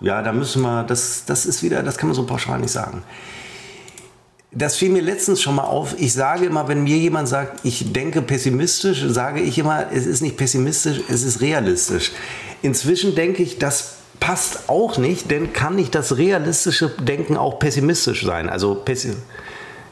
[0.00, 3.02] Ja, da müssen wir, das, das ist wieder, das kann man so pauschal nicht sagen.
[4.58, 5.96] Das fiel mir letztens schon mal auf.
[5.98, 10.22] Ich sage immer, wenn mir jemand sagt, ich denke pessimistisch, sage ich immer, es ist
[10.22, 12.12] nicht pessimistisch, es ist realistisch.
[12.62, 18.24] Inzwischen denke ich, das passt auch nicht, denn kann nicht das realistische Denken auch pessimistisch
[18.24, 18.48] sein?
[18.48, 19.12] Also pessi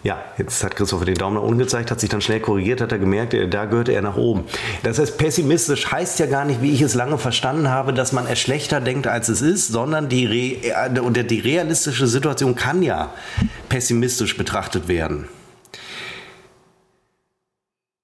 [0.05, 2.92] ja, jetzt hat Christopher den Daumen nach unten gezeigt, hat sich dann schnell korrigiert, hat
[2.92, 4.44] er gemerkt, äh, da gehörte er nach oben.
[4.82, 8.26] Das heißt, pessimistisch heißt ja gar nicht, wie ich es lange verstanden habe, dass man
[8.26, 13.14] es schlechter denkt, als es ist, sondern die, Re äh, die realistische Situation kann ja
[13.70, 15.26] pessimistisch betrachtet werden.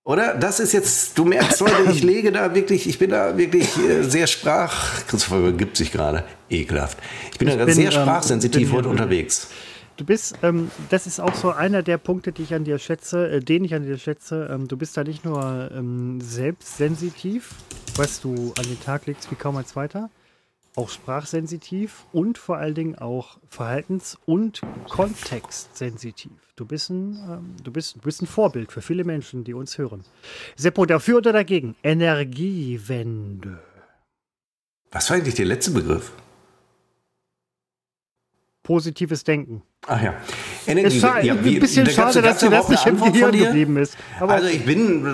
[0.05, 0.35] Oder?
[0.35, 4.05] Das ist jetzt, du merkst heute, ich lege da wirklich, ich bin da wirklich äh,
[4.05, 6.97] sehr sprach, Christopher übergibt sich gerade, ekelhaft.
[7.33, 9.49] Ich bin Ich da bin, sehr ähm, sprachsensitiv heute unterwegs.
[10.01, 13.33] Du bist, ähm, das ist auch so einer der Punkte, die ich an dir schätze,
[13.33, 14.49] äh, den ich an dir schätze.
[14.51, 17.55] Ähm, du bist da nicht nur ähm, selbstsensitiv,
[17.97, 20.09] was du an den Tag legst wie kaum ein zweiter,
[20.75, 26.33] auch sprachsensitiv und vor allen Dingen auch verhaltens- und kontextsensitiv.
[26.57, 29.77] Du bist, ein, ähm, du, bist, du bist ein Vorbild für viele Menschen, die uns
[29.77, 30.05] hören.
[30.57, 31.77] Seppo, dafür oder dagegen?
[31.83, 33.59] Energiewende.
[34.93, 36.13] Was war eigentlich der letzte Begriff?
[38.71, 39.63] Positives Denken.
[39.89, 40.11] Ach ja.
[40.61, 41.01] Ist Energie.
[41.01, 43.47] scha- ja, wie- ein bisschen da schade, dass dir das nicht im Gehirn von dir?
[43.47, 43.97] geblieben ist.
[44.21, 45.05] Aber Also ich bin,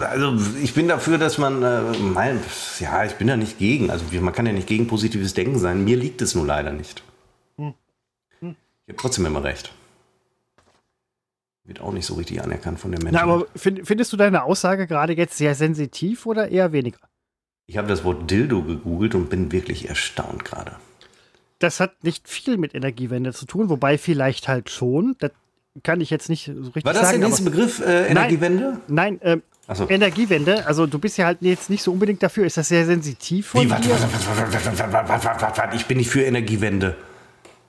[0.00, 2.40] also ich bin dafür, dass man, äh, mein,
[2.80, 3.90] ja, ich bin da nicht gegen.
[3.90, 5.84] Also man kann ja nicht gegen positives Denken sein.
[5.84, 7.02] Mir liegt es nur leider nicht.
[7.58, 7.74] Hm.
[8.40, 8.48] Ich
[8.88, 9.70] habe trotzdem immer recht.
[11.64, 13.16] Wird auch nicht so richtig anerkannt von den Menschen.
[13.16, 17.00] Na, aber find, findest du deine Aussage gerade jetzt sehr sensitiv oder eher weniger?
[17.66, 20.76] ich habe das Wort Dildo gegoogelt und bin wirklich erstaunt gerade
[21.58, 25.16] das hat nicht viel mit Energiewende zu tun, wobei vielleicht halt schon.
[25.18, 25.30] Das
[25.82, 26.84] kann ich jetzt nicht so richtig sagen.
[26.84, 28.80] War das sagen, denn dieser Begriff äh, Energiewende?
[28.88, 29.42] Nein, nein ähm,
[29.72, 29.88] so.
[29.88, 32.44] Energiewende, also du bist ja halt jetzt nicht so unbedingt dafür.
[32.44, 36.96] Ist das sehr sensitiv von Wie, warte, warte, Warte, ich bin nicht für Energiewende.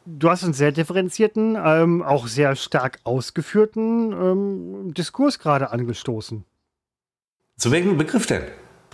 [0.06, 6.44] Du hast einen sehr differenzierten, ähm, auch sehr stark ausgeführten ähm, Diskurs gerade angestoßen.
[7.58, 8.44] Zu welchem Begriff denn?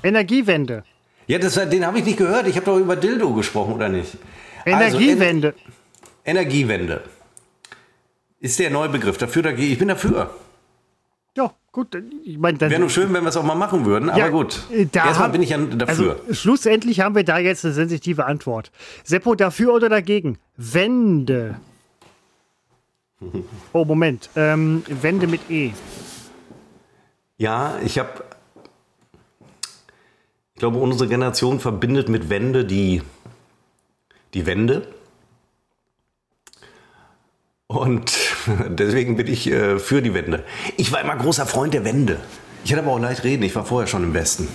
[0.04, 0.84] Energiewende.
[1.28, 2.48] Ja, das, den habe ich nicht gehört.
[2.48, 4.18] Ich habe doch über Dildo gesprochen, oder nicht?
[4.66, 5.54] Also, Energiewende.
[6.24, 7.02] En Energiewende.
[8.40, 9.18] Ist der neue Begriff.
[9.18, 9.72] Dafür, dagegen.
[9.74, 10.34] Ich bin dafür.
[11.38, 11.96] ja, gut.
[12.24, 12.60] Ich dann.
[12.60, 14.62] Wäre nur schön, wenn wir es auch mal machen würden, Ja, aber gut.
[14.72, 16.20] äh, da Erstmal hab- bin ich ja dafür.
[16.28, 18.72] Also, schlussendlich haben wir da jetzt eine sensitive Antwort.
[19.04, 20.38] Seppo, dafür oder dagegen?
[20.58, 21.56] Wende.
[23.74, 24.30] Oh, Moment.
[24.36, 25.74] Ähm, Wende mit E.
[27.38, 28.24] ja, ich habe.
[30.56, 33.02] Ich glaube, unsere Generation verbindet mit Wende die,
[34.34, 34.88] die Wende.
[37.68, 38.18] Und
[38.70, 40.44] deswegen bin ich äh, für die Wende.
[40.78, 42.20] Ich war immer großer Freund der Wende.
[42.64, 43.44] Ich hätte aber auch leicht reden.
[43.44, 44.48] Ich war vorher schon im Westen.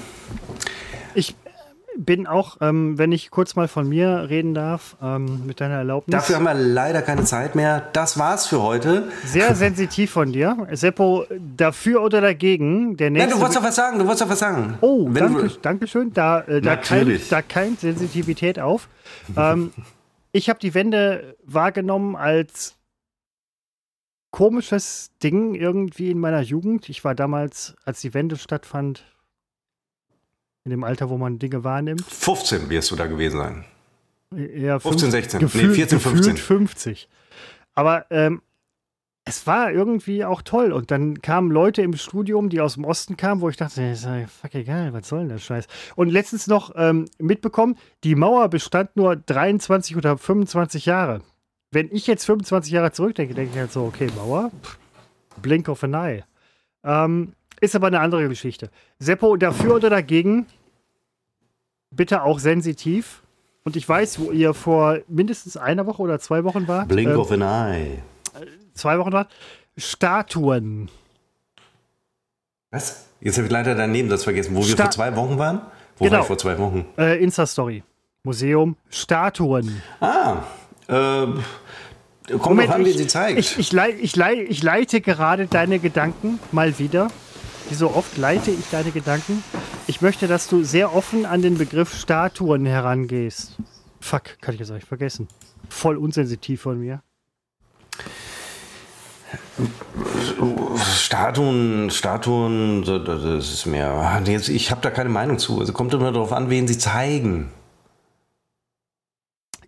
[1.97, 5.77] Ich bin auch, ähm, wenn ich kurz mal von mir reden darf, ähm, mit deiner
[5.77, 6.13] Erlaubnis.
[6.13, 7.89] Dafür haben wir leider keine Zeit mehr.
[7.93, 9.11] Das war's für heute.
[9.25, 10.69] Sehr sensitiv von dir.
[10.73, 11.25] Seppo,
[11.57, 12.97] dafür oder dagegen?
[12.97, 13.99] Der Nein, nächste du wolltest doch was sagen.
[13.99, 14.79] Du wolltest doch was sagen.
[14.81, 16.13] Oh, Wenn danke, du, danke schön.
[16.13, 18.89] Da, äh, da, keimt, da keimt Sensitivität auf.
[19.37, 19.73] ähm,
[20.33, 22.77] ich habe die Wende wahrgenommen als
[24.31, 26.91] komisches Ding irgendwie in meiner Jugend.
[26.91, 29.05] Ich war damals, als die Wende stattfand,
[30.67, 33.65] in dem Alter, wo man Dinge wahrnimmt, 15 wirst du da gewesen sein.
[34.37, 35.39] eher 15, fünf- 16.
[35.39, 36.37] Nee, Gefühlt, 14, gefühlt 15.
[36.37, 37.09] 50.
[37.75, 38.43] Aber ähm,
[39.25, 40.73] es war irgendwie auch toll.
[40.73, 44.05] Und dann kamen Leute im Studium, die aus dem Osten kamen, wo ich dachte, das
[44.05, 45.67] ist fuck egal, was soll denn das Scheiß?
[45.95, 51.23] Und letztens noch ähm, mitbekommen, die Mauer bestand nur 23 oder 25 Jahre.
[51.71, 54.79] Wenn ich jetzt 25 Jahre zurückdenke, denke ich halt so, okay, Mauer, pff,
[55.43, 56.25] blink of an eye.
[56.85, 58.71] Ähm, ist aber eine andere Geschichte.
[58.99, 60.47] Seppo, dafür oder dagegen?
[61.91, 63.23] Bitte auch sensitiv.
[63.65, 66.89] Und ich weiß, wo ihr vor mindestens einer Woche oder zwei Wochen wart.
[66.89, 67.99] Blink ähm, of an eye.
[68.75, 69.31] zwei Wochen wart.
[69.77, 70.89] Statuen.
[72.71, 73.07] Was?
[73.21, 74.55] Jetzt habe ich leider deinen Nebensatz vergessen.
[74.55, 75.61] Wo wir Sta- vor zwei Wochen waren?
[75.97, 76.15] Wo Genau.
[76.17, 76.85] war ich vor zwei Wochen?
[76.99, 77.83] Äh, Insta-Story.
[78.23, 78.77] Museum.
[78.91, 79.81] Statuen.
[80.01, 80.43] Ah,
[80.89, 81.27] äh,
[82.39, 83.39] kommt noch an, wie sie zeigt.
[83.39, 87.09] Ich, ich, ich, ich leite gerade deine Gedanken mal wieder.
[87.69, 89.43] Wie so oft leite ich deine Gedanken.
[89.87, 93.57] Ich möchte, dass du sehr offen an den Begriff Statuen herangehst.
[94.01, 95.29] Fuck, kann ich jetzt eigentlich vergessen.
[95.69, 97.03] Voll unsensitiv von mir.
[100.79, 103.87] Statuen, Statuen, das ist mir.
[103.89, 105.59] ah, Jetzt, ich habe da keine Meinung zu.
[105.61, 107.51] Also kommt immer darauf an, wen sie zeigen.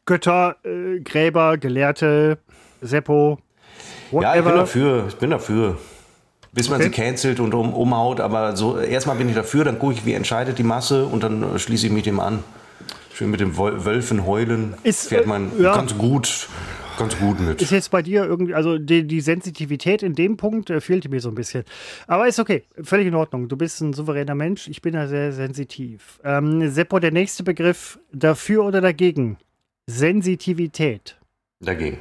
[0.05, 2.38] Götter, äh, Gräber, Gelehrte,
[2.80, 3.38] Seppo,
[4.12, 4.53] Ja, ich bin whatever.
[4.57, 5.05] dafür.
[5.09, 5.78] Ich bin dafür.
[6.59, 6.90] Bis man Okay.
[6.90, 10.12] sie cancelt und um, umhaut, aber so erstmal bin ich dafür, dann gucke ich, wie
[10.12, 12.44] entscheidet die Masse und dann äh, schließe ich mich dem an.
[13.14, 14.74] Schön mit Wol- Wölfen heulen.
[14.82, 15.74] Ist, fährt äh, man ja.
[15.74, 16.48] ganz gut,
[16.98, 17.61] ganz gut mit.
[17.62, 21.20] Ist jetzt bei dir irgendwie, also die, die Sensitivität in dem Punkt äh, fehlte mir
[21.20, 21.64] so ein bisschen.
[22.06, 23.48] Aber ist okay, völlig in Ordnung.
[23.48, 26.20] Du bist ein souveräner Mensch, ich bin da sehr sensitiv.
[26.24, 29.36] Ähm, Seppo, der nächste Begriff, dafür oder dagegen?
[29.86, 31.18] Sensitivität.
[31.61, 31.98] Dagegen.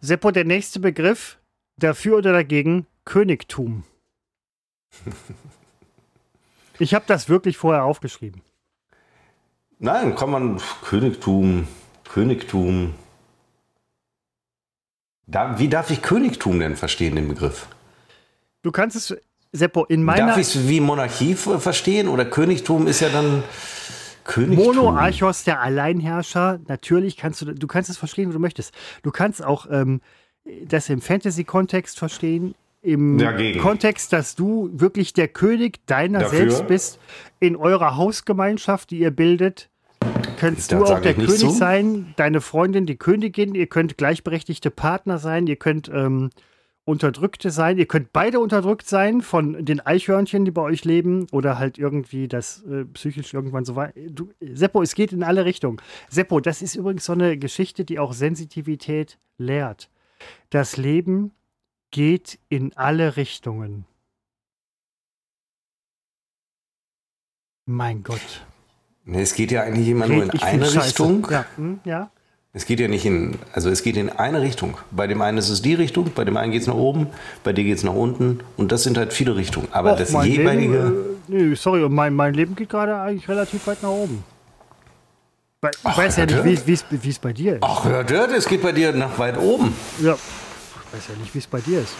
[0.00, 1.38] Seppo, der nächste Begriff,
[1.76, 2.86] dafür oder dagegen?
[3.04, 3.84] Königtum.
[6.80, 8.42] Ich habe das wirklich vorher aufgeschrieben.
[9.78, 11.68] Nein, kann man Königtum,
[12.08, 12.94] Königtum.
[15.26, 17.68] Da, wie darf ich Königtum denn verstehen, den Begriff?
[18.62, 19.16] Du kannst es,
[19.52, 22.08] Seppo, in meiner darf ich es wie Monarchie verstehen?
[22.08, 23.44] Oder Königtum ist ja dann
[24.24, 24.74] Königtum.
[24.74, 28.74] Monoarchos, der Alleinherrscher, natürlich kannst du, du kannst es verstehen, wie du möchtest.
[29.02, 30.00] Du kannst auch ähm,
[30.66, 33.60] das im Fantasy-Kontext verstehen, im Dagegen.
[33.60, 36.38] Kontext, dass du wirklich der König deiner Dafür?
[36.38, 36.98] selbst bist,
[37.40, 39.70] in eurer Hausgemeinschaft, die ihr bildet.
[40.38, 41.48] Könntest du auch der König zu.
[41.50, 46.28] sein, deine Freundin die Königin, ihr könnt gleichberechtigte Partner sein, ihr könnt ähm,
[46.84, 51.58] Unterdrückte sein, ihr könnt beide unterdrückt sein von den Eichhörnchen, die bei euch leben oder
[51.58, 53.94] halt irgendwie das äh, psychisch irgendwann so weit.
[54.10, 55.78] Du, Seppo, es geht in alle Richtungen.
[56.10, 59.88] Seppo, das ist übrigens so eine Geschichte, die auch Sensitivität lehrt.
[60.50, 61.32] Das Leben
[61.90, 63.86] geht in alle Richtungen.
[67.66, 68.44] Mein Gott.
[69.06, 70.74] Es geht ja eigentlich immer nur Red in ich viel eine.
[70.74, 71.26] Richtung.
[71.30, 72.10] Ja, hm, ja.
[72.56, 74.78] Es geht ja nicht in, also es geht in eine Richtung.
[74.92, 77.08] Bei dem einen ist es die Richtung, bei dem einen geht es nach oben,
[77.42, 79.66] bei dir geht es nach unten und das sind halt viele Richtungen.
[79.72, 80.84] Aber Och, das jeweilige.
[80.84, 84.22] Leben, äh, nee, sorry, mein, mein Leben geht gerade eigentlich relativ weit nach oben.
[85.72, 87.62] Ich Ach, weiß ja nicht, wie es bei dir ist.
[87.62, 89.74] Ach, hört, hört, es geht bei dir nach weit oben.
[90.00, 91.94] Ja, ich weiß ja nicht, wie es bei dir ist.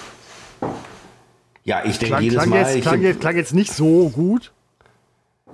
[1.64, 2.74] Ja, ich denke jedes klang Mal.
[2.74, 4.52] Jetzt, klang, jetzt, klang jetzt nicht so gut.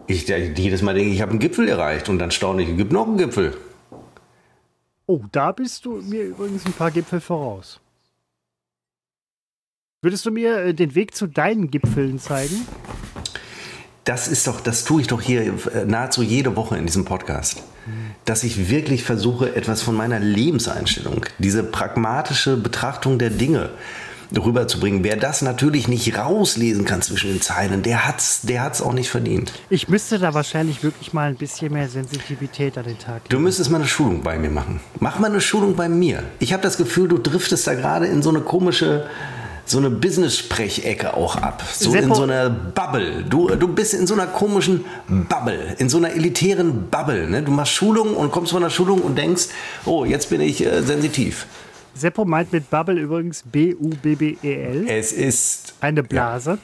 [0.07, 2.77] Ich, jedes Mal denke ich, ich habe einen Gipfel erreicht und dann staune ich, es
[2.77, 3.57] gibt noch einen Gipfel.
[5.07, 7.81] Oh, da bist du mir übrigens ein paar Gipfel voraus.
[10.03, 12.67] Würdest du mir äh, den Weg zu deinen Gipfeln zeigen?
[14.05, 17.63] Das ist doch, das tue ich doch hier äh, nahezu jede Woche in diesem Podcast.
[18.25, 23.71] Dass ich wirklich versuche, etwas von meiner Lebenseinstellung, diese pragmatische Betrachtung der Dinge,
[24.39, 25.03] rüberzubringen.
[25.03, 29.11] Wer das natürlich nicht rauslesen kann zwischen den Zeilen, der hat's, der hat's auch nicht
[29.11, 29.53] verdient.
[29.71, 33.29] Ich müsste da wahrscheinlich wirklich mal ein bisschen mehr Sensitivität an den Tag legen.
[33.29, 34.81] Du müsstest mal eine Schulung bei mir machen.
[35.01, 36.23] Mach mal eine Schulung bei mir.
[36.39, 39.07] Ich habe das Gefühl, du driftest da gerade in so eine komische
[39.65, 41.63] so eine Business-Sprechecke auch ab.
[41.73, 42.07] So Seppo.
[42.07, 43.25] in so einer Bubble.
[43.29, 47.29] Du, du bist in so einer komischen Bubble, in so einer elitären Bubble.
[47.29, 47.43] Ne?
[47.43, 49.49] Du machst Schulung und kommst von der Schulung und denkst,
[49.85, 51.47] oh, jetzt bin ich äh, sensitiv.
[51.95, 54.87] Seppo meint mit Bubble übrigens B-U-B-B-E-L.
[54.89, 56.59] Es ist eine Blase.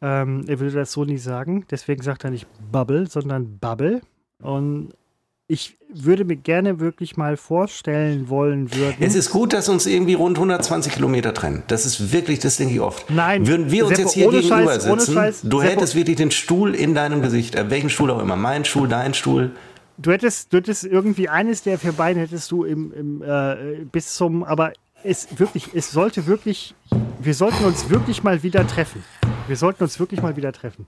[0.00, 0.22] Ja.
[0.22, 1.64] Ähm, er würde das so nie sagen.
[1.70, 4.00] Deswegen sagt er nicht Bubble, sondern Bubble.
[4.42, 4.92] Und
[5.46, 8.96] ich würde mir gerne wirklich mal vorstellen wollen würden.
[9.00, 11.62] Es ist gut, dass uns irgendwie rund 120 Kilometer trennen.
[11.66, 13.10] Das ist wirklich, das denke ich oft.
[13.10, 13.46] Nein.
[13.46, 15.62] Würden wir uns Seppo, jetzt hier gegenüber Scheiß, sitzen, Scheiß, du Seppo.
[15.62, 17.54] hättest wirklich den Stuhl in deinem Gesicht.
[17.56, 18.36] Äh, welchen Stuhl auch immer.
[18.36, 19.52] Mein Stuhl, dein Stuhl.
[19.98, 24.14] Du hättest, du hättest irgendwie eines der vier Beine hättest du im, im äh, bis
[24.14, 24.72] zum, aber
[25.04, 26.74] es wirklich, es sollte wirklich,
[27.20, 29.04] wir sollten uns wirklich mal wieder treffen.
[29.46, 30.86] Wir sollten uns wirklich mal wieder treffen.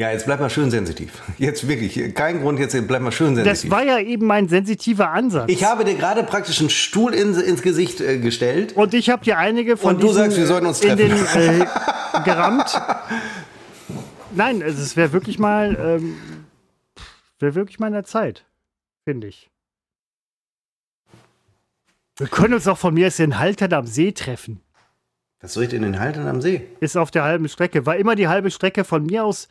[0.00, 1.20] Ja, jetzt bleib mal schön sensitiv.
[1.36, 3.68] Jetzt wirklich, kein Grund, jetzt bleib mal schön sensitiv.
[3.68, 5.50] Das war ja eben mein sensitiver Ansatz.
[5.50, 8.74] Ich habe dir gerade praktisch einen Stuhl in, ins Gesicht äh, gestellt.
[8.78, 11.00] Und ich habe dir einige von Und du sagst, wir sollten uns treffen.
[11.00, 11.66] In den, äh,
[12.24, 12.80] gerammt.
[14.34, 16.16] Nein, also es wäre wirklich mal, ähm,
[17.38, 18.46] wäre wirklich mal in der Zeit,
[19.04, 19.50] finde ich.
[22.16, 24.62] Wir können uns auch von mir aus in Haltern am See treffen.
[25.42, 26.66] Was soll ich denn in Haltern am See?
[26.80, 27.84] Ist auf der halben Strecke.
[27.84, 29.48] War immer die halbe Strecke von mir aus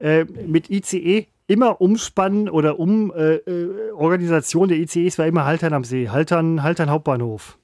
[0.00, 5.72] äh, mit ICE immer umspannen oder um äh, äh, Organisation der ICEs war immer Haltern
[5.72, 6.08] am See.
[6.08, 7.58] Haltern, Haltern Hauptbahnhof.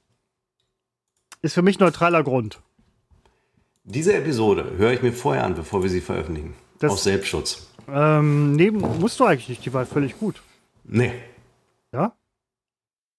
[1.42, 2.60] Ist für mich neutraler Grund.
[3.84, 6.54] Diese Episode höre ich mir vorher an, bevor wir sie veröffentlichen.
[6.80, 7.68] Das, Aus Selbstschutz.
[7.88, 9.64] Ähm, nee, musst du eigentlich nicht.
[9.64, 10.42] Die war völlig gut.
[10.82, 11.12] Nee.
[11.92, 12.12] Ja?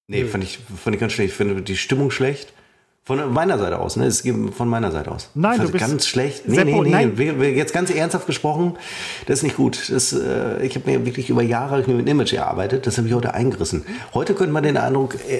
[0.08, 0.28] Nee, nee.
[0.28, 1.32] Fand, ich, fand ich ganz schlecht.
[1.32, 2.54] Ich finde die Stimmung schlecht.
[3.08, 4.06] Von meiner Seite aus, ne?
[4.06, 5.30] Es geht von meiner Seite aus.
[5.34, 6.46] Nein, du bist ganz schlecht.
[6.46, 6.90] Nee, Seppo, nee, nee.
[6.90, 7.18] Nein.
[7.18, 8.74] Wir, wir, jetzt ganz ernsthaft gesprochen,
[9.28, 9.90] das ist nicht gut.
[9.90, 12.86] Das, äh, ich habe mir wirklich über Jahre mit einem Image erarbeitet.
[12.86, 13.86] Das habe ich heute eingerissen.
[14.14, 15.40] Heute könnte man den Eindruck äh,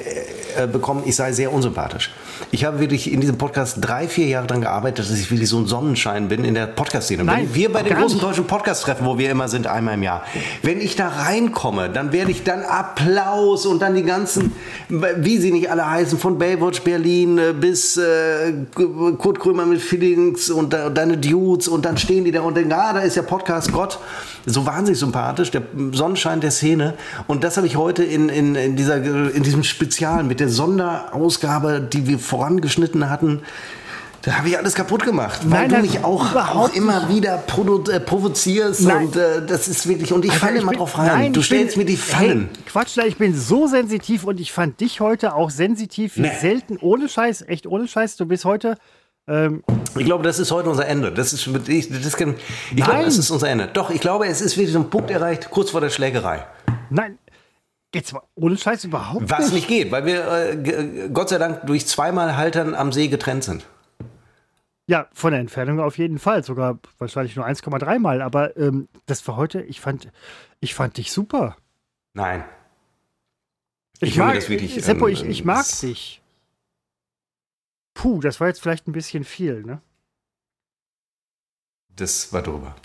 [0.58, 2.12] äh, bekommen, ich sei sehr unsympathisch.
[2.52, 5.58] Ich habe wirklich in diesem Podcast drei, vier Jahre daran gearbeitet, dass ich wirklich so
[5.58, 7.26] ein Sonnenschein bin in der Podcast-Szene.
[7.28, 8.24] Wenn wir bei den großen nicht.
[8.24, 10.24] deutschen Podcast-Treffen, wo wir immer sind, einmal im Jahr,
[10.64, 14.54] wenn ich da reinkomme, dann werde ich dann Applaus und dann die ganzen,
[14.90, 20.50] wie sie nicht alle heißen, von Baywatch Berlin äh, bis äh, Kurt Krömer mit Feelings
[20.50, 23.22] und, und deine Dudes und dann stehen die da und denken, ah, da ist ja
[23.22, 24.00] Podcast Gott.
[24.50, 25.62] So wahnsinnig sympathisch, der
[25.92, 26.94] Sonnenschein der Szene.
[27.28, 31.82] Und das habe ich heute in, in, in, dieser, in diesem Spezial mit der Sonderausgabe,
[31.82, 33.42] die wir vorangeschnitten hatten,
[34.28, 38.00] da habe ich alles kaputt gemacht, weil Nein, du mich auch, auch immer wieder äh,
[38.02, 39.06] provozierst Nein.
[39.06, 41.08] und äh, das ist wirklich und ich also falle immer drauf rein.
[41.08, 42.50] Nein, du stellst bin, mir die Fallen.
[42.52, 46.30] Hey, Quatsch, ich bin so sensitiv und ich fand dich heute auch sensitiv nee.
[46.42, 48.18] selten ohne Scheiß, echt ohne Scheiß.
[48.18, 48.78] Du bist heute
[49.28, 49.64] ähm,
[49.98, 51.12] ich glaube, das ist heute unser Ende.
[51.12, 52.36] Das ist, ich, das kann,
[52.76, 53.68] ich glaube, das ist unser Ende.
[53.68, 56.46] Doch, ich glaube, es ist wirklich so ein Punkt erreicht, kurz vor der Schlägerei.
[56.90, 57.18] Nein,
[57.94, 59.48] Jetzt mal ohne Scheiß überhaupt Was nicht.
[59.48, 63.44] Was nicht geht, weil wir äh, Gott sei Dank durch zweimal Haltern am See getrennt
[63.44, 63.66] sind.
[64.90, 68.22] Ja, von der Entfernung auf jeden Fall, sogar wahrscheinlich nur 1,3 Mal.
[68.22, 70.10] Aber ähm, das war heute, ich fand,
[70.60, 71.58] ich fand dich super.
[72.14, 72.44] Nein.
[74.00, 76.22] Ich, ich mag, das wirklich, Seppo, ähm, ich, ich mag dich.
[77.98, 79.82] Puh, das war jetzt vielleicht ein bisschen viel, ne?
[81.96, 82.76] Das war drüber.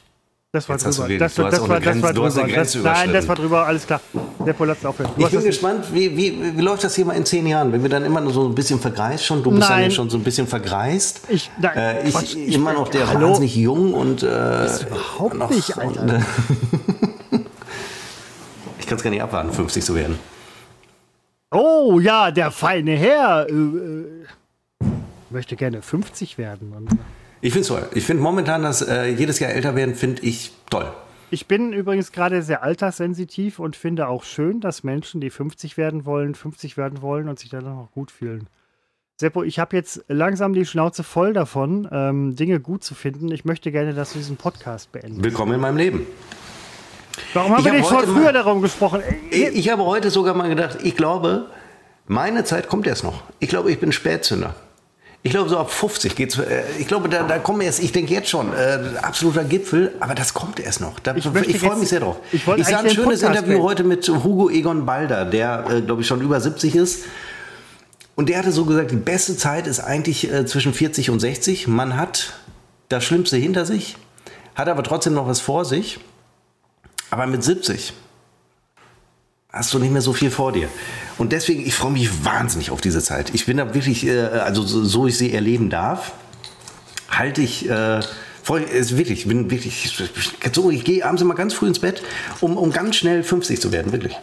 [0.53, 1.19] Das war Jetzt drüber.
[1.19, 2.31] Das, das, war, das war drüber.
[2.31, 4.01] Das, nein, das war drüber, alles klar.
[4.47, 5.11] Der Polatz aufhört.
[5.19, 7.91] Ich bin gespannt, wie, wie, wie läuft das hier mal in zehn Jahren, wenn wir
[7.91, 9.43] dann immer nur so ein bisschen vergreist schon.
[9.43, 9.71] Du bist nein.
[9.71, 11.21] dann ja schon so ein bisschen vergreist.
[11.29, 13.29] Ich, nein, äh, ich, Quatsch, ich immer noch der hallo?
[13.29, 14.23] wahnsinnig jung und.
[14.23, 16.01] Äh, das ist überhaupt noch, nicht, Alter.
[16.01, 16.21] Und, äh,
[18.79, 20.19] ich kann es gar nicht abwarten, 50 zu werden.
[21.51, 23.47] Oh ja, der feine Herr.
[23.47, 24.27] Äh, äh
[25.33, 26.89] möchte gerne 50 werden.
[27.41, 27.89] Ich finde es toll.
[27.95, 30.91] Ich finde momentan, dass äh, jedes Jahr älter werden, finde ich toll.
[31.31, 36.05] Ich bin übrigens gerade sehr alterssensitiv und finde auch schön, dass Menschen, die 50 werden
[36.05, 38.49] wollen, 50 werden wollen und sich dann auch gut fühlen.
[39.17, 43.31] Seppo, ich habe jetzt langsam die Schnauze voll davon, ähm, Dinge gut zu finden.
[43.31, 45.25] Ich möchte gerne, dass du diesen Podcast beendest.
[45.25, 46.07] Willkommen in meinem Leben.
[47.35, 49.01] Warum haben Ich wir nicht schon früher darum gesprochen?
[49.31, 51.47] Ich, ich habe heute sogar mal gedacht, ich glaube,
[52.07, 53.23] meine Zeit kommt erst noch.
[53.39, 54.55] Ich glaube, ich bin Spätzünder.
[55.25, 56.37] Ich glaube, so ab 50 geht's.
[56.39, 59.93] Äh, ich glaube, da, da kommen wir jetzt, ich denke jetzt schon, äh, absoluter Gipfel,
[60.01, 60.99] aber das kommt erst noch.
[60.99, 62.17] Da, Ich ich freue mich sehr drauf.
[62.33, 63.63] ich ich sah ein schönes Podcast Interview beenden.
[63.63, 67.05] heute mit Hugo Egon Balder, der, äh, glaube ich, schon über 70 ist.
[68.17, 71.69] Und der hatte so gesagt, die beste Zeit ist eigentlich äh, zwischen 40 und 60.
[71.69, 72.35] Man hat
[72.89, 73.97] das Schlimmste hinter sich,
[74.57, 76.01] hat aber trotzdem noch was vor sich.
[77.11, 77.93] Aber mit 70
[79.53, 80.69] hast du nicht mehr so viel vor dir.
[81.19, 83.31] Und deswegen, ich freue mich wahnsinnig auf diese Zeit.
[83.35, 86.13] Ich bin da wirklich, äh, also so, so ich sie erleben darf,
[87.11, 88.01] halte ich, äh,
[88.75, 90.03] ist wirklich, ich bin wirklich,
[90.53, 92.03] so, ich gehe abends immer ganz früh ins Bett,
[92.41, 94.17] um, um ganz schnell 50 zu werden, wirklich.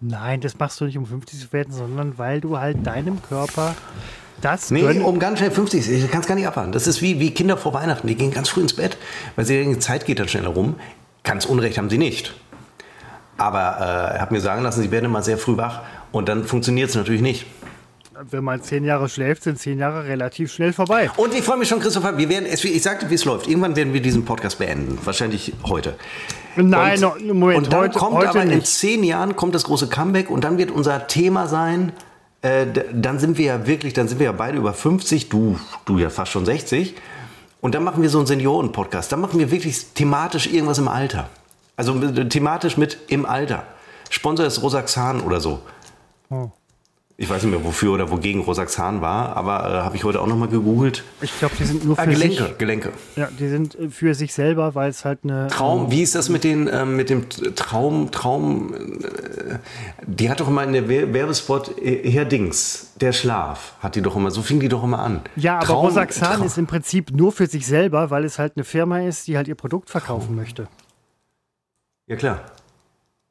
[0.00, 3.74] Nein, das machst du nicht, um 50 zu werden, sondern weil du halt deinem Körper
[4.42, 6.72] das Nee, gönnen- um ganz schnell 50, ich kann es gar nicht abwarten.
[6.72, 8.98] Das ist wie, wie Kinder vor Weihnachten, die gehen ganz früh ins Bett,
[9.36, 10.74] weil sie denken, die Zeit geht dann schneller rum.
[11.22, 12.34] Ganz Unrecht haben sie nicht.
[13.38, 15.80] Aber äh, er hat mir sagen lassen, sie werden immer sehr früh wach
[16.12, 17.46] und dann funktioniert es natürlich nicht.
[18.30, 21.10] Wenn man zehn Jahre schläft, sind zehn Jahre relativ schnell vorbei.
[21.18, 23.46] Und ich freue mich schon, Christopher, wir werden, ich sagte, wie es läuft.
[23.46, 24.98] Irgendwann werden wir diesen Podcast beenden.
[25.04, 25.96] Wahrscheinlich heute.
[26.56, 28.66] Nein, und, no, Moment, und dann heute, kommt heute aber in nicht.
[28.66, 31.92] zehn Jahren kommt das große Comeback und dann wird unser Thema sein,
[32.40, 35.98] äh, dann sind wir ja wirklich, dann sind wir ja beide über 50, du, du
[35.98, 36.94] ja fast schon 60.
[37.60, 39.12] Und dann machen wir so einen Senioren-Podcast.
[39.12, 41.28] Dann machen wir wirklich thematisch irgendwas im Alter.
[41.76, 43.64] Also mit- thematisch mit im Alter.
[44.10, 45.60] Sponsor ist Rosaxan oder so.
[46.30, 46.50] Oh.
[47.18, 50.26] Ich weiß nicht mehr, wofür oder wogegen Rosaxan war, aber äh, habe ich heute auch
[50.26, 51.02] nochmal gegoogelt.
[51.22, 52.58] Ich glaube, die sind nur Ah, für Gelenke, sich.
[52.58, 52.92] Gelenke.
[53.16, 55.46] Ja, die sind äh, für sich selber, weil es halt eine.
[55.46, 59.58] Traum, wie ist das mit, den, ähm, mit dem Traum, Traum, äh,
[60.06, 64.02] die hat doch immer in der Wer- Werbespot, äh, Herr Dings, der Schlaf, hat die
[64.02, 65.20] doch immer, so fing die doch immer an.
[65.36, 68.52] Ja, aber Traum- Rosaxan Traum- ist im Prinzip nur für sich selber, weil es halt
[68.56, 70.68] eine Firma ist, die halt ihr Produkt verkaufen möchte.
[72.06, 72.40] Ja klar,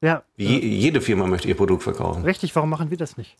[0.02, 2.24] Ja, je, jede Firma möchte ihr Produkt verkaufen.
[2.24, 3.38] richtig, warum machen wir das nicht?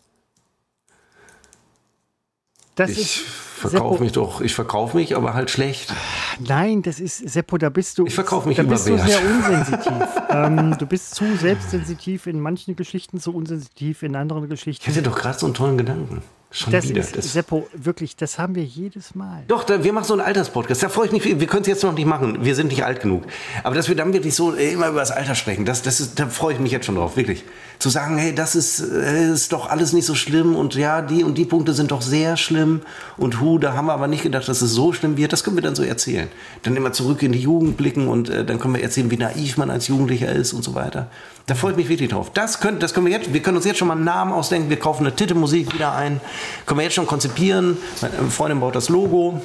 [2.76, 5.94] Das Ich verkaufe mich doch, ich verkaufe mich, aber halt schlecht.
[6.40, 8.06] Nein, das ist, Seppo, da bist du.
[8.06, 9.94] Ich verkaufe mich Da bist du sehr unsensitiv.
[10.30, 14.84] ähm, du bist zu selbstsensitiv in manchen Geschichten, zu unsensitiv in anderen Geschichten.
[14.90, 16.22] Ich hatte doch gerade so einen tollen Gedanken.
[16.56, 17.02] Schon Das wieder.
[17.02, 19.44] ist, Das- Seppo, wirklich, das haben wir jedes Mal.
[19.50, 20.82] Doch, da, wir machen so einen Alterspodcast.
[20.84, 21.24] Da freue ich mich.
[21.40, 22.46] Wir können es jetzt noch nicht machen.
[22.46, 23.24] Wir sind nicht alt genug.
[23.64, 26.18] Aber dass wir dann wirklich so äh, immer über das Alter sprechen, das, das ist,
[26.18, 27.44] da freue ich mich jetzt schon drauf, wirklich.
[27.80, 31.24] Zu sagen, hey, das ist, äh, ist doch alles nicht so schlimm und ja, die
[31.24, 32.82] und die Punkte sind doch sehr schlimm
[33.18, 35.34] und hu, da haben wir aber nicht gedacht, dass es so schlimm wird.
[35.34, 36.28] Das können wir dann so erzählen.
[36.64, 39.58] Dann immer zurück in die Jugend blicken und äh, dann können wir erzählen, wie naiv
[39.58, 41.10] man als Jugendlicher ist und so weiter.
[41.48, 42.32] Da freue ich mich wirklich drauf.
[42.34, 44.70] Das, könnt, das können wir jetzt, wir können uns jetzt schon mal einen Namen ausdenken.
[44.70, 46.20] Wir kaufen eine Titte-Musik wieder ein.
[46.66, 47.78] Können wir jetzt schon konzipieren.
[48.02, 49.42] Meine Freundin baut das Logo.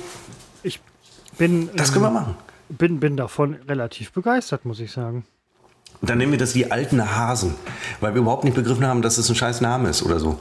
[0.62, 0.80] Ich
[1.36, 2.36] bin, Das können wir machen.
[2.70, 5.24] bin, bin davon relativ begeistert, muss ich sagen.
[6.00, 7.54] Und dann nennen wir das die alten Hasen,
[8.00, 10.38] weil wir überhaupt nicht begriffen haben, dass es ein scheiß Name ist oder so.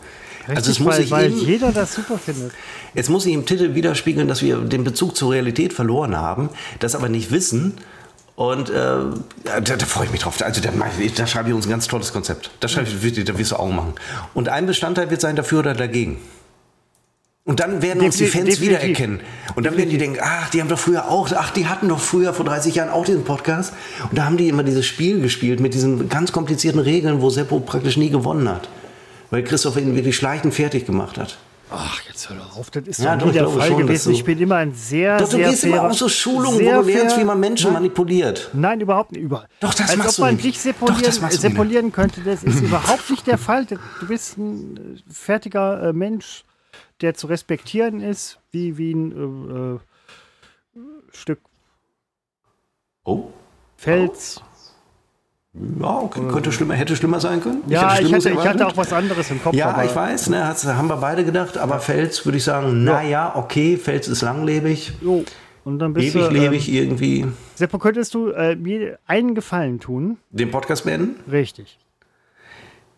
[0.47, 2.51] also es muss, weil, sich weil eben, jeder das super findet.
[2.95, 6.49] es muss sich im Titel widerspiegeln, dass wir den Bezug zur Realität verloren haben,
[6.79, 7.73] das aber nicht wissen.
[8.37, 8.73] Und äh,
[9.43, 10.41] da, da freue ich mich drauf.
[10.41, 12.51] Also da, ich- da schreibe ich uns ein ganz tolles Konzept.
[12.61, 13.93] Das schreibe ich, da wirst du auch machen.
[14.33, 16.19] Und ein Bestandteil wird sein dafür oder dagegen.
[17.49, 18.61] Und dann werden uns die Fans definitiv.
[18.61, 19.19] wiedererkennen.
[19.55, 21.99] Und dann werden die denken, ach, die haben doch früher auch, ach, die hatten doch
[21.99, 23.73] früher vor 30 Jahren auch diesen Podcast.
[24.09, 27.59] Und da haben die immer dieses Spiel gespielt mit diesen ganz komplizierten Regeln, wo Seppo
[27.59, 28.69] praktisch nie gewonnen hat.
[29.31, 31.39] Weil Christoph ihn wirklich schleichend fertig gemacht hat.
[31.71, 34.13] Ach, jetzt hör doch auf, das ist Ja, doch doch, der Fall schon, gewesen.
[34.13, 36.81] Ich bin immer ein sehr, Doch, du sehr gehst immer fairer- auf so Schulungen, wo
[36.83, 38.49] du lernst, wie man Menschen Nein, manipuliert.
[38.53, 39.21] Nein, überhaupt nicht.
[39.21, 39.45] Über.
[39.59, 40.63] Doch, das Als machst ob du man nicht.
[40.65, 43.65] dich Doch, sepolieren, könnte, das ist überhaupt nicht der Fall.
[43.65, 46.43] Du bist ein fertiger äh, Mensch,
[47.01, 49.79] der zu respektieren ist, wie, wie ein äh, äh,
[51.11, 51.39] Stück
[53.05, 53.29] Oh.
[53.77, 54.41] Fels.
[55.53, 56.21] Ja, okay.
[56.27, 57.63] könnte schlimmer, hätte schlimmer sein können.
[57.67, 59.55] Ja, ich, Schlimmes hatte, ich hatte auch was anderes im Kopf.
[59.55, 63.77] Ja, ich weiß, ne, haben wir beide gedacht, aber Fels würde ich sagen, naja, okay,
[63.77, 65.23] Fels ist langlebig, Jo.
[65.65, 66.33] Und dann bist ewig du.
[66.33, 67.27] lebig Ähm, irgendwie.
[67.55, 70.17] Seppo, könntest du äh, mir einen Gefallen tun?
[70.29, 71.19] Den Podcast beenden?
[71.29, 71.77] Richtig.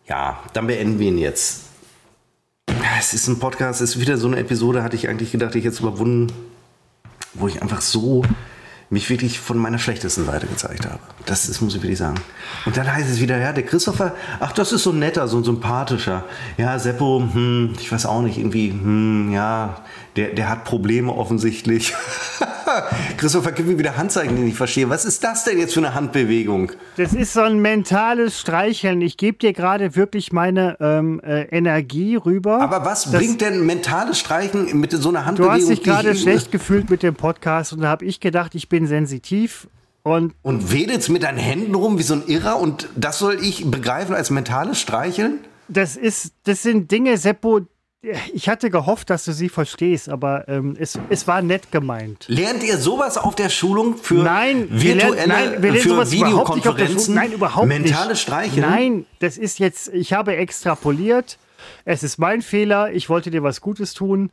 [0.06, 1.71] Ja, dann beenden wir ihn jetzt.
[2.98, 5.64] Es ist ein Podcast, es ist wieder so eine Episode, hatte ich eigentlich gedacht, ich
[5.64, 6.32] jetzt überwunden,
[7.34, 8.24] wo ich einfach so
[8.90, 10.98] mich wirklich von meiner schlechtesten Seite gezeigt habe.
[11.24, 12.16] Das ist, muss ich wirklich sagen.
[12.66, 15.38] Und dann heißt es wieder, ja, der Christopher, ach, das ist so ein netter, so
[15.38, 16.24] ein sympathischer.
[16.58, 19.82] Ja, Seppo, hm, ich weiß auch nicht, irgendwie, hm, ja,
[20.16, 21.94] der, der hat Probleme offensichtlich.
[23.16, 24.88] Christopher, gib mir wieder Handzeichen, die ich nicht verstehe.
[24.88, 26.72] Was ist das denn jetzt für eine Handbewegung?
[26.96, 29.00] Das ist so ein mentales Streicheln.
[29.02, 32.60] Ich gebe dir gerade wirklich meine ähm, äh, Energie rüber.
[32.60, 35.54] Aber was bringt denn mentales Streichen mit so einer Du Handbewegung?
[35.60, 38.86] hast dich gerade schlecht gefühlt mit dem Podcast und da habe ich gedacht, ich bin
[38.86, 39.68] sensitiv.
[40.04, 43.70] Und Und wedelst mit deinen Händen rum wie so ein Irrer und das soll ich
[43.70, 45.38] begreifen als mentales Streicheln?
[45.68, 47.60] das ist, das sind Dinge, Seppo,
[48.34, 52.24] ich hatte gehofft, dass du sie verstehst, aber ähm, es, es war nett gemeint.
[52.28, 55.88] Lernt ihr sowas auf der Schulung für Nein, wir lernen- virtuelle, nein, wir lernen für
[55.88, 56.26] überhaupt der Schule.
[56.30, 57.14] Videokonferenzen?
[57.14, 57.78] Nein, überhaupt nicht.
[57.80, 58.60] Mentales Streicheln?
[58.68, 61.38] Nein, das ist jetzt, ich habe extrapoliert.
[61.84, 62.92] Es ist mein Fehler.
[62.92, 64.30] Ich wollte dir was Gutes tun.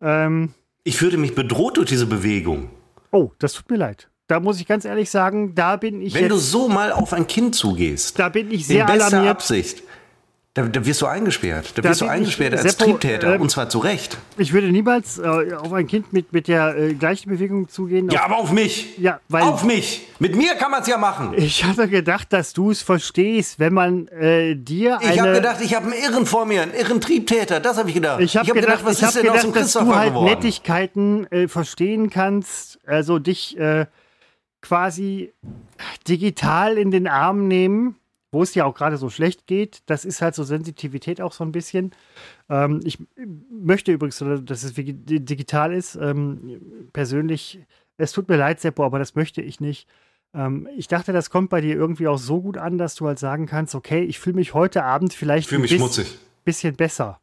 [0.00, 0.54] Ähm,
[0.84, 2.70] Ich fühlte mich bedroht durch diese Bewegung.
[3.10, 4.08] oh, das tut mir leid.
[4.28, 7.12] Da muss ich ganz ehrlich sagen, da bin ich Wenn du jetzt, so mal auf
[7.12, 9.32] ein Kind zugehst, da bin ich in sehr bester alarmiert.
[9.34, 9.82] Absicht,
[10.54, 11.72] da, da wirst du eingesperrt.
[11.76, 13.36] Da, Da wirst du bin ich- eingesperrt als Seppo, Triebtäter.
[13.36, 14.18] äh, und zwar zu Recht.
[14.36, 18.08] Ich würde niemals äh, auf ein Kind mit, mit der äh, gleichen Bewegung zugehen.
[18.10, 18.98] Ja, Auf- aber auf mich.
[18.98, 20.08] Ja, weil- auf mich.
[20.18, 21.34] Mit mir kann man es ja machen.
[21.36, 25.12] Ich hatte gedacht, dass du es verstehst, wenn man äh, dir eine.
[25.14, 27.60] Ich habe gedacht, ich habe einen Irren vor mir, einen irren Triebtäter.
[27.60, 28.20] Das habe ich gedacht.
[28.20, 30.08] Ich habe hab gedacht, was ich ist denn aus gedacht dem dass du Christopher halt
[30.10, 30.24] geworden?
[30.34, 33.86] Nettigkeiten äh, verstehen kannst, also dich äh,
[34.62, 35.32] quasi
[36.08, 37.94] digital in den Arm nehmen,
[38.32, 39.82] wo es ja auch gerade so schlecht geht.
[39.86, 41.92] Das ist halt so Sensitivität auch so ein bisschen.
[42.48, 42.98] Ähm, ich
[43.50, 45.96] möchte übrigens, dass es digital ist.
[45.96, 47.60] Ähm, persönlich,
[47.96, 49.88] es tut mir leid, Seppo, aber das möchte ich nicht.
[50.32, 53.18] Ähm, ich dachte, das kommt bei dir irgendwie auch so gut an, dass du halt
[53.18, 56.18] sagen kannst, okay, ich fühle mich heute Abend vielleicht ein schmutzig.
[56.44, 57.20] bisschen besser.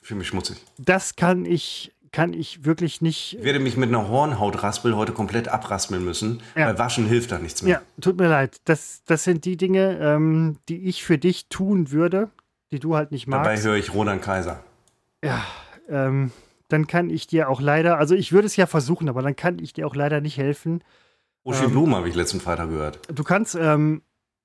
[0.00, 0.56] Ich fühle mich schmutzig.
[0.78, 3.36] Das kann ich, kann ich wirklich nicht.
[3.38, 6.66] Ich werde mich mit einer Hornhautraspel heute komplett abraspeln müssen, Ja.
[6.66, 7.74] weil waschen hilft da nichts mehr.
[7.74, 8.60] Ja, tut mir leid.
[8.64, 12.28] Das, das sind die Dinge, ähm, die ich für dich tun würde,
[12.72, 13.64] die du halt nicht Dabei magst.
[13.64, 14.62] höre ich Roland Kaiser.
[15.24, 15.44] Ja,
[15.88, 16.32] ähm,
[16.68, 19.58] dann kann ich dir auch leider, also ich würde es ja versuchen, aber dann kann
[19.58, 20.82] ich dir auch leider nicht helfen.
[21.44, 21.70] Uschi Ähm.
[21.70, 22.98] Blum habe ich letzten Freitag gehört.
[23.12, 24.02] Du kannst, ähm,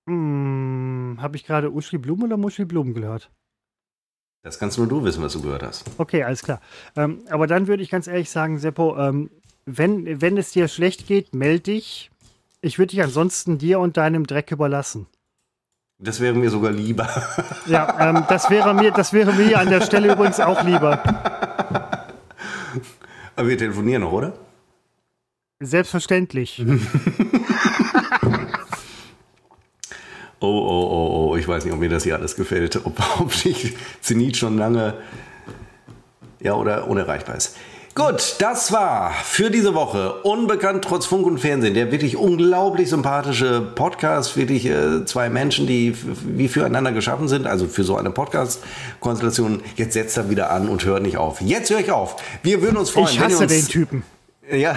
[0.08, 3.32] habe ich gerade Uschi Blum oder Muschi Blum gehört?
[4.45, 5.85] Das kannst nur du wissen, was du gehört hast.
[5.97, 6.61] Okay, alles klar.
[6.95, 9.31] Ähm, aber dann würde ich ganz ehrlich sagen, Seppo, ähm,
[9.65, 12.11] wenn, wenn es dir schlecht geht, meld dich.
[12.61, 15.07] Ich würde dich ansonsten dir und deinem Dreck überlassen.
[15.97, 17.09] Das wäre mir sogar lieber.
[17.65, 21.01] Ja, ähm, das, wäre mir, das wäre mir an der Stelle übrigens auch lieber.
[23.35, 24.34] Aber wir telefonieren noch, oder?
[25.59, 26.63] Selbstverständlich.
[30.45, 32.76] Oh, oh, oh, oh, ich weiß nicht, ob mir das hier alles gefällt.
[32.85, 34.93] Ob, ob sich Zenit schon lange
[36.41, 37.55] ja oder unerreichbar ist.
[37.95, 41.73] Gut, das war für diese Woche Unbekannt trotz Funk und Fernsehen.
[41.73, 44.35] Der wirklich unglaublich sympathische Podcast.
[44.35, 45.95] Wirklich äh, zwei Menschen, die
[46.26, 47.47] wie füreinander geschaffen sind.
[47.47, 49.61] Also für so eine Podcast-Konstellation.
[49.77, 51.39] Jetzt setzt er wieder an und hört nicht auf.
[51.39, 52.17] Jetzt höre ich auf.
[52.43, 54.03] Wir würden uns freuen, Ich wenn ihr hasse uns den Typen.
[54.51, 54.76] ja.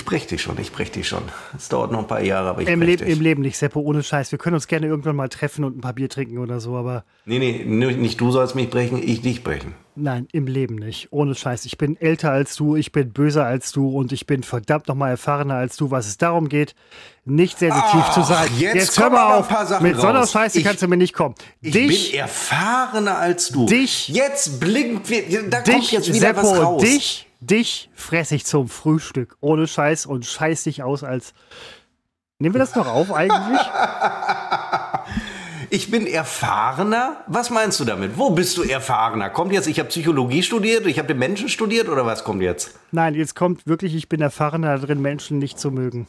[0.00, 1.22] Ich brech dich schon, ich brech dich schon.
[1.56, 3.08] Es dauert noch ein paar Jahre, aber ich Im, brech Leb dich.
[3.16, 4.32] Im Leben nicht, Seppo, ohne Scheiß.
[4.32, 7.04] Wir können uns gerne irgendwann mal treffen und ein paar Bier trinken oder so, aber
[7.26, 9.74] Nee, nee, nicht du sollst mich brechen, ich dich brechen.
[9.94, 11.08] nein, im Leben nicht.
[11.10, 11.64] Ohne Scheiß.
[11.66, 15.10] Ich bin älter als du, ich bin böser als du und ich bin verdammt nochmal
[15.10, 16.74] erfahrener als du, was es darum geht,
[17.26, 18.48] nicht sensitiv Ach, zu sein.
[18.58, 19.48] jetzt hör kommen mal aber ein auf.
[19.48, 20.32] paar Sachen Mit so einer raus.
[20.32, 21.34] Scheiße Ich- kannst du mir nicht kommen.
[21.60, 23.66] Ich dich, bin erfahrener als du.
[23.66, 26.82] Dich- Jetzt blinkt, wir- da kommt dich, jetzt wieder was Seppo, raus.
[26.82, 29.36] dich, dich fress ich zum Frühstück.
[29.40, 31.34] Ohne Scheiß und scheiß dich aus als.
[32.38, 33.60] Nehmen wir das noch auf eigentlich?
[35.72, 37.18] Ich bin erfahrener?
[37.28, 38.18] Was meinst du damit?
[38.18, 39.30] Wo bist du erfahrener?
[39.30, 42.76] Kommt jetzt, ich habe Psychologie studiert, ich habe den Menschen studiert oder was kommt jetzt?
[42.90, 46.08] Nein, jetzt kommt wirklich, ich bin erfahrener darin, Menschen nicht zu mögen.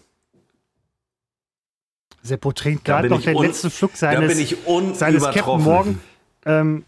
[2.24, 4.56] Seppo trinkt gerade noch den letzten Schluck seines,
[4.94, 5.62] seines Captain.
[5.62, 6.00] Morgan.
[6.46, 6.86] Ähm,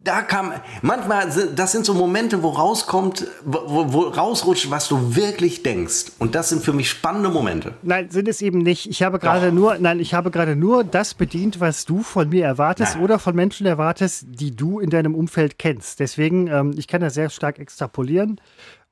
[0.00, 5.16] Da kam, manchmal, das sind so Momente, wo rauskommt, wo, wo- wo rausrutscht, was du
[5.16, 6.12] wirklich denkst.
[6.20, 7.74] Und das sind für mich spannende Momente.
[7.82, 8.88] nein, sind es eben nicht.
[8.88, 12.44] Ich habe gerade nur, nein, ich habe gerade nur das bedient, was du von mir
[12.44, 13.04] erwartest Nein.
[13.04, 15.98] oder von Menschen erwartest, die du in deinem Umfeld kennst.
[15.98, 18.40] Deswegen, ähm, ich kann da sehr stark extrapolieren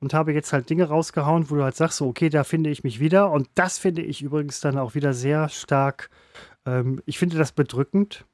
[0.01, 2.83] und habe jetzt halt Dinge rausgehauen, wo du halt sagst, so, okay, da finde ich
[2.83, 3.31] mich wieder.
[3.31, 6.09] Und das finde ich übrigens dann auch wieder sehr stark.
[6.65, 8.25] Ähm, ich finde das bedrückend.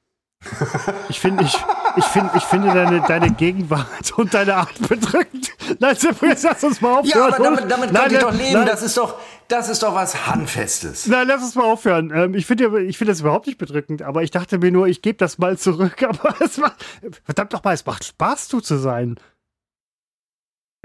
[1.08, 1.56] Ich finde, ich,
[1.96, 5.50] ich finde, ich finde deine, deine Gegenwart und deine Art bedrückend.
[5.80, 7.08] Nein, jetzt lass uns mal aufhören.
[7.08, 8.54] Ja, aber damit, damit nein, könnt ihr doch leben.
[8.54, 9.16] Nein, Das ist doch,
[9.48, 11.08] das ist doch was Handfestes.
[11.08, 12.12] nein, lass uns mal aufhören.
[12.14, 15.02] Ähm, ich finde ich finde das überhaupt nicht bedrückend, aber ich dachte mir nur, ich
[15.02, 16.04] gebe das mal zurück.
[16.08, 16.84] Aber es macht,
[17.24, 19.18] verdammt doch mal, es macht Spaß, du zu sein.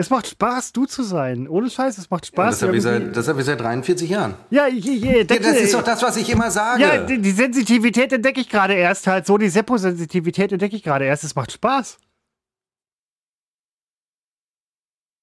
[0.01, 1.49] Es macht Spaß, du zu sein.
[1.49, 2.61] Ohne Scheiß, es macht Spaß.
[2.61, 4.35] Das habe ich, seit- das hab ich seit 43 Jahren.
[4.49, 6.81] ja, je, je, Ja, das ist doch das, was ich immer sage.
[6.83, 9.27] Ja, die, die Sensitivität entdecke ich gerade erst halt.
[9.27, 11.25] So, die Seppo-Sensitivität entdecke ich gerade erst.
[11.25, 11.99] Es macht Spaß.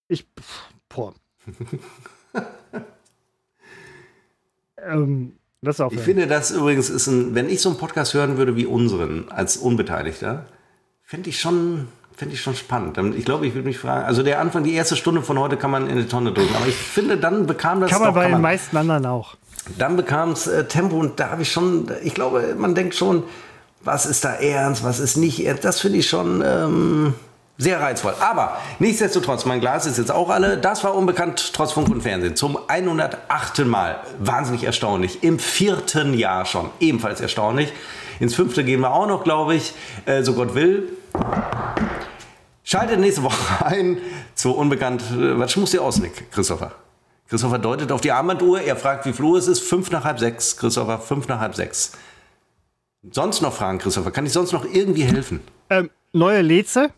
[0.10, 0.28] Ich.
[0.90, 1.14] Boah.
[4.86, 6.00] ähm, lass aufhören.
[6.00, 9.30] Ich finde, das übrigens ist ein, wenn ich so einen Podcast hören würde wie unseren,
[9.30, 10.46] als Unbeteiligter,
[11.02, 12.98] fände ich schon, Finde ich schon spannend.
[13.18, 15.70] Ich glaube, ich würde mich fragen, also der Anfang, die erste Stunde von heute kann
[15.70, 16.56] man in die Tonne drücken.
[16.56, 17.92] Aber ich finde, dann bekam das.
[17.92, 19.36] Kann man doch, bei kann den man, meisten anderen auch.
[19.78, 23.24] Dann bekam es äh, Tempo und da habe ich schon, ich glaube, man denkt schon,
[23.82, 25.66] was ist da ernst, was ist nicht ernst.
[25.66, 27.16] Das finde ich schon ähm,
[27.58, 28.14] sehr reizvoll.
[28.22, 30.58] Aber nichtsdestotrotz, mein Glas ist jetzt auch alle.
[30.58, 32.38] Das war unbekannt trotz Funk und Fernsehen.
[32.38, 33.66] Zum 108.
[33.66, 34.00] Mal.
[34.20, 35.24] Wahnsinnig erstaunlich.
[35.24, 36.70] Im vierten Jahr schon.
[36.80, 37.74] Ebenfalls erstaunlich.
[38.20, 39.74] Ins fünfte gehen wir auch noch, glaube ich.
[40.06, 40.90] Äh, so Gott will.
[42.66, 44.00] Schaltet nächste Woche ein
[44.34, 45.04] zu Unbekannt.
[45.40, 46.72] Was schmust ihr aus, Nick, Christopher?
[47.30, 48.62] Christopher deutet auf die Armbanduhr.
[48.62, 49.62] Er fragt, wie Uhr es ist.
[49.62, 50.58] Fünf nach halb sechs.
[50.58, 51.94] Christopher, fünf nach halb sechs.
[53.12, 54.10] Sonst noch Fragen, Christopher?
[54.12, 55.42] Kann ich sonst noch irgendwie helfen?
[55.70, 56.90] Ähm, neue Leze?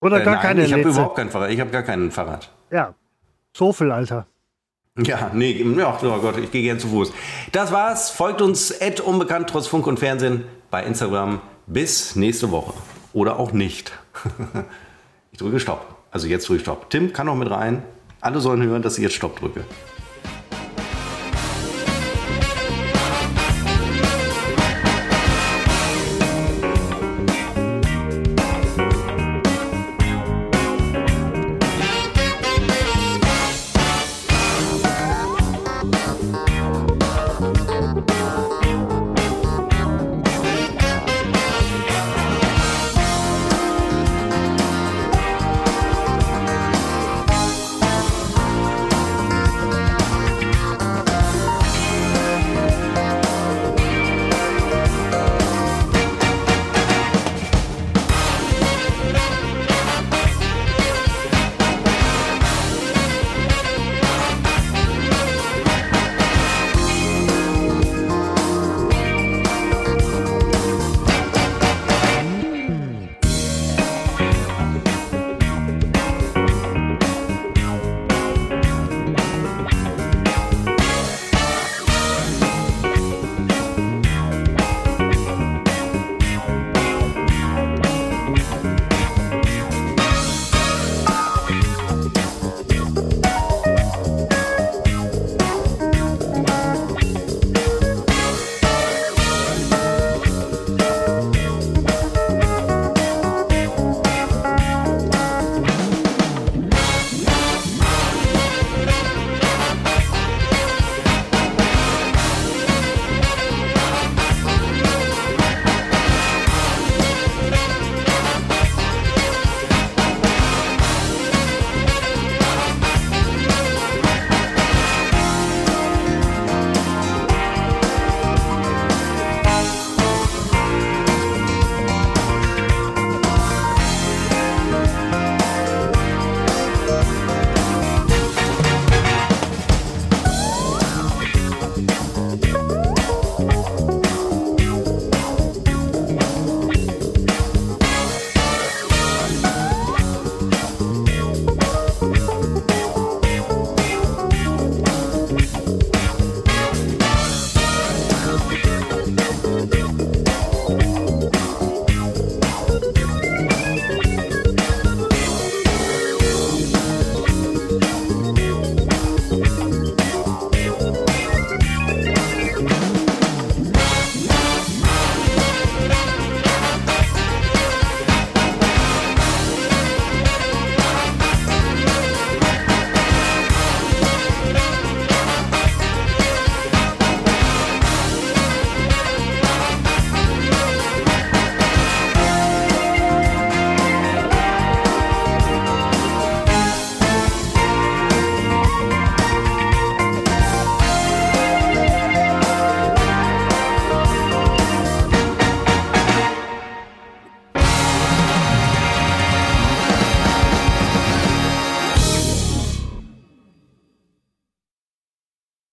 [0.00, 1.50] Oder äh, gar nein, keine Ich habe überhaupt kein Fahrrad.
[1.50, 2.50] Ich habe gar kein Fahrrad.
[2.70, 2.94] Ja.
[3.56, 4.26] So viel, Alter.
[4.98, 7.12] Ja, nee, ja, oh Gott, ich gehe gern zu Fuß.
[7.50, 8.10] Das war's.
[8.10, 8.72] Folgt uns
[9.04, 11.40] unbekannt trotz Funk und Fernsehen bei Instagram.
[11.66, 12.74] Bis nächste Woche.
[13.14, 13.92] Oder auch nicht.
[15.32, 15.96] ich drücke Stopp.
[16.10, 16.90] Also jetzt drücke ich Stopp.
[16.90, 17.82] Tim kann noch mit rein.
[18.20, 19.64] Alle sollen hören, dass ich jetzt Stopp drücke.